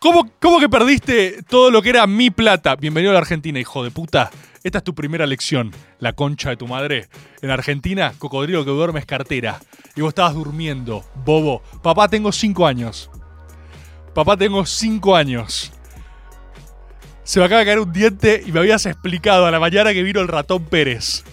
¿Cómo, 0.00 0.28
¿Cómo 0.40 0.58
que 0.58 0.68
perdiste 0.68 1.42
todo 1.48 1.70
lo 1.70 1.80
que 1.82 1.90
era 1.90 2.06
mi 2.06 2.30
plata? 2.30 2.76
Bienvenido 2.76 3.12
a 3.12 3.14
la 3.14 3.20
Argentina, 3.20 3.60
hijo 3.60 3.84
de 3.84 3.90
puta. 3.90 4.30
Esta 4.64 4.78
es 4.78 4.84
tu 4.84 4.94
primera 4.94 5.26
lección, 5.26 5.72
la 5.98 6.14
concha 6.14 6.48
de 6.48 6.56
tu 6.56 6.66
madre. 6.66 7.06
En 7.42 7.50
Argentina, 7.50 8.14
cocodrilo 8.16 8.64
que 8.64 8.70
duerme 8.70 8.98
es 8.98 9.04
cartera. 9.04 9.60
Y 9.94 10.00
vos 10.00 10.08
estabas 10.08 10.32
durmiendo, 10.32 11.04
bobo. 11.22 11.62
Papá, 11.82 12.08
tengo 12.08 12.32
cinco 12.32 12.66
años. 12.66 13.10
Papá, 14.14 14.38
tengo 14.38 14.64
cinco 14.64 15.16
años. 15.16 15.70
Se 17.24 17.40
me 17.40 17.44
acaba 17.44 17.58
de 17.58 17.66
caer 17.66 17.78
un 17.78 17.92
diente 17.92 18.42
y 18.46 18.52
me 18.52 18.60
habías 18.60 18.86
explicado 18.86 19.44
a 19.44 19.50
la 19.50 19.60
mañana 19.60 19.92
que 19.92 20.02
vino 20.02 20.22
el 20.22 20.28
ratón 20.28 20.64
Pérez. 20.64 21.24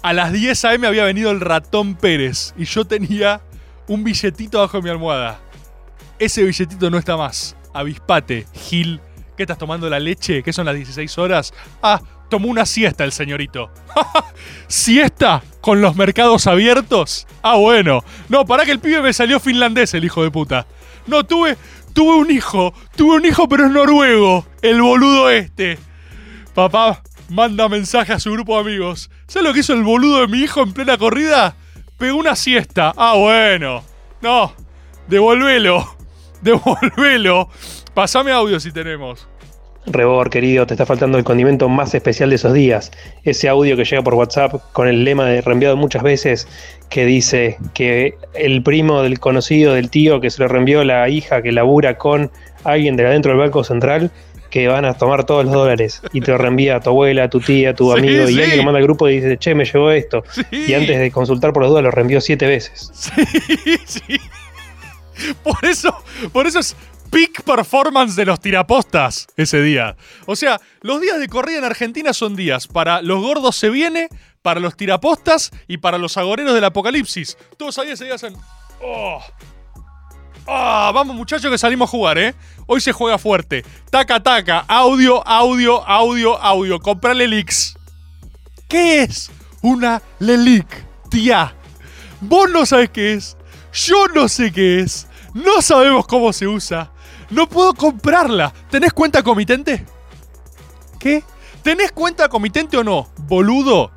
A 0.00 0.14
las 0.14 0.32
10 0.32 0.64
a.m. 0.64 0.86
había 0.86 1.04
venido 1.04 1.30
el 1.32 1.40
ratón 1.40 1.96
Pérez 1.96 2.54
y 2.56 2.64
yo 2.64 2.86
tenía 2.86 3.42
un 3.88 4.04
billetito 4.04 4.58
abajo 4.58 4.78
de 4.78 4.84
mi 4.84 4.88
almohada. 4.88 5.38
Ese 6.18 6.42
billetito 6.44 6.88
no 6.88 6.96
está 6.96 7.14
más. 7.14 7.56
Avispate, 7.74 8.46
Gil. 8.54 9.02
¿Qué 9.36 9.44
estás 9.44 9.58
tomando 9.58 9.88
la 9.88 9.98
leche? 9.98 10.42
¿Qué 10.42 10.52
son 10.52 10.66
las 10.66 10.74
16 10.74 11.18
horas? 11.18 11.54
Ah, 11.82 12.00
tomó 12.32 12.48
una 12.48 12.64
siesta 12.64 13.04
el 13.04 13.12
señorito. 13.12 13.70
¿Siesta? 14.66 15.42
¿Con 15.60 15.82
los 15.82 15.96
mercados 15.96 16.46
abiertos? 16.46 17.26
Ah, 17.42 17.56
bueno. 17.56 18.02
No, 18.30 18.46
para 18.46 18.64
que 18.64 18.70
el 18.70 18.80
pibe 18.80 19.02
me 19.02 19.12
salió 19.12 19.38
finlandés, 19.38 19.92
el 19.92 20.06
hijo 20.06 20.22
de 20.22 20.30
puta. 20.30 20.66
No, 21.06 21.24
tuve, 21.24 21.58
tuve 21.92 22.16
un 22.16 22.30
hijo. 22.30 22.72
Tuve 22.96 23.16
un 23.16 23.26
hijo, 23.26 23.50
pero 23.50 23.66
es 23.66 23.70
noruego. 23.70 24.46
El 24.62 24.80
boludo 24.80 25.28
este. 25.28 25.78
Papá, 26.54 27.02
manda 27.28 27.68
mensaje 27.68 28.14
a 28.14 28.18
su 28.18 28.32
grupo 28.32 28.54
de 28.54 28.70
amigos. 28.70 29.10
¿Sabes 29.26 29.46
lo 29.46 29.52
que 29.52 29.60
hizo 29.60 29.74
el 29.74 29.82
boludo 29.82 30.20
de 30.20 30.28
mi 30.28 30.38
hijo 30.38 30.62
en 30.62 30.72
plena 30.72 30.96
corrida? 30.96 31.54
Pegó 31.98 32.16
una 32.16 32.34
siesta. 32.34 32.94
Ah, 32.96 33.12
bueno. 33.18 33.84
No, 34.22 34.54
devolvelo. 35.06 35.98
Devolvelo. 36.40 37.50
Pasame 37.92 38.32
audio 38.32 38.58
si 38.58 38.72
tenemos. 38.72 39.28
Rebor, 39.86 40.30
querido, 40.30 40.66
te 40.66 40.74
está 40.74 40.86
faltando 40.86 41.18
el 41.18 41.24
condimento 41.24 41.68
más 41.68 41.94
especial 41.94 42.30
de 42.30 42.36
esos 42.36 42.52
días. 42.52 42.92
Ese 43.24 43.48
audio 43.48 43.76
que 43.76 43.84
llega 43.84 44.02
por 44.02 44.14
WhatsApp 44.14 44.54
con 44.72 44.86
el 44.86 45.04
lema 45.04 45.26
de 45.26 45.40
reenviado 45.40 45.76
muchas 45.76 46.04
veces 46.04 46.46
que 46.88 47.04
dice 47.04 47.58
que 47.74 48.14
el 48.34 48.62
primo 48.62 49.02
del 49.02 49.18
conocido 49.18 49.74
del 49.74 49.90
tío 49.90 50.20
que 50.20 50.30
se 50.30 50.40
lo 50.40 50.48
reenvió 50.48 50.84
la 50.84 51.08
hija 51.08 51.42
que 51.42 51.50
labura 51.50 51.98
con 51.98 52.30
alguien 52.62 52.96
de 52.96 53.06
adentro 53.06 53.32
del 53.32 53.40
Banco 53.40 53.64
Central 53.64 54.12
que 54.50 54.68
van 54.68 54.84
a 54.84 54.94
tomar 54.94 55.24
todos 55.24 55.46
los 55.46 55.54
dólares 55.54 56.02
y 56.12 56.20
te 56.20 56.30
lo 56.30 56.38
reenvía 56.38 56.76
a 56.76 56.80
tu 56.80 56.90
abuela, 56.90 57.24
a 57.24 57.30
tu 57.30 57.40
tía, 57.40 57.70
a 57.70 57.74
tu 57.74 57.90
Sí, 57.92 57.98
amigo 57.98 58.28
y 58.28 58.40
alguien 58.40 58.58
lo 58.58 58.64
manda 58.64 58.78
al 58.78 58.84
grupo 58.84 59.08
y 59.08 59.16
dice, 59.16 59.36
che, 59.38 59.54
me 59.54 59.64
llegó 59.64 59.90
esto. 59.90 60.22
Y 60.52 60.74
antes 60.74 60.98
de 61.00 61.10
consultar 61.10 61.52
por 61.52 61.62
las 61.62 61.70
dudas 61.70 61.82
lo 61.82 61.90
reenvió 61.90 62.20
siete 62.20 62.46
veces. 62.46 62.90
Sí, 62.92 63.78
sí. 63.84 64.20
Por 65.42 65.64
eso, 65.64 65.94
por 66.32 66.46
eso 66.46 66.58
es 66.58 66.76
peak 67.12 67.42
performance 67.42 68.16
de 68.16 68.24
los 68.24 68.40
tirapostas 68.40 69.28
ese 69.36 69.60
día. 69.62 69.96
O 70.26 70.34
sea, 70.34 70.60
los 70.80 71.00
días 71.00 71.20
de 71.20 71.28
corrida 71.28 71.58
en 71.58 71.64
Argentina 71.64 72.12
son 72.14 72.34
días 72.34 72.66
para 72.66 73.02
los 73.02 73.20
gordos 73.20 73.54
se 73.54 73.68
viene, 73.68 74.08
para 74.40 74.58
los 74.58 74.76
tirapostas 74.76 75.52
y 75.68 75.76
para 75.76 75.98
los 75.98 76.16
agoreros 76.16 76.54
del 76.54 76.64
apocalipsis. 76.64 77.36
Todos 77.58 77.78
ahí 77.78 77.90
ese 77.90 78.06
día 78.06 78.14
hacen. 78.14 78.34
¡Oh! 78.82 79.22
¡Ah! 80.48 80.90
vamos 80.92 81.14
muchachos 81.14 81.50
que 81.50 81.58
salimos 81.58 81.88
a 81.88 81.90
jugar, 81.90 82.18
¿eh? 82.18 82.34
Hoy 82.66 82.80
se 82.80 82.92
juega 82.92 83.18
fuerte. 83.18 83.62
Taca, 83.90 84.22
taca. 84.22 84.64
Audio, 84.66 85.24
audio, 85.28 85.84
audio, 85.84 86.38
audio. 86.38 86.80
Comprale 86.80 87.28
leaks. 87.28 87.76
¿Qué 88.68 89.02
es 89.02 89.30
una 89.60 90.00
Lelic, 90.18 90.66
tía? 91.10 91.54
Vos 92.22 92.48
no 92.50 92.64
sabés 92.64 92.88
qué 92.88 93.12
es. 93.12 93.36
Yo 93.72 94.08
no 94.14 94.28
sé 94.28 94.50
qué 94.50 94.80
es. 94.80 95.06
No 95.34 95.60
sabemos 95.60 96.06
cómo 96.06 96.32
se 96.32 96.46
usa. 96.46 96.91
No 97.32 97.48
puedo 97.48 97.72
comprarla. 97.72 98.52
¿Tenés 98.70 98.92
cuenta 98.92 99.22
comitente? 99.22 99.86
¿Qué? 100.98 101.24
¿Tenés 101.62 101.90
cuenta 101.90 102.28
comitente 102.28 102.76
o 102.76 102.84
no? 102.84 103.10
Boludo. 103.26 103.90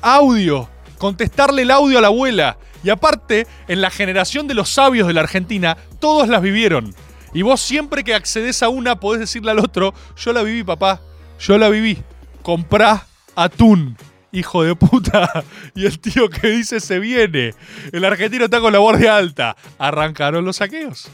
Audio. 0.00 0.68
Contestarle 0.98 1.62
el 1.62 1.70
audio 1.70 1.98
a 1.98 2.00
la 2.00 2.08
abuela. 2.08 2.58
Y 2.82 2.90
aparte, 2.90 3.46
en 3.68 3.80
la 3.80 3.90
generación 3.90 4.48
de 4.48 4.54
los 4.54 4.70
sabios 4.70 5.06
de 5.06 5.14
la 5.14 5.20
Argentina, 5.20 5.76
todos 6.00 6.28
las 6.28 6.42
vivieron. 6.42 6.92
Y 7.32 7.42
vos 7.42 7.60
siempre 7.60 8.02
que 8.02 8.12
accedes 8.12 8.60
a 8.64 8.68
una 8.68 8.98
podés 8.98 9.20
decirle 9.20 9.52
al 9.52 9.60
otro, 9.60 9.94
yo 10.16 10.32
la 10.32 10.42
viví, 10.42 10.64
papá. 10.64 11.00
Yo 11.38 11.58
la 11.58 11.68
viví. 11.68 12.02
Comprá 12.42 13.06
atún. 13.36 13.96
Hijo 14.32 14.64
de 14.64 14.74
puta. 14.74 15.44
Y 15.76 15.86
el 15.86 16.00
tío 16.00 16.28
que 16.28 16.48
dice 16.48 16.80
se 16.80 16.98
viene. 16.98 17.54
El 17.92 18.04
argentino 18.04 18.46
está 18.46 18.60
con 18.60 18.72
la 18.72 18.80
guardia 18.80 19.16
alta. 19.16 19.56
Arrancaron 19.78 20.44
los 20.44 20.56
saqueos. 20.56 21.08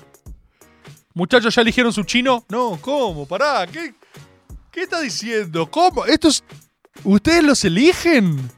Muchachos, 1.18 1.52
¿ya 1.52 1.62
eligieron 1.62 1.92
su 1.92 2.04
chino? 2.04 2.44
No, 2.48 2.78
¿cómo? 2.80 3.26
Pará, 3.26 3.66
¿qué, 3.66 3.92
qué 4.70 4.82
está 4.82 5.00
diciendo? 5.00 5.68
¿Cómo? 5.68 6.06
¿Estos. 6.06 6.44
¿Ustedes 7.02 7.42
los 7.42 7.64
eligen? 7.64 8.48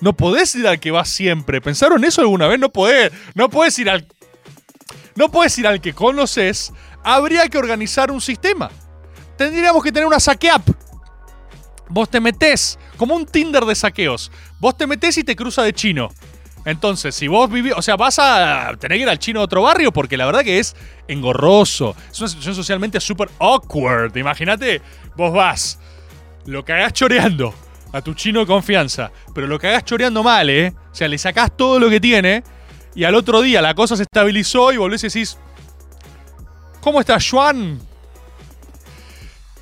No 0.00 0.14
podés 0.14 0.54
ir 0.54 0.66
al 0.66 0.80
que 0.80 0.90
va 0.90 1.04
siempre. 1.04 1.60
¿Pensaron 1.60 2.02
eso 2.04 2.22
alguna 2.22 2.48
vez? 2.48 2.58
No 2.58 2.70
podés. 2.70 3.12
No 3.34 3.50
podés 3.50 3.78
ir 3.78 3.90
al. 3.90 4.08
No 5.16 5.30
podés 5.30 5.58
ir 5.58 5.66
al 5.66 5.82
que 5.82 5.92
conoces. 5.92 6.72
Habría 7.04 7.46
que 7.50 7.58
organizar 7.58 8.10
un 8.10 8.22
sistema. 8.22 8.70
Tendríamos 9.36 9.84
que 9.84 9.92
tener 9.92 10.06
una 10.06 10.18
saque 10.18 10.48
app. 10.48 10.66
Vos 11.90 12.08
te 12.08 12.20
metés, 12.20 12.78
como 12.96 13.16
un 13.16 13.26
Tinder 13.26 13.66
de 13.66 13.74
saqueos. 13.74 14.32
Vos 14.60 14.78
te 14.78 14.86
metés 14.86 15.18
y 15.18 15.24
te 15.24 15.36
cruza 15.36 15.62
de 15.62 15.74
chino. 15.74 16.08
Entonces, 16.68 17.14
si 17.14 17.28
vos 17.28 17.50
vivís, 17.50 17.72
o 17.74 17.80
sea, 17.80 17.96
vas 17.96 18.18
a 18.18 18.74
tener 18.78 18.98
que 18.98 19.02
ir 19.04 19.08
al 19.08 19.18
chino 19.18 19.40
de 19.40 19.44
otro 19.44 19.62
barrio 19.62 19.90
porque 19.90 20.18
la 20.18 20.26
verdad 20.26 20.42
que 20.42 20.58
es 20.58 20.76
engorroso. 21.08 21.96
Es 22.12 22.20
una 22.20 22.28
situación 22.28 22.54
socialmente 22.54 23.00
súper 23.00 23.30
awkward. 23.38 24.14
Imagínate, 24.18 24.82
vos 25.16 25.32
vas, 25.32 25.78
lo 26.44 26.58
hagas 26.58 26.92
choreando 26.92 27.54
a 27.90 28.02
tu 28.02 28.12
chino 28.12 28.40
de 28.40 28.46
confianza, 28.46 29.10
pero 29.34 29.46
lo 29.46 29.56
hagas 29.56 29.82
choreando 29.86 30.22
mal, 30.22 30.50
¿eh? 30.50 30.74
O 30.92 30.94
sea, 30.94 31.08
le 31.08 31.16
sacás 31.16 31.56
todo 31.56 31.80
lo 31.80 31.88
que 31.88 32.00
tiene 32.00 32.44
y 32.94 33.04
al 33.04 33.14
otro 33.14 33.40
día 33.40 33.62
la 33.62 33.72
cosa 33.72 33.96
se 33.96 34.02
estabilizó 34.02 34.70
y 34.70 34.76
volvés 34.76 35.02
y 35.04 35.06
decís, 35.06 35.38
¿cómo 36.82 37.00
estás, 37.00 37.30
Juan? 37.30 37.80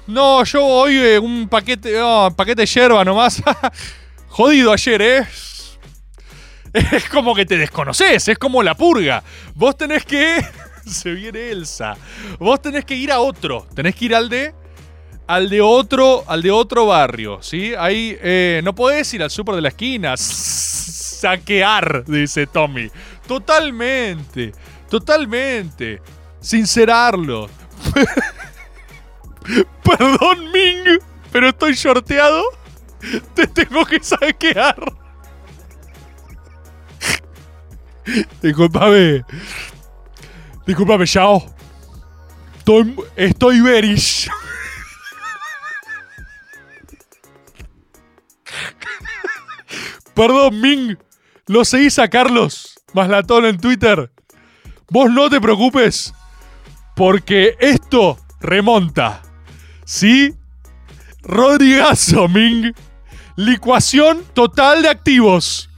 No, 0.08 0.42
yo 0.42 0.66
hoy 0.66 0.96
eh, 0.96 1.20
un 1.20 1.48
paquete, 1.48 2.00
no, 2.00 2.34
paquete 2.36 2.62
de 2.62 2.66
yerba 2.66 3.04
nomás. 3.04 3.40
Jodido 4.28 4.72
ayer, 4.72 5.02
¿eh? 5.02 5.26
Es 6.92 7.08
como 7.08 7.34
que 7.34 7.46
te 7.46 7.56
desconoces, 7.56 8.28
es 8.28 8.38
como 8.38 8.62
la 8.62 8.74
purga. 8.74 9.22
Vos 9.54 9.76
tenés 9.76 10.04
que. 10.04 10.44
Se 10.86 11.12
viene 11.12 11.50
Elsa. 11.50 11.96
Vos 12.38 12.60
tenés 12.62 12.84
que 12.84 12.94
ir 12.94 13.10
a 13.10 13.20
otro. 13.20 13.66
Tenés 13.74 13.94
que 13.94 14.04
ir 14.04 14.14
al 14.14 14.28
de. 14.28 14.54
Al 15.26 15.48
de 15.48 15.60
otro. 15.60 16.24
Al 16.28 16.42
de 16.42 16.50
otro 16.50 16.86
barrio. 16.86 17.38
¿Sí? 17.42 17.74
Ahí. 17.76 18.16
eh, 18.20 18.60
no 18.62 18.74
podés 18.74 19.12
ir 19.14 19.22
al 19.22 19.30
súper 19.30 19.54
de 19.56 19.62
la 19.62 19.68
esquina. 19.68 20.14
Saquear, 20.16 22.04
dice 22.04 22.46
Tommy. 22.46 22.90
Totalmente. 23.26 24.52
Totalmente. 24.90 26.00
Sincerarlo. 26.40 27.48
Perdón, 29.82 30.52
Ming. 30.52 30.98
Pero 31.32 31.48
estoy 31.48 31.74
shorteado. 31.74 32.42
Te 33.34 33.46
tengo 33.46 33.84
que 33.84 34.02
saquear. 34.02 34.76
Disculpame. 38.42 39.24
Disculpame, 40.66 41.06
Yao. 41.06 41.46
Estoy, 42.58 42.96
estoy 43.16 43.60
bearish. 43.60 44.28
Perdón, 50.14 50.60
Ming. 50.60 50.96
Lo 51.46 51.64
seguís 51.64 51.98
a 51.98 52.08
Carlos 52.08 52.74
Maslatón 52.92 53.44
en 53.44 53.58
Twitter. 53.58 54.10
Vos 54.88 55.10
no 55.10 55.28
te 55.28 55.40
preocupes. 55.40 56.14
Porque 56.96 57.56
esto 57.60 58.18
remonta. 58.40 59.22
¿Sí? 59.84 60.34
Rodrigazo, 61.22 62.28
Ming. 62.28 62.72
Licuación 63.36 64.24
total 64.32 64.82
de 64.82 64.88
activos. 64.88 65.68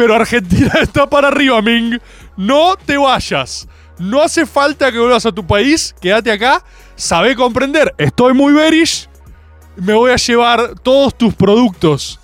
Pero 0.00 0.14
Argentina 0.14 0.72
está 0.80 1.10
para 1.10 1.28
arriba, 1.28 1.60
Ming. 1.60 1.98
No 2.34 2.74
te 2.86 2.96
vayas. 2.96 3.68
No 3.98 4.22
hace 4.22 4.46
falta 4.46 4.90
que 4.90 4.98
vuelvas 4.98 5.26
a 5.26 5.32
tu 5.32 5.46
país. 5.46 5.94
Quédate 6.00 6.32
acá. 6.32 6.64
Sabe 6.96 7.36
comprender. 7.36 7.94
Estoy 7.98 8.32
muy 8.32 8.54
bearish. 8.54 9.10
Me 9.76 9.92
voy 9.92 10.10
a 10.12 10.16
llevar 10.16 10.74
todos 10.82 11.14
tus 11.14 11.34
productos. 11.34 12.18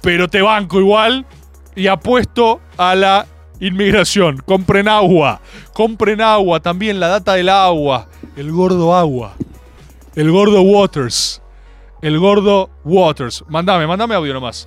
Pero 0.00 0.26
te 0.26 0.42
banco 0.42 0.80
igual. 0.80 1.24
Y 1.76 1.86
apuesto 1.86 2.60
a 2.76 2.96
la 2.96 3.28
inmigración. 3.60 4.38
Compren 4.44 4.88
agua. 4.88 5.40
Compren 5.74 6.20
agua. 6.20 6.58
También 6.58 6.98
la 6.98 7.06
data 7.06 7.34
del 7.34 7.50
agua. 7.50 8.08
El 8.34 8.50
gordo 8.50 8.96
agua. 8.96 9.34
El 10.16 10.28
gordo 10.32 10.62
Waters. 10.62 11.40
El 12.00 12.18
gordo 12.18 12.68
Waters. 12.82 13.44
Mándame, 13.46 13.86
mándame 13.86 14.16
audio 14.16 14.34
nomás. 14.34 14.66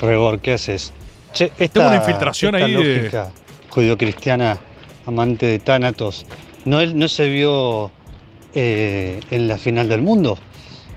Rebor, 0.00 0.40
¿qué 0.40 0.54
haces? 0.54 0.94
Che, 1.32 1.44
esta, 1.56 1.68
Tengo 1.72 1.88
una 1.88 1.96
infiltración 1.96 2.54
esta 2.54 2.66
ahí 2.66 2.72
de- 2.74 2.94
lógica 2.96 3.32
judio-cristiana, 3.68 4.60
amante 5.06 5.46
de 5.46 5.58
Tánatos, 5.60 6.26
¿no, 6.64 6.84
no 6.86 7.08
se 7.08 7.28
vio 7.28 7.92
eh, 8.52 9.20
en 9.30 9.46
la 9.48 9.58
final 9.58 9.88
del 9.88 10.02
mundo? 10.02 10.38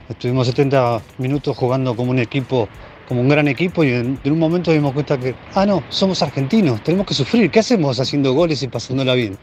Estuvimos 0.09 0.47
70 0.47 1.01
minutos 1.17 1.55
jugando 1.55 1.95
como 1.95 2.11
un 2.11 2.19
equipo, 2.19 2.69
como 3.05 3.21
un 3.21 3.29
gran 3.29 3.47
equipo, 3.47 3.83
y 3.83 3.89
en, 3.93 4.19
en 4.23 4.31
un 4.33 4.39
momento 4.39 4.71
dimos 4.71 4.93
cuenta 4.93 5.17
que, 5.19 5.35
ah, 5.53 5.65
no, 5.65 5.85
somos 5.89 6.21
argentinos, 6.23 6.81
tenemos 6.81 7.05
que 7.05 7.13
sufrir. 7.13 7.51
¿Qué 7.51 7.59
hacemos 7.59 7.99
haciendo 7.99 8.33
goles 8.33 8.63
y 8.63 8.67
pasándola 8.67 9.13
bien? 9.13 9.37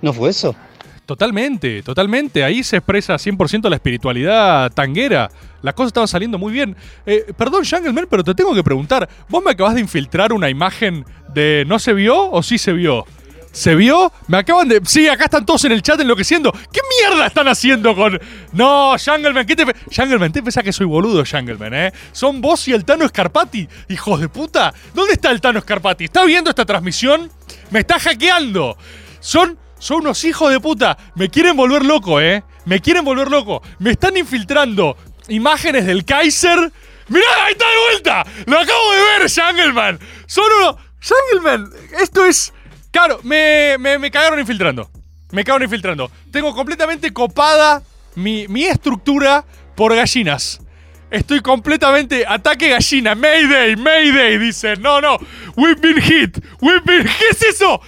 ¿No 0.00 0.12
fue 0.12 0.30
eso? 0.30 0.56
Totalmente, 1.10 1.82
totalmente. 1.82 2.44
Ahí 2.44 2.62
se 2.62 2.76
expresa 2.76 3.14
100% 3.14 3.68
la 3.68 3.74
espiritualidad 3.74 4.70
tanguera. 4.70 5.28
Las 5.60 5.74
cosas 5.74 5.88
estaban 5.88 6.06
saliendo 6.06 6.38
muy 6.38 6.52
bien. 6.52 6.76
Eh, 7.04 7.32
perdón, 7.36 7.64
Jungleman, 7.68 8.06
pero 8.08 8.22
te 8.22 8.32
tengo 8.32 8.54
que 8.54 8.62
preguntar. 8.62 9.08
¿Vos 9.28 9.42
me 9.44 9.50
acabas 9.50 9.74
de 9.74 9.80
infiltrar 9.80 10.32
una 10.32 10.48
imagen 10.48 11.04
de 11.34 11.64
no 11.66 11.80
se 11.80 11.94
vio 11.94 12.30
o 12.30 12.44
sí 12.44 12.58
se 12.58 12.72
vio? 12.72 13.06
¿Se 13.50 13.74
vio? 13.74 14.12
Me 14.28 14.36
acaban 14.38 14.68
de. 14.68 14.80
Sí, 14.84 15.08
acá 15.08 15.24
están 15.24 15.44
todos 15.44 15.64
en 15.64 15.72
el 15.72 15.82
chat 15.82 16.00
enloqueciendo. 16.00 16.52
¿Qué 16.52 16.78
mierda 17.00 17.26
están 17.26 17.48
haciendo 17.48 17.96
con.? 17.96 18.16
No, 18.52 18.94
Jungleman, 18.96 19.44
¿qué 19.46 19.56
te. 19.56 19.64
Jungleman, 19.92 20.30
te 20.30 20.44
pensás 20.44 20.62
que 20.62 20.72
soy 20.72 20.86
boludo, 20.86 21.24
Jungleman, 21.28 21.74
¿eh? 21.74 21.92
Son 22.12 22.40
vos 22.40 22.68
y 22.68 22.72
el 22.72 22.84
Tano 22.84 23.08
Scarpati. 23.08 23.68
Hijos 23.88 24.20
de 24.20 24.28
puta. 24.28 24.72
¿Dónde 24.94 25.14
está 25.14 25.32
el 25.32 25.40
Tano 25.40 25.60
Scarpati? 25.60 26.04
¿Está 26.04 26.24
viendo 26.24 26.50
esta 26.50 26.64
transmisión? 26.64 27.28
Me 27.70 27.80
está 27.80 27.98
hackeando. 27.98 28.78
Son. 29.18 29.58
Son 29.80 30.02
unos 30.02 30.22
hijos 30.24 30.52
de 30.52 30.60
puta. 30.60 30.96
Me 31.16 31.28
quieren 31.28 31.56
volver 31.56 31.84
loco, 31.84 32.20
¿eh? 32.20 32.44
Me 32.66 32.80
quieren 32.80 33.04
volver 33.04 33.28
loco. 33.30 33.62
Me 33.78 33.90
están 33.90 34.16
infiltrando 34.16 34.96
imágenes 35.28 35.86
del 35.86 36.04
Kaiser. 36.04 36.70
¡Mirá! 37.08 37.26
¡Ahí 37.44 37.52
está 37.52 37.64
de 37.64 37.76
vuelta! 37.90 38.24
¡Lo 38.46 38.58
acabo 38.58 38.92
de 38.92 38.98
ver, 38.98 39.30
Jungleman! 39.30 39.98
Son 40.26 40.44
unos. 40.60 40.76
Jungleman, 41.02 41.70
esto 41.98 42.26
es. 42.26 42.52
Claro, 42.92 43.20
me, 43.22 43.76
me, 43.78 43.98
me 43.98 44.10
cagaron 44.10 44.38
infiltrando. 44.38 44.90
Me 45.32 45.42
cagaron 45.44 45.64
infiltrando. 45.64 46.10
Tengo 46.30 46.54
completamente 46.54 47.12
copada 47.12 47.82
mi, 48.16 48.46
mi 48.48 48.64
estructura 48.64 49.44
por 49.74 49.96
gallinas. 49.96 50.60
Estoy 51.10 51.40
completamente 51.40 52.26
ataque 52.26 52.68
gallina. 52.68 53.14
Mayday, 53.14 53.76
Mayday. 53.76 54.38
Dicen, 54.38 54.82
no, 54.82 55.00
no. 55.00 55.16
We've 55.56 55.80
been 55.80 56.00
hit. 56.00 56.38
We've 56.60 56.82
been. 56.84 57.04
¿Qué 57.04 57.28
es 57.30 57.42
eso? 57.42 57.80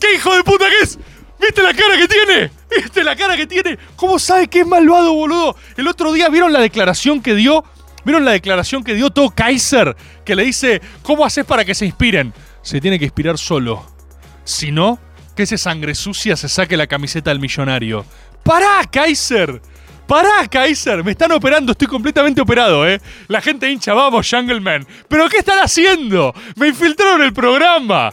¿Qué 0.00 0.14
hijo 0.14 0.34
de 0.34 0.42
puta 0.42 0.64
es? 0.82 0.98
¿Viste 1.40 1.62
la 1.62 1.72
cara 1.72 1.96
que 1.96 2.06
tiene? 2.08 2.50
¿Viste 2.76 3.02
la 3.02 3.16
cara 3.16 3.36
que 3.36 3.46
tiene? 3.46 3.78
¿Cómo 3.96 4.18
sabe 4.18 4.48
que 4.48 4.60
es 4.60 4.66
malvado, 4.66 5.14
boludo? 5.14 5.56
El 5.76 5.88
otro 5.88 6.12
día 6.12 6.28
vieron 6.28 6.52
la 6.52 6.60
declaración 6.60 7.22
que 7.22 7.34
dio. 7.34 7.64
¿Vieron 8.04 8.24
la 8.24 8.32
declaración 8.32 8.84
que 8.84 8.94
dio 8.94 9.10
todo 9.10 9.30
Kaiser? 9.30 9.96
Que 10.24 10.34
le 10.36 10.44
dice, 10.44 10.80
¿cómo 11.02 11.24
haces 11.24 11.44
para 11.44 11.64
que 11.64 11.74
se 11.74 11.86
inspiren? 11.86 12.32
Se 12.62 12.80
tiene 12.80 12.98
que 12.98 13.06
inspirar 13.06 13.38
solo. 13.38 13.84
Si 14.44 14.70
no, 14.70 14.98
que 15.34 15.44
ese 15.44 15.58
sangre 15.58 15.94
sucia 15.94 16.36
se 16.36 16.48
saque 16.48 16.76
la 16.76 16.86
camiseta 16.86 17.30
del 17.30 17.40
millonario. 17.40 18.04
¡Pará, 18.42 18.88
Kaiser! 18.90 19.60
¡Pará, 20.06 20.48
Kaiser! 20.48 21.04
Me 21.04 21.12
están 21.12 21.30
operando, 21.32 21.72
estoy 21.72 21.86
completamente 21.86 22.40
operado, 22.40 22.88
¿eh? 22.88 23.00
La 23.28 23.40
gente 23.40 23.70
hincha, 23.70 23.94
vamos, 23.94 24.28
Jungleman. 24.28 24.86
¿Pero 25.08 25.28
qué 25.28 25.38
están 25.38 25.58
haciendo? 25.58 26.34
Me 26.56 26.68
infiltraron 26.68 27.22
el 27.22 27.32
programa. 27.32 28.12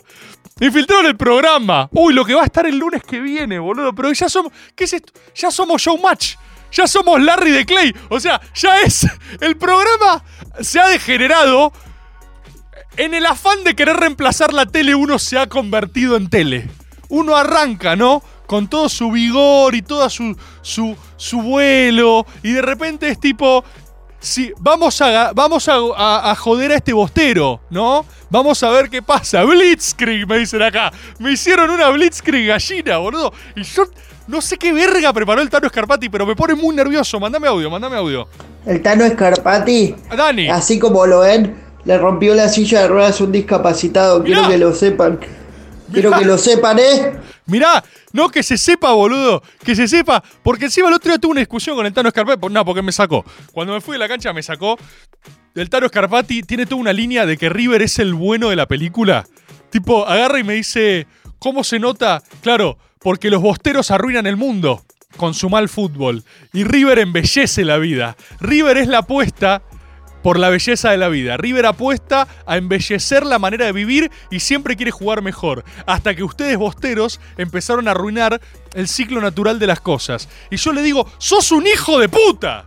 Infiltraron 0.59 1.05
el 1.05 1.17
programa. 1.17 1.89
Uy, 1.91 2.13
lo 2.13 2.25
que 2.25 2.33
va 2.33 2.41
a 2.41 2.45
estar 2.45 2.65
el 2.65 2.77
lunes 2.77 3.03
que 3.03 3.19
viene, 3.19 3.59
boludo. 3.59 3.93
Pero 3.93 4.11
ya 4.11 4.27
somos. 4.27 4.51
¿Qué 4.75 4.85
es 4.85 4.93
esto? 4.93 5.13
Ya 5.35 5.51
somos 5.51 5.81
Showmatch. 5.81 6.35
Ya 6.71 6.87
somos 6.87 7.21
Larry 7.21 7.51
de 7.51 7.65
Clay. 7.65 7.95
O 8.09 8.19
sea, 8.19 8.41
ya 8.55 8.81
es. 8.81 9.07
El 9.39 9.57
programa 9.57 10.23
se 10.61 10.79
ha 10.79 10.87
degenerado. 10.87 11.71
En 12.97 13.13
el 13.13 13.27
afán 13.27 13.63
de 13.63 13.75
querer 13.75 13.97
reemplazar 13.97 14.53
la 14.53 14.65
tele, 14.65 14.95
uno 14.95 15.19
se 15.19 15.37
ha 15.37 15.47
convertido 15.47 16.17
en 16.17 16.29
tele. 16.29 16.67
Uno 17.09 17.35
arranca, 17.35 17.95
¿no? 17.95 18.23
Con 18.47 18.67
todo 18.67 18.89
su 18.89 19.11
vigor 19.11 19.75
y 19.75 19.83
todo 19.83 20.09
su, 20.09 20.35
su, 20.63 20.97
su 21.15 21.41
vuelo. 21.41 22.25
Y 22.41 22.53
de 22.53 22.61
repente 22.61 23.09
es 23.09 23.19
tipo. 23.19 23.63
Sí, 24.19 24.51
vamos, 24.59 24.99
a, 25.01 25.31
vamos 25.33 25.67
a, 25.69 25.75
a- 25.95 26.31
a 26.31 26.35
joder 26.35 26.71
a 26.71 26.75
este 26.75 26.91
bostero, 26.91 27.59
¿no? 27.69 28.03
Vamos 28.29 28.61
a 28.63 28.69
ver 28.71 28.89
qué 28.89 29.01
pasa. 29.01 29.43
Blitzkrieg, 29.43 30.27
me 30.27 30.39
dicen 30.39 30.61
acá. 30.61 30.91
Me 31.19 31.31
hicieron 31.33 31.69
una 31.69 31.89
Blitzkrieg 31.89 32.47
gallina, 32.47 32.97
boludo. 32.97 33.31
Y 33.55 33.63
yo 33.63 33.83
no 34.27 34.41
sé 34.41 34.57
qué 34.57 34.73
verga 34.73 35.13
preparó 35.13 35.41
el 35.41 35.49
Tano 35.49 35.69
Scarpati, 35.69 36.09
pero 36.09 36.25
me 36.25 36.35
pone 36.35 36.55
muy 36.55 36.75
nervioso. 36.75 37.19
Mandame 37.19 37.47
audio, 37.47 37.69
mandame 37.69 37.95
audio. 37.97 38.27
El 38.65 38.81
Tano 38.81 39.07
Scarpati, 39.07 39.95
Dani. 40.15 40.49
así 40.49 40.79
como 40.79 41.05
lo 41.05 41.19
ven, 41.21 41.55
le 41.85 41.97
rompió 41.97 42.33
la 42.33 42.49
silla 42.49 42.81
de 42.81 42.87
ruedas 42.87 43.21
a 43.21 43.23
un 43.23 43.31
discapacitado. 43.31 44.23
Quiero 44.23 44.47
que 44.49 44.57
lo 44.57 44.73
sepan. 44.73 45.19
Quiero 45.93 46.11
que 46.11 46.25
lo 46.25 46.37
sepan, 46.37 46.79
¿eh? 46.79 47.13
Mirá, 47.47 47.83
no 48.13 48.29
que 48.29 48.43
se 48.43 48.57
sepa, 48.57 48.91
boludo. 48.91 49.41
Que 49.63 49.75
se 49.75 49.87
sepa. 49.87 50.23
Porque 50.43 50.65
encima 50.65 50.89
el 50.89 50.93
otro 50.93 51.11
día 51.11 51.17
tuve 51.17 51.31
una 51.31 51.39
discusión 51.39 51.75
con 51.75 51.85
el 51.85 51.93
Tano 51.93 52.09
Scarpati. 52.09 52.47
No, 52.49 52.65
porque 52.65 52.81
me 52.81 52.91
sacó. 52.91 53.25
Cuando 53.51 53.73
me 53.73 53.81
fui 53.81 53.93
de 53.93 53.99
la 53.99 54.07
cancha 54.07 54.33
me 54.33 54.43
sacó. 54.43 54.77
El 55.55 55.69
Tano 55.69 55.87
Scarpati 55.87 56.43
tiene 56.43 56.65
toda 56.65 56.81
una 56.81 56.93
línea 56.93 57.25
de 57.25 57.37
que 57.37 57.49
River 57.49 57.81
es 57.81 57.99
el 57.99 58.13
bueno 58.13 58.49
de 58.49 58.55
la 58.55 58.67
película. 58.67 59.25
Tipo, 59.71 60.05
agarra 60.07 60.39
y 60.39 60.43
me 60.43 60.53
dice, 60.53 61.07
¿cómo 61.39 61.63
se 61.63 61.79
nota? 61.79 62.21
Claro, 62.41 62.77
porque 62.99 63.29
los 63.29 63.41
bosteros 63.41 63.91
arruinan 63.91 64.27
el 64.27 64.37
mundo 64.37 64.83
con 65.17 65.33
su 65.33 65.49
mal 65.49 65.69
fútbol. 65.69 66.23
Y 66.53 66.63
River 66.63 66.99
embellece 66.99 67.65
la 67.65 67.77
vida. 67.77 68.15
River 68.39 68.77
es 68.77 68.87
la 68.87 68.99
apuesta 68.99 69.63
por 70.21 70.39
la 70.39 70.49
belleza 70.49 70.91
de 70.91 70.97
la 70.97 71.09
vida. 71.09 71.37
River 71.37 71.65
apuesta 71.65 72.27
a 72.45 72.57
embellecer 72.57 73.25
la 73.25 73.39
manera 73.39 73.65
de 73.65 73.71
vivir 73.71 74.11
y 74.29 74.39
siempre 74.39 74.75
quiere 74.75 74.91
jugar 74.91 75.21
mejor. 75.21 75.63
Hasta 75.85 76.15
que 76.15 76.23
ustedes, 76.23 76.57
bosteros, 76.57 77.19
empezaron 77.37 77.87
a 77.87 77.91
arruinar 77.91 78.41
el 78.73 78.87
ciclo 78.87 79.21
natural 79.21 79.59
de 79.59 79.67
las 79.67 79.81
cosas. 79.81 80.27
Y 80.49 80.57
yo 80.57 80.73
le 80.73 80.81
digo, 80.81 81.09
sos 81.17 81.51
un 81.51 81.65
hijo 81.67 81.99
de 81.99 82.09
puta. 82.09 82.65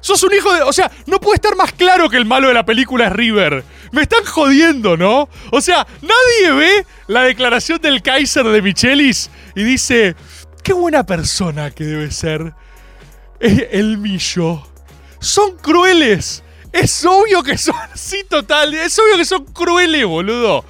Sos 0.00 0.22
un 0.22 0.34
hijo 0.34 0.52
de... 0.52 0.62
O 0.62 0.72
sea, 0.72 0.90
no 1.06 1.18
puede 1.18 1.36
estar 1.36 1.56
más 1.56 1.72
claro 1.72 2.10
que 2.10 2.18
el 2.18 2.26
malo 2.26 2.48
de 2.48 2.54
la 2.54 2.66
película 2.66 3.06
es 3.06 3.12
River. 3.12 3.64
Me 3.90 4.02
están 4.02 4.22
jodiendo, 4.24 4.98
¿no? 4.98 5.30
O 5.50 5.60
sea, 5.62 5.86
nadie 6.02 6.52
ve 6.52 6.86
la 7.06 7.22
declaración 7.22 7.80
del 7.80 8.02
Kaiser 8.02 8.44
de 8.46 8.60
Michelis 8.60 9.30
y 9.54 9.64
dice, 9.64 10.14
qué 10.62 10.74
buena 10.74 11.06
persona 11.06 11.70
que 11.70 11.84
debe 11.84 12.10
ser 12.10 12.52
eh, 13.40 13.70
el 13.72 13.96
Millo. 13.96 14.73
Son 15.24 15.56
crueles. 15.56 16.42
Es 16.70 17.04
obvio 17.04 17.42
que 17.42 17.56
son... 17.56 17.74
Sí, 17.94 18.24
total. 18.28 18.74
Es 18.74 18.98
obvio 18.98 19.16
que 19.16 19.24
son 19.24 19.44
crueles, 19.46 20.04
boludo. 20.04 20.64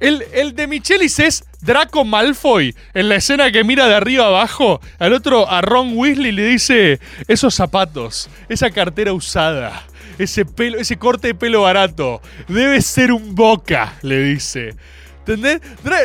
El, 0.00 0.24
el 0.32 0.54
de 0.54 0.66
Michelis 0.66 1.18
es 1.20 1.44
Draco 1.60 2.04
Malfoy 2.04 2.74
en 2.94 3.08
la 3.08 3.14
escena 3.14 3.52
que 3.52 3.62
mira 3.62 3.86
de 3.86 3.94
arriba 3.94 4.26
abajo. 4.26 4.80
Al 4.98 5.12
otro, 5.12 5.48
a 5.48 5.60
Ron 5.62 5.96
Weasley, 5.96 6.32
le 6.32 6.44
dice: 6.44 7.00
Esos 7.28 7.54
zapatos, 7.54 8.28
esa 8.48 8.70
cartera 8.70 9.12
usada, 9.12 9.84
ese, 10.18 10.44
pelo, 10.44 10.78
ese 10.78 10.98
corte 10.98 11.28
de 11.28 11.34
pelo 11.34 11.62
barato, 11.62 12.20
debe 12.48 12.82
ser 12.82 13.12
un 13.12 13.34
boca, 13.34 13.94
le 14.02 14.18
dice. 14.20 14.74
¿Entendés? 15.20 15.60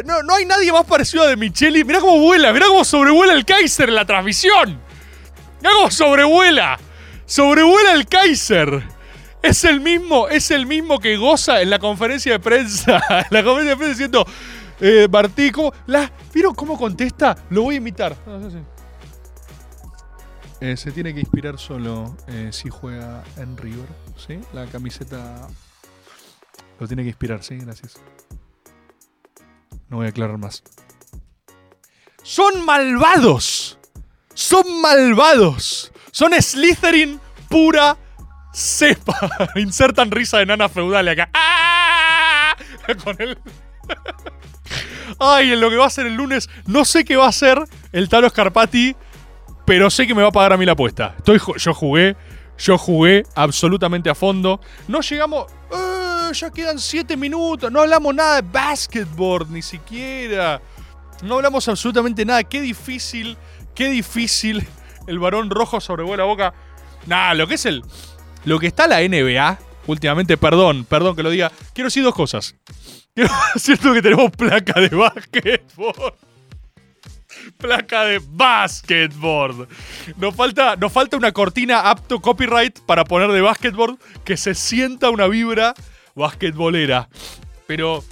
No, 0.06 0.22
no 0.24 0.36
hay 0.36 0.45
nadie 0.45 0.72
más 0.72 0.86
parecido 0.86 1.24
a 1.24 1.28
de 1.28 1.36
Michelis. 1.36 1.86
Mirá 1.86 2.00
cómo 2.00 2.20
vuela, 2.20 2.54
mirá 2.54 2.68
cómo 2.68 2.86
sobrevuela 2.86 3.34
el 3.34 3.43
Kaiser 3.43 3.89
en 3.89 3.95
la 3.95 4.06
transmisión. 4.06 4.80
Mirá 5.60 5.74
cómo 5.74 5.91
sobrevuela. 5.91 6.80
Sobrevuela 7.30 7.94
el 7.94 8.08
Kaiser. 8.08 8.82
Es 9.44 9.64
el 9.64 9.82
mismo, 9.82 10.28
es 10.28 10.50
el 10.50 10.66
mismo 10.66 10.98
que 10.98 11.16
goza 11.16 11.62
en 11.62 11.70
la 11.70 11.78
conferencia 11.78 12.32
de 12.32 12.40
prensa. 12.40 13.00
En 13.08 13.26
la 13.30 13.44
conferencia 13.44 13.70
de 13.70 13.76
prensa 13.76 13.92
diciendo, 13.92 14.26
eh, 14.82 15.08
Martí, 15.10 15.52
¿cómo? 15.52 15.72
¿Vieron 16.34 16.56
cómo 16.56 16.76
contesta? 16.76 17.38
Lo 17.52 17.62
voy 17.62 17.76
a 17.76 17.78
imitar. 17.78 18.16
Eh, 20.60 20.76
se 20.76 20.92
tiene 20.92 21.14
que 21.14 21.20
inspirar 21.20 21.60
solo 21.60 22.18
eh, 22.28 22.50
si 22.52 22.70
juega 22.70 23.24
en 23.38 23.56
River, 23.56 23.88
¿sí? 24.18 24.40
La 24.52 24.66
camiseta 24.66 25.48
lo 26.80 26.88
tiene 26.88 27.04
que 27.04 27.10
inspirar, 27.10 27.44
sí, 27.44 27.58
gracias. 27.58 28.02
No 29.88 29.98
voy 29.98 30.08
a 30.08 30.10
aclarar 30.10 30.40
más. 30.40 30.64
Son 32.24 32.66
malvados. 32.66 33.78
Son 34.34 34.82
malvados. 34.82 35.92
Son 36.20 36.34
Slytherin 36.34 37.17
pura 37.47 37.97
cepa. 38.53 39.15
Insertan 39.55 40.11
risa 40.11 40.39
de 40.39 40.47
nana 40.47 40.67
feudal 40.67 41.07
acá. 41.07 41.30
¡Ah! 41.34 42.57
Con 43.05 43.15
él. 43.20 43.38
Ay, 45.17 45.53
en 45.53 45.61
lo 45.61 45.70
que 45.70 45.78
va 45.78 45.86
a 45.86 45.89
ser 45.89 46.07
el 46.07 46.15
lunes, 46.15 46.49
no 46.65 46.84
sé 46.84 47.05
qué 47.05 47.15
va 47.15 47.28
a 47.28 47.30
hacer 47.30 47.63
el 47.93 48.09
Talo 48.09 48.30
Scarpati, 48.30 48.97
pero 49.65 49.89
sé 49.89 50.07
que 50.07 50.13
me 50.13 50.22
va 50.22 50.28
a 50.28 50.32
pagar 50.34 50.51
a 50.51 50.57
mí 50.57 50.65
la 50.65 50.74
apuesta. 50.74 51.15
Estoy, 51.20 51.39
yo 51.55 51.74
jugué, 51.74 52.17
yo 52.57 52.78
jugué 52.78 53.24
absolutamente 53.34 54.09
a 54.09 54.15
fondo. 54.15 54.59
No 54.89 54.99
llegamos. 54.99 55.45
¡Eh! 55.72 56.34
ya 56.34 56.51
quedan 56.51 56.80
7 56.80 57.15
minutos. 57.15 57.72
No 57.72 57.80
hablamos 57.80 58.13
nada 58.13 58.41
de 58.41 58.49
basketball, 58.51 59.49
ni 59.49 59.61
siquiera. 59.61 60.61
No 61.24 61.36
hablamos 61.36 61.65
absolutamente 61.70 62.26
nada. 62.26 62.43
Qué 62.43 62.59
difícil, 62.59 63.38
qué 63.74 63.88
difícil. 63.88 64.67
El 65.08 65.20
varón 65.20 65.50
rojo 65.50 65.82
sobrevuela 65.82 66.24
boca. 66.24 66.54
Nah, 67.06 67.34
lo 67.34 67.47
que 67.47 67.56
es 67.56 67.66
el. 67.66 67.84
Lo 68.45 68.60
que 68.60 68.68
está 68.68 68.88
la 68.88 69.02
NBA 69.02 69.60
últimamente, 69.88 70.38
perdón, 70.38 70.86
perdón 70.86 71.16
que 71.16 71.24
lo 71.24 71.30
diga. 71.30 71.52
Quiero 71.74 71.88
decir 71.88 72.04
dos 72.04 72.16
cosas. 72.16 72.56
Quiero 73.14 73.32
que 73.93 74.02
tenemos 74.02 74.32
placa 74.32 74.80
de 74.80 74.89
básquetbol. 74.89 76.14
Placa 77.58 78.06
de 78.06 78.22
básquetbol. 78.24 79.68
Nos 80.18 80.36
falta, 80.36 80.76
nos 80.76 80.91
falta 80.91 81.18
una 81.18 81.32
cortina 81.32 81.89
apto 81.89 82.20
copyright 82.20 82.80
para 82.82 83.04
poner 83.04 83.32
de 83.32 83.41
básquetbol 83.41 83.97
que 84.24 84.38
se 84.38 84.56
sienta 84.56 85.10
una 85.10 85.28
vibra 85.28 85.74
basquetbolera. 86.16 87.10
Pero, 87.68 88.04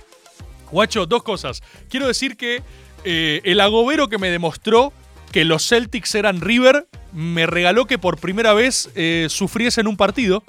guacho, 0.71 1.05
dos 1.05 1.23
cosas. 1.23 1.61
Quiero 1.89 2.07
decir 2.07 2.37
que 2.37 2.63
eh, 3.03 3.41
el 3.43 3.59
agobero 3.59 4.09
que 4.09 4.17
me 4.17 4.29
demostró 4.29 4.93
que 5.31 5.45
los 5.45 5.67
Celtics 5.67 6.15
eran 6.15 6.41
River 6.41 6.87
me 7.13 7.47
regaló 7.47 7.85
que 7.85 7.97
por 7.97 8.19
primera 8.19 8.53
vez 8.53 8.89
eh, 8.95 9.27
sufriese 9.29 9.81
en 9.81 9.87
un 9.87 9.97
partido. 9.97 10.43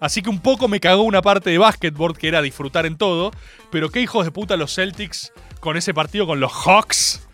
Así 0.00 0.22
que 0.22 0.30
un 0.30 0.40
poco 0.40 0.66
me 0.66 0.80
cagó 0.80 1.02
una 1.02 1.22
parte 1.22 1.50
de 1.50 1.58
básquetbol 1.58 2.16
que 2.16 2.28
era 2.28 2.42
disfrutar 2.42 2.86
en 2.86 2.96
todo. 2.96 3.30
Pero 3.70 3.90
qué 3.90 4.00
hijos 4.00 4.24
de 4.24 4.32
puta 4.32 4.56
los 4.56 4.74
Celtics 4.74 5.32
con 5.60 5.76
ese 5.76 5.94
partido 5.94 6.26
con 6.26 6.40
los 6.40 6.52
Hawks. 6.52 7.28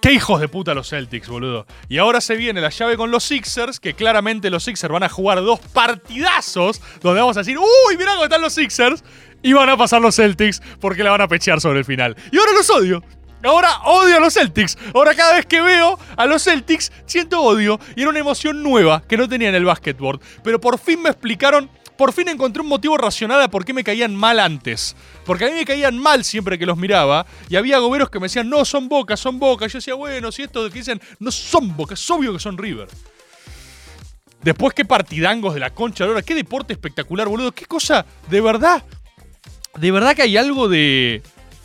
Qué 0.00 0.12
hijos 0.12 0.40
de 0.40 0.46
puta 0.46 0.74
los 0.74 0.90
Celtics, 0.90 1.28
boludo. 1.28 1.66
Y 1.88 1.98
ahora 1.98 2.20
se 2.20 2.36
viene 2.36 2.60
la 2.60 2.68
llave 2.68 2.96
con 2.96 3.10
los 3.10 3.24
Sixers, 3.24 3.80
que 3.80 3.94
claramente 3.94 4.48
los 4.48 4.62
Sixers 4.62 4.92
van 4.92 5.02
a 5.02 5.08
jugar 5.08 5.42
dos 5.42 5.58
partidazos, 5.58 6.80
donde 7.00 7.20
vamos 7.20 7.36
a 7.36 7.40
decir, 7.40 7.58
uy, 7.58 7.96
mirá 7.96 8.12
cómo 8.12 8.24
están 8.24 8.40
los 8.40 8.52
Sixers, 8.52 9.02
y 9.42 9.54
van 9.54 9.68
a 9.68 9.76
pasar 9.76 10.00
los 10.00 10.14
Celtics 10.14 10.62
porque 10.80 11.02
la 11.02 11.10
van 11.10 11.22
a 11.22 11.28
pechear 11.28 11.60
sobre 11.60 11.80
el 11.80 11.84
final. 11.84 12.16
Y 12.30 12.38
ahora 12.38 12.52
los 12.52 12.70
odio. 12.70 13.02
Ahora 13.42 13.82
odio 13.84 14.16
a 14.16 14.20
los 14.20 14.34
Celtics. 14.34 14.76
Ahora 14.94 15.14
cada 15.14 15.34
vez 15.34 15.46
que 15.46 15.60
veo 15.60 15.98
a 16.16 16.26
los 16.26 16.42
Celtics 16.44 16.92
siento 17.06 17.40
odio. 17.40 17.78
Y 17.96 18.02
era 18.02 18.10
una 18.10 18.18
emoción 18.18 18.62
nueva 18.62 19.02
que 19.06 19.16
no 19.16 19.28
tenía 19.28 19.48
en 19.48 19.54
el 19.54 19.64
básquetbol. 19.64 20.20
Pero 20.42 20.60
por 20.60 20.78
fin 20.78 21.02
me 21.02 21.10
explicaron 21.10 21.70
por 21.98 22.12
fin 22.12 22.28
encontré 22.28 22.62
un 22.62 22.68
motivo 22.68 22.96
racional 22.96 23.42
a 23.42 23.50
por 23.50 23.64
qué 23.64 23.74
me 23.74 23.82
caían 23.82 24.14
mal 24.14 24.38
antes. 24.38 24.94
Porque 25.26 25.46
a 25.46 25.48
mí 25.48 25.54
me 25.54 25.64
caían 25.64 25.98
mal 25.98 26.22
siempre 26.22 26.56
que 26.56 26.64
los 26.64 26.78
miraba. 26.78 27.26
Y 27.48 27.56
había 27.56 27.80
goberos 27.80 28.08
que 28.08 28.20
me 28.20 28.26
decían, 28.26 28.48
no, 28.48 28.64
son 28.64 28.88
Boca, 28.88 29.16
son 29.16 29.40
Boca. 29.40 29.66
Y 29.66 29.68
yo 29.68 29.78
decía, 29.78 29.94
bueno, 29.94 30.30
si 30.30 30.42
esto 30.42 30.70
que 30.70 30.78
dicen, 30.78 31.00
no 31.18 31.32
son 31.32 31.76
Boca, 31.76 31.94
es 31.94 32.08
obvio 32.08 32.32
que 32.32 32.38
son 32.38 32.56
River. 32.56 32.86
Después, 34.42 34.74
qué 34.74 34.84
partidangos 34.84 35.54
de 35.54 35.60
la 35.60 35.70
concha 35.70 36.04
ahora, 36.04 36.22
qué 36.22 36.36
deporte 36.36 36.72
espectacular, 36.72 37.26
boludo. 37.26 37.50
Qué 37.50 37.66
cosa, 37.66 38.06
de 38.30 38.40
verdad. 38.40 38.84
De 39.76 39.90
verdad 39.90 40.14
que 40.14 40.22
hay 40.22 40.36
algo 40.36 40.68
de. 40.68 41.20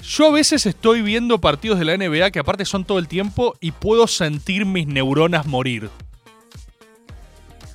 Yo 0.06 0.28
a 0.28 0.32
veces 0.32 0.66
estoy 0.66 1.02
viendo 1.02 1.40
partidos 1.40 1.80
de 1.80 1.86
la 1.86 1.96
NBA 1.96 2.32
que 2.32 2.40
aparte 2.40 2.66
son 2.66 2.84
todo 2.84 3.00
el 3.00 3.08
tiempo 3.08 3.56
y 3.62 3.72
puedo 3.72 4.06
sentir 4.06 4.66
mis 4.66 4.86
neuronas 4.86 5.46
morir. 5.46 5.90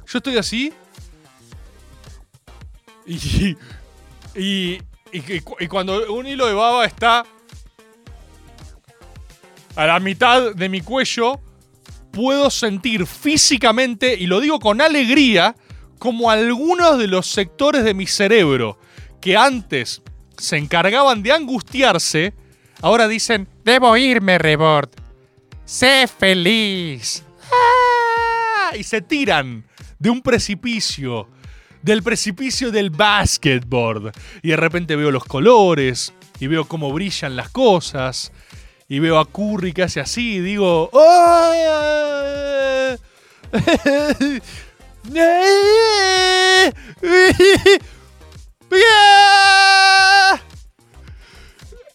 Yo 0.06 0.18
estoy 0.18 0.36
así 0.36 0.72
y, 3.06 3.56
y, 4.34 4.78
y, 5.10 5.66
cuando 5.68 6.12
un 6.12 6.26
hilo 6.26 6.46
de 6.46 6.52
baba 6.52 6.84
está 6.84 7.24
a 9.74 9.86
la 9.86 9.98
mitad 9.98 10.54
de 10.54 10.68
mi 10.68 10.82
cuello, 10.82 11.40
puedo 12.10 12.50
sentir 12.50 13.06
físicamente, 13.06 14.14
y 14.14 14.26
lo 14.26 14.40
digo 14.40 14.58
con 14.58 14.80
alegría, 14.82 15.54
como 15.98 16.30
algunos 16.30 16.98
de 16.98 17.06
los 17.06 17.26
sectores 17.26 17.84
de 17.84 17.94
mi 17.94 18.06
cerebro 18.06 18.78
que 19.20 19.36
antes 19.36 20.02
se 20.38 20.56
encargaban 20.56 21.22
de 21.22 21.32
angustiarse, 21.32 22.32
ahora 22.80 23.08
dicen, 23.08 23.48
debo 23.64 23.96
irme, 23.96 24.38
Rebord. 24.38 24.90
Sé 25.64 26.06
feliz. 26.08 27.24
¡Ah! 27.52 28.76
Y 28.76 28.82
se 28.82 29.02
tiran 29.02 29.64
de 29.98 30.10
un 30.10 30.22
precipicio 30.22 31.28
del 31.82 32.02
precipicio 32.02 32.70
del 32.70 32.90
basketboard. 32.90 34.12
Y 34.42 34.48
de 34.50 34.56
repente 34.56 34.96
veo 34.96 35.10
los 35.10 35.24
colores, 35.24 36.12
y 36.40 36.46
veo 36.46 36.66
cómo 36.66 36.92
brillan 36.92 37.36
las 37.36 37.50
cosas, 37.50 38.32
y 38.88 38.98
veo 39.00 39.18
a 39.18 39.26
Curry 39.30 39.72
que 39.72 39.82
hace 39.82 40.00
así, 40.00 40.36
y 40.36 40.40
digo, 40.40 40.90
¡Oh! 40.92 41.54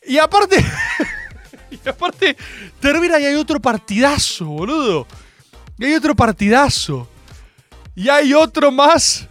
Y 0.06 0.18
aparte, 0.18 0.58
y 1.72 1.90
aparte, 1.90 2.38
termina 2.80 3.20
y 3.20 3.26
hay 3.26 3.36
otro 3.36 3.60
partidazo, 3.60 4.46
boludo. 4.46 5.08
Y 5.78 5.86
hay 5.86 5.94
otro 5.94 6.16
partidazo. 6.16 7.08
Y 7.96 8.10
hay 8.10 8.34
otro 8.34 8.72
más 8.72 9.28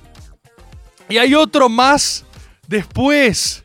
y 1.13 1.19
hay 1.19 1.35
otro 1.35 1.69
más 1.69 2.25
después. 2.67 3.63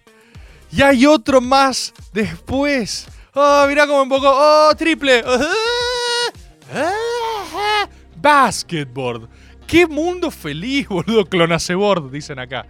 Y 0.69 0.81
hay 0.81 1.05
otro 1.05 1.39
más 1.39 1.93
después. 2.11 3.07
Oh, 3.33 3.65
mirá 3.69 3.87
cómo 3.87 4.09
poco. 4.09 4.29
Oh, 4.29 4.75
triple. 4.75 5.23
Basketboard. 8.17 9.29
Qué 9.65 9.87
mundo 9.87 10.29
feliz, 10.29 10.89
boludo. 10.89 11.25
Clonaceboard, 11.25 12.11
dicen 12.11 12.37
acá. 12.37 12.65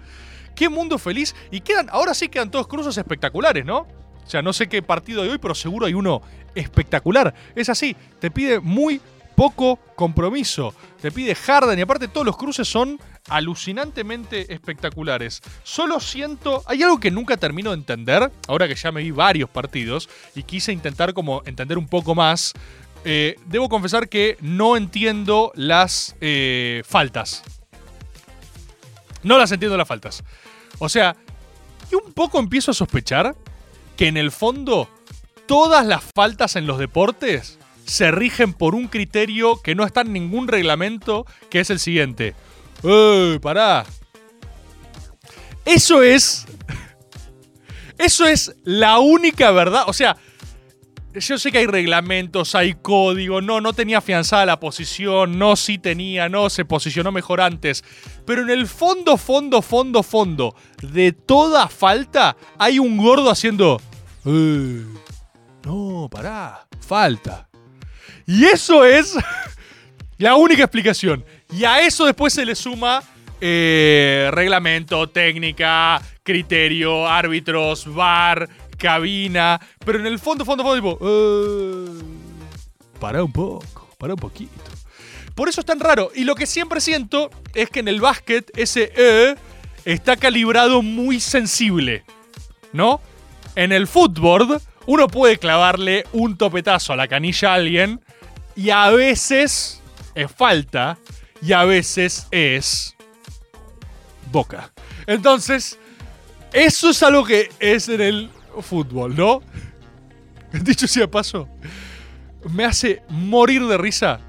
Qué 0.58 0.70
mundo 0.70 0.98
feliz. 0.98 1.36
Y 1.52 1.62
quedan, 1.62 1.88
ahora 1.92 2.16
sí 2.16 2.30
quedan 2.30 2.50
todos 2.50 2.68
cruzos 2.68 2.98
espectaculares, 2.98 3.64
¿no? 3.64 3.82
O 4.26 4.30
sea, 4.30 4.42
no 4.42 4.52
sé 4.54 4.68
qué 4.68 4.82
partido 4.82 5.22
de 5.22 5.30
hoy, 5.30 5.38
pero 5.38 5.54
seguro 5.54 5.86
hay 5.86 5.94
uno 5.94 6.24
espectacular. 6.56 7.34
Es 7.56 7.70
así, 7.70 7.96
te 8.20 8.32
pide 8.32 8.60
muy 8.60 9.00
poco 9.36 9.78
compromiso. 9.96 10.74
Te 11.00 11.12
pide 11.12 11.36
Harden 11.36 11.78
y 11.78 11.84
aparte 11.84 12.08
todos 12.08 12.26
los 12.26 12.36
cruces 12.36 12.68
son 12.68 13.00
alucinantemente 13.30 14.52
espectaculares. 14.52 15.44
Solo 15.64 16.00
siento, 16.00 16.64
hay 16.66 16.82
algo 16.82 17.00
que 17.00 17.12
nunca 17.12 17.38
termino 17.38 17.70
de 17.70 17.78
entender, 17.78 18.32
ahora 18.48 18.68
que 18.68 18.74
ya 18.74 18.92
me 18.92 19.04
vi 19.04 19.12
varios 19.12 19.52
partidos 19.52 20.10
y 20.34 20.42
quise 20.42 20.72
intentar 20.72 21.14
como 21.14 21.44
entender 21.46 21.78
un 21.78 21.88
poco 21.88 22.16
más. 22.16 22.54
Eh, 23.06 23.36
debo 23.46 23.70
confesar 23.70 24.10
que 24.10 24.38
no 24.42 24.76
entiendo 24.76 25.52
las 25.54 26.16
eh, 26.20 26.82
faltas. 26.84 27.44
No 29.22 29.38
las 29.38 29.52
entiendo 29.52 29.78
las 29.78 29.88
faltas. 29.88 30.24
O 30.80 30.90
sea, 30.90 31.16
y 31.92 31.96
un 31.96 32.14
poco 32.14 32.40
empiezo 32.40 32.72
a 32.72 32.74
sospechar 32.74 33.36
que 33.96 34.08
en 34.08 34.18
el 34.18 34.32
fondo 34.32 34.90
todas 35.46 35.86
las 35.86 36.04
faltas 36.04 36.56
en 36.56 36.68
los 36.68 36.78
deportes 36.78 37.58
se 37.86 38.12
rigen 38.12 38.54
por 38.54 38.76
un 38.76 38.88
criterio 38.88 39.62
que 39.62 39.74
no 39.74 39.86
está 39.86 40.02
en 40.02 40.14
ningún 40.14 40.48
reglamento, 40.48 41.26
que 41.50 41.62
es 41.62 41.70
el 41.70 41.80
siguiente. 41.80 42.36
¡Eh, 42.84 43.40
pará! 43.42 43.86
Eso 45.66 46.04
es. 46.04 46.46
Eso 47.98 48.28
es 48.28 48.56
la 48.64 49.00
única 49.00 49.52
verdad. 49.52 49.84
O 49.88 49.94
sea, 49.94 50.18
yo 51.20 51.38
sé 51.38 51.52
que 51.52 51.60
hay 51.60 51.68
reglamentos, 51.68 52.56
hay 52.56 52.74
código, 52.74 53.42
no, 53.42 53.62
no 53.62 53.74
tenía 53.74 54.00
afianzada 54.00 54.46
la 54.46 54.60
posición, 54.60 55.38
no, 55.38 55.56
sí 55.56 55.78
tenía, 55.78 56.30
no, 56.30 56.50
se 56.50 56.66
posicionó 56.66 57.12
mejor 57.12 57.42
antes. 57.42 57.84
Pero 58.26 58.42
en 58.42 58.50
el 58.50 58.68
fondo, 58.68 59.18
fondo, 59.18 59.62
fondo, 59.62 60.04
fondo 60.04 60.56
de 60.82 61.12
toda 61.12 61.68
falta 61.68 62.38
hay 62.58 62.80
un 62.80 62.98
gordo 62.98 63.30
haciendo... 63.30 63.82
Eh, 64.26 64.84
no, 65.64 66.10
pará, 66.12 66.68
falta. 66.80 67.50
Y 68.26 68.46
eso 68.46 68.86
es 68.86 69.16
la 70.18 70.36
única 70.36 70.64
explicación. 70.64 71.26
Y 71.52 71.64
a 71.64 71.82
eso 71.82 72.06
después 72.06 72.34
se 72.34 72.46
le 72.46 72.56
suma 72.56 73.04
eh, 73.40 74.30
reglamento, 74.32 75.08
técnica, 75.10 76.02
criterio, 76.24 77.08
árbitros, 77.08 77.94
bar, 77.94 78.50
cabina. 78.78 79.60
Pero 79.86 80.00
en 80.00 80.06
el 80.08 80.20
fondo, 80.20 80.46
fondo, 80.46 80.64
fondo, 80.64 80.76
tipo. 80.76 81.00
Eh, 81.02 82.02
para 83.00 83.24
un 83.24 83.32
poco, 83.32 83.90
para 83.98 84.14
un 84.14 84.20
poquito. 84.20 84.52
Por 85.36 85.50
eso 85.50 85.62
es 85.62 85.66
tan 85.66 85.80
raro. 85.80 86.12
Y 86.16 86.24
lo 86.24 86.36
que 86.36 86.46
siempre 86.46 86.82
siento 86.82 87.30
es 87.54 87.70
que 87.70 87.82
en 87.82 87.88
el 87.88 88.02
básquet 88.02 88.50
ese 88.58 88.92
E 88.96 89.36
está 89.86 90.16
calibrado 90.18 90.82
muy 90.82 91.20
sensible. 91.20 92.04
¿No? 92.74 93.02
En 93.56 93.72
el 93.72 93.88
fútbol 93.88 94.62
uno 94.86 95.08
puede 95.08 95.38
clavarle 95.38 96.06
un 96.12 96.38
topetazo 96.38 96.94
a 96.94 96.96
la 96.96 97.08
canilla 97.08 97.52
a 97.52 97.56
alguien 97.56 98.02
y 98.56 98.70
a 98.70 98.90
veces 98.90 99.82
es 100.16 100.32
falta 100.32 100.98
y 101.42 101.54
a 101.54 101.66
veces 101.66 102.28
es 102.32 102.96
boca. 104.32 104.72
Entonces, 105.06 105.78
eso 106.54 106.90
es 106.90 107.04
algo 107.04 107.24
que 107.24 107.50
es 107.60 107.90
en 107.90 108.02
el 108.02 108.30
fútbol, 108.62 109.16
¿no? 109.16 109.42
Dicho 110.52 110.88
sea 110.88 111.10
paso, 111.10 111.50
me 112.50 112.66
hace 112.66 113.02
morir 113.10 113.66
de 113.68 113.78
risa. 113.78 114.20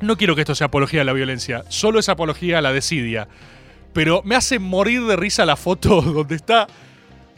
No 0.00 0.16
quiero 0.16 0.34
que 0.34 0.42
esto 0.42 0.54
sea 0.54 0.66
apología 0.66 1.02
a 1.02 1.04
la 1.04 1.12
violencia, 1.12 1.64
solo 1.68 1.98
es 1.98 2.08
apología 2.08 2.58
a 2.58 2.62
la 2.62 2.72
desidia. 2.72 3.28
Pero 3.92 4.22
me 4.24 4.34
hace 4.34 4.58
morir 4.58 5.04
de 5.06 5.16
risa 5.16 5.44
la 5.44 5.56
foto 5.56 6.02
donde 6.02 6.36
está 6.36 6.66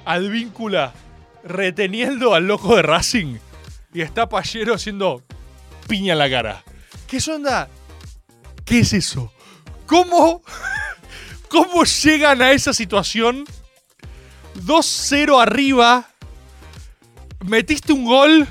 Advíncula 0.04 0.94
reteniendo 1.42 2.34
al 2.34 2.46
loco 2.46 2.76
de 2.76 2.82
Racing 2.82 3.38
y 3.92 4.02
está 4.02 4.28
Pallero 4.28 4.74
haciendo 4.74 5.22
piña 5.88 6.12
en 6.12 6.18
la 6.18 6.30
cara. 6.30 6.64
¿Qué 7.06 7.18
onda? 7.30 7.68
¿Qué 8.64 8.80
es 8.80 8.92
eso? 8.92 9.32
¿Cómo? 9.86 10.42
¿Cómo 11.48 11.84
llegan 11.84 12.42
a 12.42 12.52
esa 12.52 12.72
situación? 12.72 13.44
2-0 14.64 15.40
arriba. 15.40 16.08
Metiste 17.44 17.92
un 17.92 18.04
gol. 18.04 18.46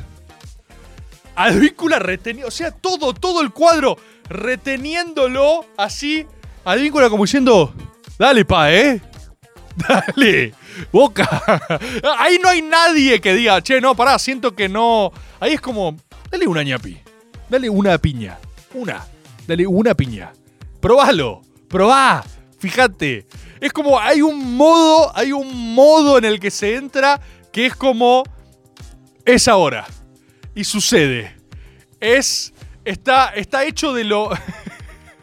Advíncula 1.35 1.99
reteniendo. 1.99 2.47
O 2.47 2.51
sea, 2.51 2.71
todo, 2.71 3.13
todo 3.13 3.41
el 3.41 3.51
cuadro 3.51 3.97
reteniéndolo 4.29 5.65
así. 5.77 6.25
Advíncula 6.63 7.09
como 7.09 7.25
diciendo. 7.25 7.73
Dale, 8.17 8.45
pa, 8.45 8.71
¿eh? 8.73 9.01
Dale. 9.75 10.53
Boca. 10.91 11.79
Ahí 12.19 12.39
no 12.41 12.49
hay 12.49 12.61
nadie 12.61 13.19
que 13.21 13.33
diga, 13.33 13.61
che, 13.61 13.81
no, 13.81 13.95
pará, 13.95 14.17
siento 14.19 14.55
que 14.55 14.69
no. 14.69 15.11
Ahí 15.39 15.53
es 15.53 15.61
como. 15.61 15.97
Dale 16.31 16.47
una 16.47 16.63
ñapi. 16.63 16.97
Dale 17.49 17.69
una 17.69 17.97
piña. 17.97 18.39
Una. 18.73 19.05
Dale 19.47 19.67
una 19.67 19.93
piña. 19.93 20.33
Probalo. 20.79 21.41
Probá. 21.67 22.23
Fíjate. 22.59 23.27
Es 23.65 23.73
como 23.73 23.99
hay 23.99 24.21
un 24.21 24.55
modo, 24.55 25.11
hay 25.17 25.31
un 25.31 25.73
modo 25.73 26.19
en 26.19 26.25
el 26.25 26.39
que 26.39 26.51
se 26.51 26.75
entra 26.75 27.19
que 27.51 27.65
es 27.65 27.75
como 27.75 28.21
es 29.25 29.47
ahora 29.47 29.87
y 30.53 30.63
sucede. 30.63 31.35
Es 31.99 32.53
está 32.83 33.29
está 33.29 33.65
hecho 33.65 33.91
de 33.91 34.03
lo 34.03 34.29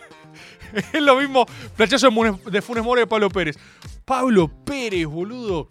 es 0.93 1.01
lo 1.01 1.14
mismo 1.14 1.47
flechazo 1.76 2.11
de, 2.51 2.62
Funes 2.62 2.82
Mori 2.82 3.03
de 3.03 3.07
Pablo 3.07 3.30
Pérez. 3.30 3.57
Pablo 4.05 4.49
Pérez, 4.49 5.07
boludo. 5.07 5.70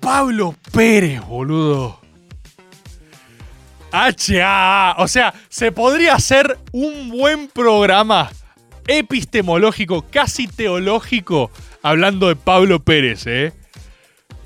Pablo 0.00 0.54
Pérez, 0.72 1.20
boludo. 1.20 2.00
HA. 3.92 4.94
O 4.96 5.06
sea, 5.06 5.34
se 5.50 5.70
podría 5.70 6.14
hacer 6.14 6.58
un 6.72 7.10
buen 7.10 7.46
programa 7.48 8.30
epistemológico, 8.88 10.04
casi 10.10 10.48
teológico, 10.48 11.52
hablando 11.82 12.26
de 12.28 12.34
Pablo 12.36 12.80
Pérez, 12.80 13.26
¿eh? 13.26 13.52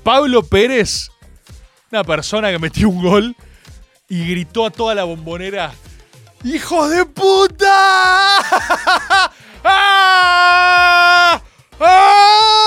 Pablo 0.03 0.43
Pérez, 0.43 1.09
una 1.91 2.03
persona 2.03 2.51
que 2.51 2.59
metió 2.59 2.89
un 2.89 3.01
gol 3.01 3.35
y 4.09 4.27
gritó 4.27 4.65
a 4.65 4.69
toda 4.69 4.93
la 4.93 5.05
bombonera: 5.05 5.71
¡Hijos 6.43 6.89
de 6.91 7.05
puta! 7.05 7.65
¡Ah! 9.63 11.41
¡Ah! 11.79 12.59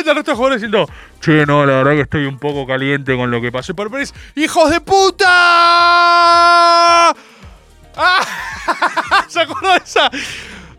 Y 0.00 0.02
de 0.02 0.12
jugadores 0.22 0.60
diciendo: 0.60 0.88
Che, 1.20 1.46
no, 1.46 1.64
la 1.64 1.74
verdad 1.76 1.92
que 1.92 2.00
estoy 2.02 2.24
un 2.26 2.38
poco 2.38 2.66
caliente 2.66 3.16
con 3.16 3.30
lo 3.30 3.40
que 3.40 3.52
pasó. 3.52 3.74
Pero 3.74 3.90
Pérez, 3.90 4.12
¡hijos 4.34 4.68
de 4.70 4.80
puta! 4.80 5.28
¡Ah! 7.98 9.24
¿Se 9.28 9.40
acuerdan 9.40 9.78
de 9.78 9.84
esa? 9.84 10.10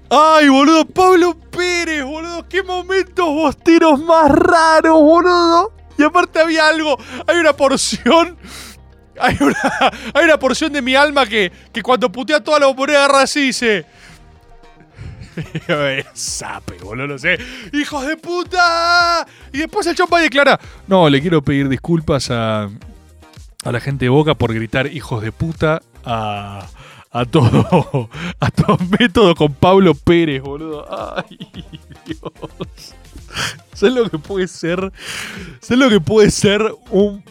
Ay, 0.10 0.48
boludo, 0.50 0.86
Pablo 0.86 1.38
Pérez, 1.52 2.04
boludo, 2.04 2.48
qué 2.48 2.64
momentos 2.64 3.28
bosteros 3.28 4.02
más 4.02 4.32
raros, 4.32 5.00
boludo. 5.00 5.74
Y 5.98 6.04
aparte 6.04 6.40
había 6.40 6.68
algo, 6.68 6.98
hay 7.28 7.38
una 7.38 7.54
porción, 7.54 8.38
hay 9.20 9.38
una, 9.42 9.92
hay 10.14 10.26
una 10.26 10.40
porción 10.40 10.72
de 10.72 10.82
mi 10.82 10.96
alma 10.96 11.26
que, 11.26 11.52
que 11.74 11.84
cuando 11.84 12.12
putea 12.12 12.42
toda 12.44 12.60
la 12.60 12.68
bombonera 12.68 13.06
agarra 13.06 13.22
así 13.24 13.42
dice... 13.48 13.86
Sape, 16.14 16.78
boludo, 16.80 17.08
no 17.08 17.18
sé. 17.18 17.38
¡Hijos 17.74 18.06
de 18.08 18.18
puta! 18.18 19.26
Y 19.54 19.60
después 19.60 19.86
el 19.88 19.96
chompa 19.96 20.20
declara, 20.20 20.60
no, 20.88 21.10
le 21.10 21.22
quiero 21.22 21.42
pedir 21.42 21.70
disculpas 21.70 22.32
a, 22.32 22.70
a 23.64 23.72
la 23.72 23.80
gente 23.80 24.06
de 24.06 24.10
Boca 24.10 24.36
por 24.36 24.54
gritar 24.54 24.88
hijos 24.88 25.22
de 25.22 25.32
puta 25.32 25.82
a, 26.04 26.68
a 27.12 27.26
todo 27.26 28.10
a 28.40 28.52
todo 28.52 28.78
método 29.00 29.36
con 29.36 29.54
Pablo 29.54 29.94
Pérez, 29.96 30.42
boludo. 30.42 30.86
Ay, 30.90 31.38
Dios. 32.06 32.96
¿Sabes 33.74 33.96
lo 33.96 34.10
que 34.10 34.18
puede 34.18 34.48
ser? 34.48 34.92
¿Sabes 35.62 35.80
lo 35.80 35.90
que 35.90 36.02
puede 36.02 36.32
ser 36.32 36.62
un 36.92 37.24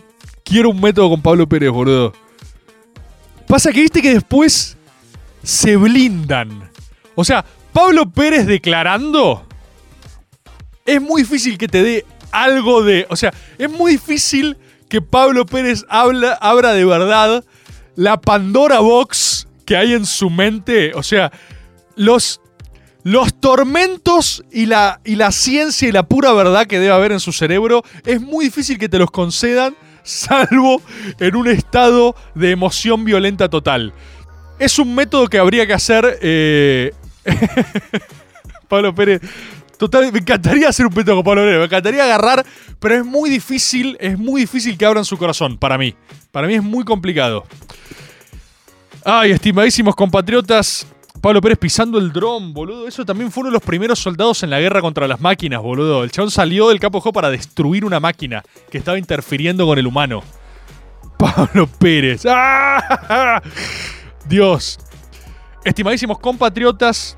quiero 0.45 0.71
un 0.71 0.81
método 0.81 1.11
con 1.11 1.23
Pablo 1.23 1.49
Pérez, 1.49 1.71
boludo? 1.71 2.13
Pasa 3.47 3.73
que 3.73 3.81
viste 3.81 4.03
que 4.03 4.15
después 4.15 4.77
se 5.43 5.77
blindan. 5.77 6.71
O 7.15 7.25
sea, 7.25 7.45
Pablo 7.73 8.11
Pérez 8.11 8.47
declarando 8.47 9.45
es 10.85 11.03
muy 11.03 11.23
difícil 11.23 11.59
que 11.59 11.69
te 11.69 11.83
dé 11.83 12.07
algo 12.31 12.83
de, 12.83 13.07
o 13.11 13.17
sea, 13.17 13.33
es 13.59 13.71
muy 13.71 13.93
difícil 13.93 14.57
que 14.89 15.03
Pablo 15.03 15.45
Pérez 15.45 15.85
habla, 15.89 16.33
abra 16.33 16.73
de 16.73 16.85
verdad 16.85 17.45
la 17.95 18.21
Pandora 18.21 18.81
Box 18.81 19.48
que 19.69 19.77
hay 19.77 19.93
en 19.93 20.07
su 20.07 20.31
mente. 20.31 20.93
O 20.95 21.03
sea, 21.03 21.31
los, 21.95 22.41
los 23.03 23.39
tormentos 23.39 24.43
y 24.51 24.65
la, 24.65 24.99
y 25.05 25.17
la 25.17 25.31
ciencia 25.31 25.87
y 25.87 25.93
la 25.93 26.05
pura 26.09 26.33
verdad 26.33 26.67
que 26.67 26.79
debe 26.79 26.95
haber 26.95 27.13
en 27.13 27.21
su 27.21 27.33
cerebro, 27.33 27.83
es 28.07 28.19
muy 28.19 28.47
difícil 28.47 28.79
que 28.79 28.89
te 28.89 28.99
los 28.99 29.11
concedan, 29.11 29.77
salvo 30.05 30.81
en 31.21 31.37
un 31.37 31.49
estado 31.49 32.17
de 32.35 32.51
emoción 32.51 33.05
violenta 33.05 33.51
total. 33.51 33.93
Es 34.59 34.79
un 34.79 34.95
método 34.95 35.29
que 35.29 35.39
habría 35.39 35.67
que 35.67 35.75
hacer. 35.75 36.19
eh, 36.23 36.93
Pablo 38.69 38.95
Pérez. 38.95 39.21
Total, 39.77 40.11
me 40.11 40.21
encantaría 40.21 40.71
hacer 40.71 40.87
un 40.87 40.95
método 40.95 41.17
con 41.17 41.25
Pablo 41.25 41.43
Pérez. 41.43 41.59
Me 41.59 41.65
encantaría 41.67 42.05
agarrar, 42.05 42.47
pero 42.81 42.95
es 42.95 43.05
muy 43.05 43.29
difícil. 43.29 43.99
Es 44.01 44.19
muy 44.19 44.41
difícil 44.41 44.79
que 44.79 44.87
abran 44.87 45.05
su 45.05 45.19
corazón, 45.19 45.59
para 45.59 45.77
mí. 45.77 45.95
Para 46.33 46.47
mí 46.47 46.55
es 46.55 46.63
muy 46.63 46.87
complicado. 46.87 47.45
Ay, 49.11 49.31
estimadísimos 49.31 49.97
compatriotas. 49.97 50.87
Pablo 51.23 51.41
Pérez 51.41 51.57
pisando 51.57 51.97
el 51.97 52.13
dron, 52.13 52.53
boludo. 52.53 52.87
Eso 52.87 53.07
también 53.07 53.33
fue 53.33 53.41
uno 53.41 53.49
de 53.49 53.55
los 53.55 53.63
primeros 53.63 53.99
soldados 53.99 54.43
en 54.43 54.51
la 54.51 54.61
guerra 54.61 54.83
contra 54.83 55.09
las 55.09 55.19
máquinas, 55.19 55.63
boludo. 55.63 56.05
El 56.05 56.11
chabón 56.11 56.31
salió 56.31 56.69
del 56.69 56.79
juego 56.79 57.11
para 57.11 57.31
destruir 57.31 57.87
una 57.87 58.01
máquina 58.01 58.43
que 58.71 58.77
estaba 58.77 58.99
interfiriendo 58.99 59.65
con 59.65 59.79
el 59.79 59.87
humano. 59.87 60.23
Pablo 61.19 61.67
Pérez. 61.79 62.27
¡Ah! 62.29 63.41
Dios. 64.29 64.79
Estimadísimos 65.65 66.19
compatriotas, 66.19 67.17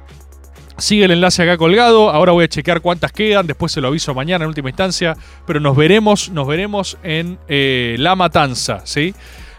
sigue 0.78 1.06
el 1.06 1.10
enlace 1.10 1.42
acá 1.42 1.56
colgado. 1.56 2.10
Ahora 2.10 2.30
voy 2.30 2.44
a 2.44 2.48
chequear 2.48 2.82
cuántas 2.82 3.10
quedan. 3.10 3.48
Después 3.48 3.72
se 3.72 3.80
lo 3.80 3.88
aviso 3.88 4.14
mañana 4.14 4.44
en 4.44 4.48
última 4.50 4.68
instancia. 4.68 5.16
Pero 5.44 5.58
nos 5.58 5.76
veremos, 5.76 6.28
nos 6.28 6.46
veremos 6.46 6.98
en 7.02 7.36
eh, 7.48 7.96
La 7.98 8.14
Matanza, 8.14 8.82
¿sí? 8.84 9.12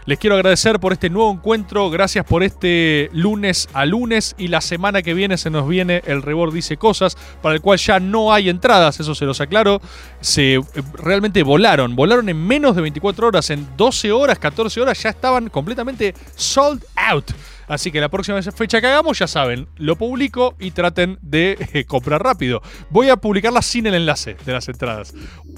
Les 0.04 0.18
quiero 0.18 0.34
agradecer 0.34 0.80
por 0.80 0.92
este 0.92 1.10
nuevo 1.10 1.30
encuentro. 1.30 1.88
Gracias 1.88 2.24
por 2.24 2.42
este 2.42 3.08
lunes 3.12 3.68
a 3.72 3.86
lunes. 3.86 4.34
Y 4.36 4.48
la 4.48 4.60
semana 4.60 5.00
que 5.00 5.14
viene 5.14 5.38
se 5.38 5.48
nos 5.48 5.68
viene 5.68 6.02
el 6.06 6.22
Rebord 6.22 6.52
Dice 6.52 6.76
Cosas, 6.76 7.16
para 7.40 7.54
el 7.54 7.60
cual 7.60 7.78
ya 7.78 8.00
no 8.00 8.32
hay 8.32 8.48
entradas, 8.48 8.98
eso 8.98 9.14
se 9.14 9.24
los 9.24 9.40
aclaro. 9.40 9.80
Se 10.20 10.54
eh, 10.54 10.62
realmente 10.94 11.44
volaron, 11.44 11.94
volaron 11.94 12.28
en 12.28 12.44
menos 12.44 12.74
de 12.74 12.82
24 12.82 13.28
horas, 13.28 13.50
en 13.50 13.68
12 13.76 14.10
horas, 14.10 14.40
14 14.40 14.80
horas, 14.80 15.00
ya 15.00 15.10
estaban 15.10 15.48
completamente 15.50 16.14
sold 16.34 16.84
out. 16.96 17.30
Así 17.72 17.90
que 17.90 18.02
la 18.02 18.10
próxima 18.10 18.42
fecha 18.42 18.82
que 18.82 18.86
hagamos, 18.86 19.18
ya 19.18 19.26
saben, 19.26 19.66
lo 19.78 19.96
publico 19.96 20.54
y 20.60 20.72
traten 20.72 21.18
de 21.22 21.56
eh, 21.72 21.86
comprar 21.86 22.22
rápido. 22.22 22.60
Voy 22.90 23.08
a 23.08 23.16
publicarla 23.16 23.62
sin 23.62 23.86
el 23.86 23.94
enlace 23.94 24.36
de 24.44 24.52
las 24.52 24.68
entradas. 24.68 25.14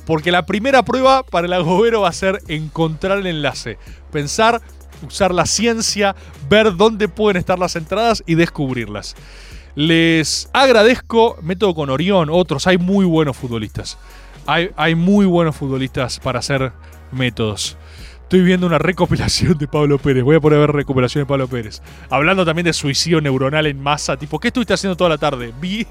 Porque 0.06 0.30
la 0.30 0.46
primera 0.46 0.84
prueba 0.84 1.24
para 1.24 1.48
el 1.48 1.52
agobero 1.52 2.02
va 2.02 2.10
a 2.10 2.12
ser 2.12 2.38
encontrar 2.46 3.18
el 3.18 3.26
enlace. 3.26 3.78
Pensar, 4.12 4.62
usar 5.04 5.34
la 5.34 5.44
ciencia, 5.44 6.14
ver 6.48 6.76
dónde 6.76 7.08
pueden 7.08 7.36
estar 7.36 7.58
las 7.58 7.74
entradas 7.74 8.22
y 8.28 8.36
descubrirlas. 8.36 9.16
Les 9.74 10.48
agradezco, 10.52 11.36
método 11.42 11.74
con 11.74 11.90
Orión, 11.90 12.28
otros, 12.30 12.68
hay 12.68 12.78
muy 12.78 13.04
buenos 13.06 13.36
futbolistas. 13.36 13.98
Hay, 14.46 14.70
hay 14.76 14.94
muy 14.94 15.26
buenos 15.26 15.56
futbolistas 15.56 16.20
para 16.20 16.38
hacer 16.38 16.70
métodos. 17.10 17.76
Estoy 18.24 18.40
viendo 18.40 18.66
una 18.66 18.78
recopilación 18.78 19.58
de 19.58 19.68
Pablo 19.68 19.98
Pérez. 19.98 20.24
Voy 20.24 20.36
a 20.36 20.40
poner 20.40 20.56
a 20.56 20.60
ver 20.60 20.72
recopilación 20.72 21.22
de 21.22 21.26
Pablo 21.26 21.46
Pérez. 21.46 21.82
Hablando 22.08 22.44
también 22.44 22.64
de 22.64 22.72
suicidio 22.72 23.20
neuronal 23.20 23.66
en 23.66 23.80
masa. 23.80 24.16
Tipo, 24.16 24.40
¿qué 24.40 24.48
estuviste 24.48 24.72
haciendo 24.72 24.96
toda 24.96 25.10
la 25.10 25.18
tarde? 25.18 25.52
Vi. 25.60 25.86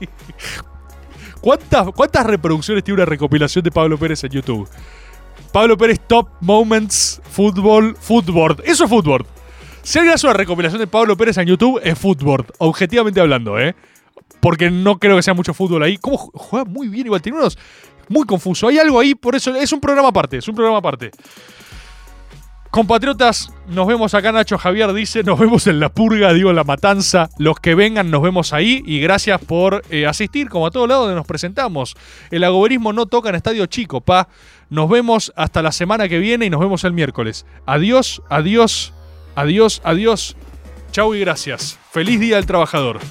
¿Cuántas, 1.42 1.90
¿Cuántas 1.92 2.26
reproducciones 2.26 2.84
tiene 2.84 2.96
una 3.02 3.06
recopilación 3.06 3.64
de 3.64 3.72
Pablo 3.72 3.98
Pérez 4.00 4.24
en 4.24 4.32
YouTube? 4.32 4.68
Pablo 5.52 5.78
Pérez 5.78 6.00
Top 6.08 6.30
Moments 6.42 7.22
Fútbol 7.30 7.96
Footboard. 8.00 8.62
Eso 8.66 8.86
es 8.86 8.90
Footboard. 8.90 9.28
Si 9.84 10.00
alguien 10.00 10.16
hace 10.16 10.26
una 10.26 10.34
recopilación 10.34 10.80
de 10.80 10.88
Pablo 10.88 11.16
Pérez 11.16 11.38
en 11.38 11.46
YouTube, 11.46 11.80
es 11.84 12.00
Footboard. 12.00 12.48
Objetivamente 12.58 13.22
hablando, 13.22 13.60
¿eh? 13.60 13.76
Porque 14.40 14.72
no 14.72 14.98
creo 14.98 15.16
que 15.16 15.24
sea 15.24 15.36
mucho 15.36 15.54
fútbol 15.54 15.84
ahí. 15.84 15.98
¿Cómo 15.98 16.18
juega 16.18 16.66
muy 16.66 16.88
bien? 16.88 17.06
Igual 17.06 17.22
tiene 17.22 17.38
unos 17.38 17.60
muy 18.10 18.26
confuso. 18.26 18.68
Hay 18.68 18.80
algo 18.80 19.00
ahí, 19.00 19.14
por 19.14 19.36
eso 19.36 19.56
es 19.56 19.72
un 19.72 19.80
programa 19.80 20.10
aparte. 20.10 20.38
Es 20.38 20.48
un 20.48 20.56
programa 20.56 20.80
aparte. 20.80 21.12
Compatriotas, 22.74 23.54
nos 23.68 23.86
vemos 23.86 24.16
acá. 24.16 24.32
Nacho 24.32 24.58
Javier 24.58 24.92
dice: 24.94 25.22
Nos 25.22 25.38
vemos 25.38 25.68
en 25.68 25.80
la 25.80 25.90
purga, 25.90 26.34
digo, 26.34 26.50
en 26.50 26.56
la 26.56 26.64
matanza. 26.64 27.30
Los 27.38 27.60
que 27.60 27.76
vengan, 27.76 28.10
nos 28.10 28.24
vemos 28.24 28.52
ahí. 28.52 28.82
Y 28.88 29.00
gracias 29.00 29.40
por 29.42 29.84
eh, 29.92 30.08
asistir, 30.08 30.50
como 30.50 30.66
a 30.66 30.72
todos 30.72 30.90
lados 30.90 31.04
donde 31.04 31.16
nos 31.16 31.28
presentamos. 31.28 31.96
El 32.32 32.44
agoberismo 32.44 32.92
no 32.92 33.06
toca 33.06 33.30
en 33.30 33.36
estadio 33.36 33.68
chico, 33.68 34.02
pa. 34.02 34.28
Nos 34.72 34.90
vemos 34.90 35.32
hasta 35.36 35.62
la 35.62 35.72
semana 35.72 36.10
que 36.10 36.18
viene 36.18 36.48
y 36.48 36.50
nos 36.50 36.62
vemos 36.62 36.84
el 36.84 36.94
miércoles. 36.94 37.46
Adiós, 37.68 38.24
adiós, 38.28 38.92
adiós, 39.36 39.80
adiós. 39.84 40.36
Chau 40.92 41.14
y 41.14 41.20
gracias. 41.20 41.78
Feliz 41.92 42.20
Día 42.20 42.38
del 42.38 42.48
Trabajador. 42.48 43.02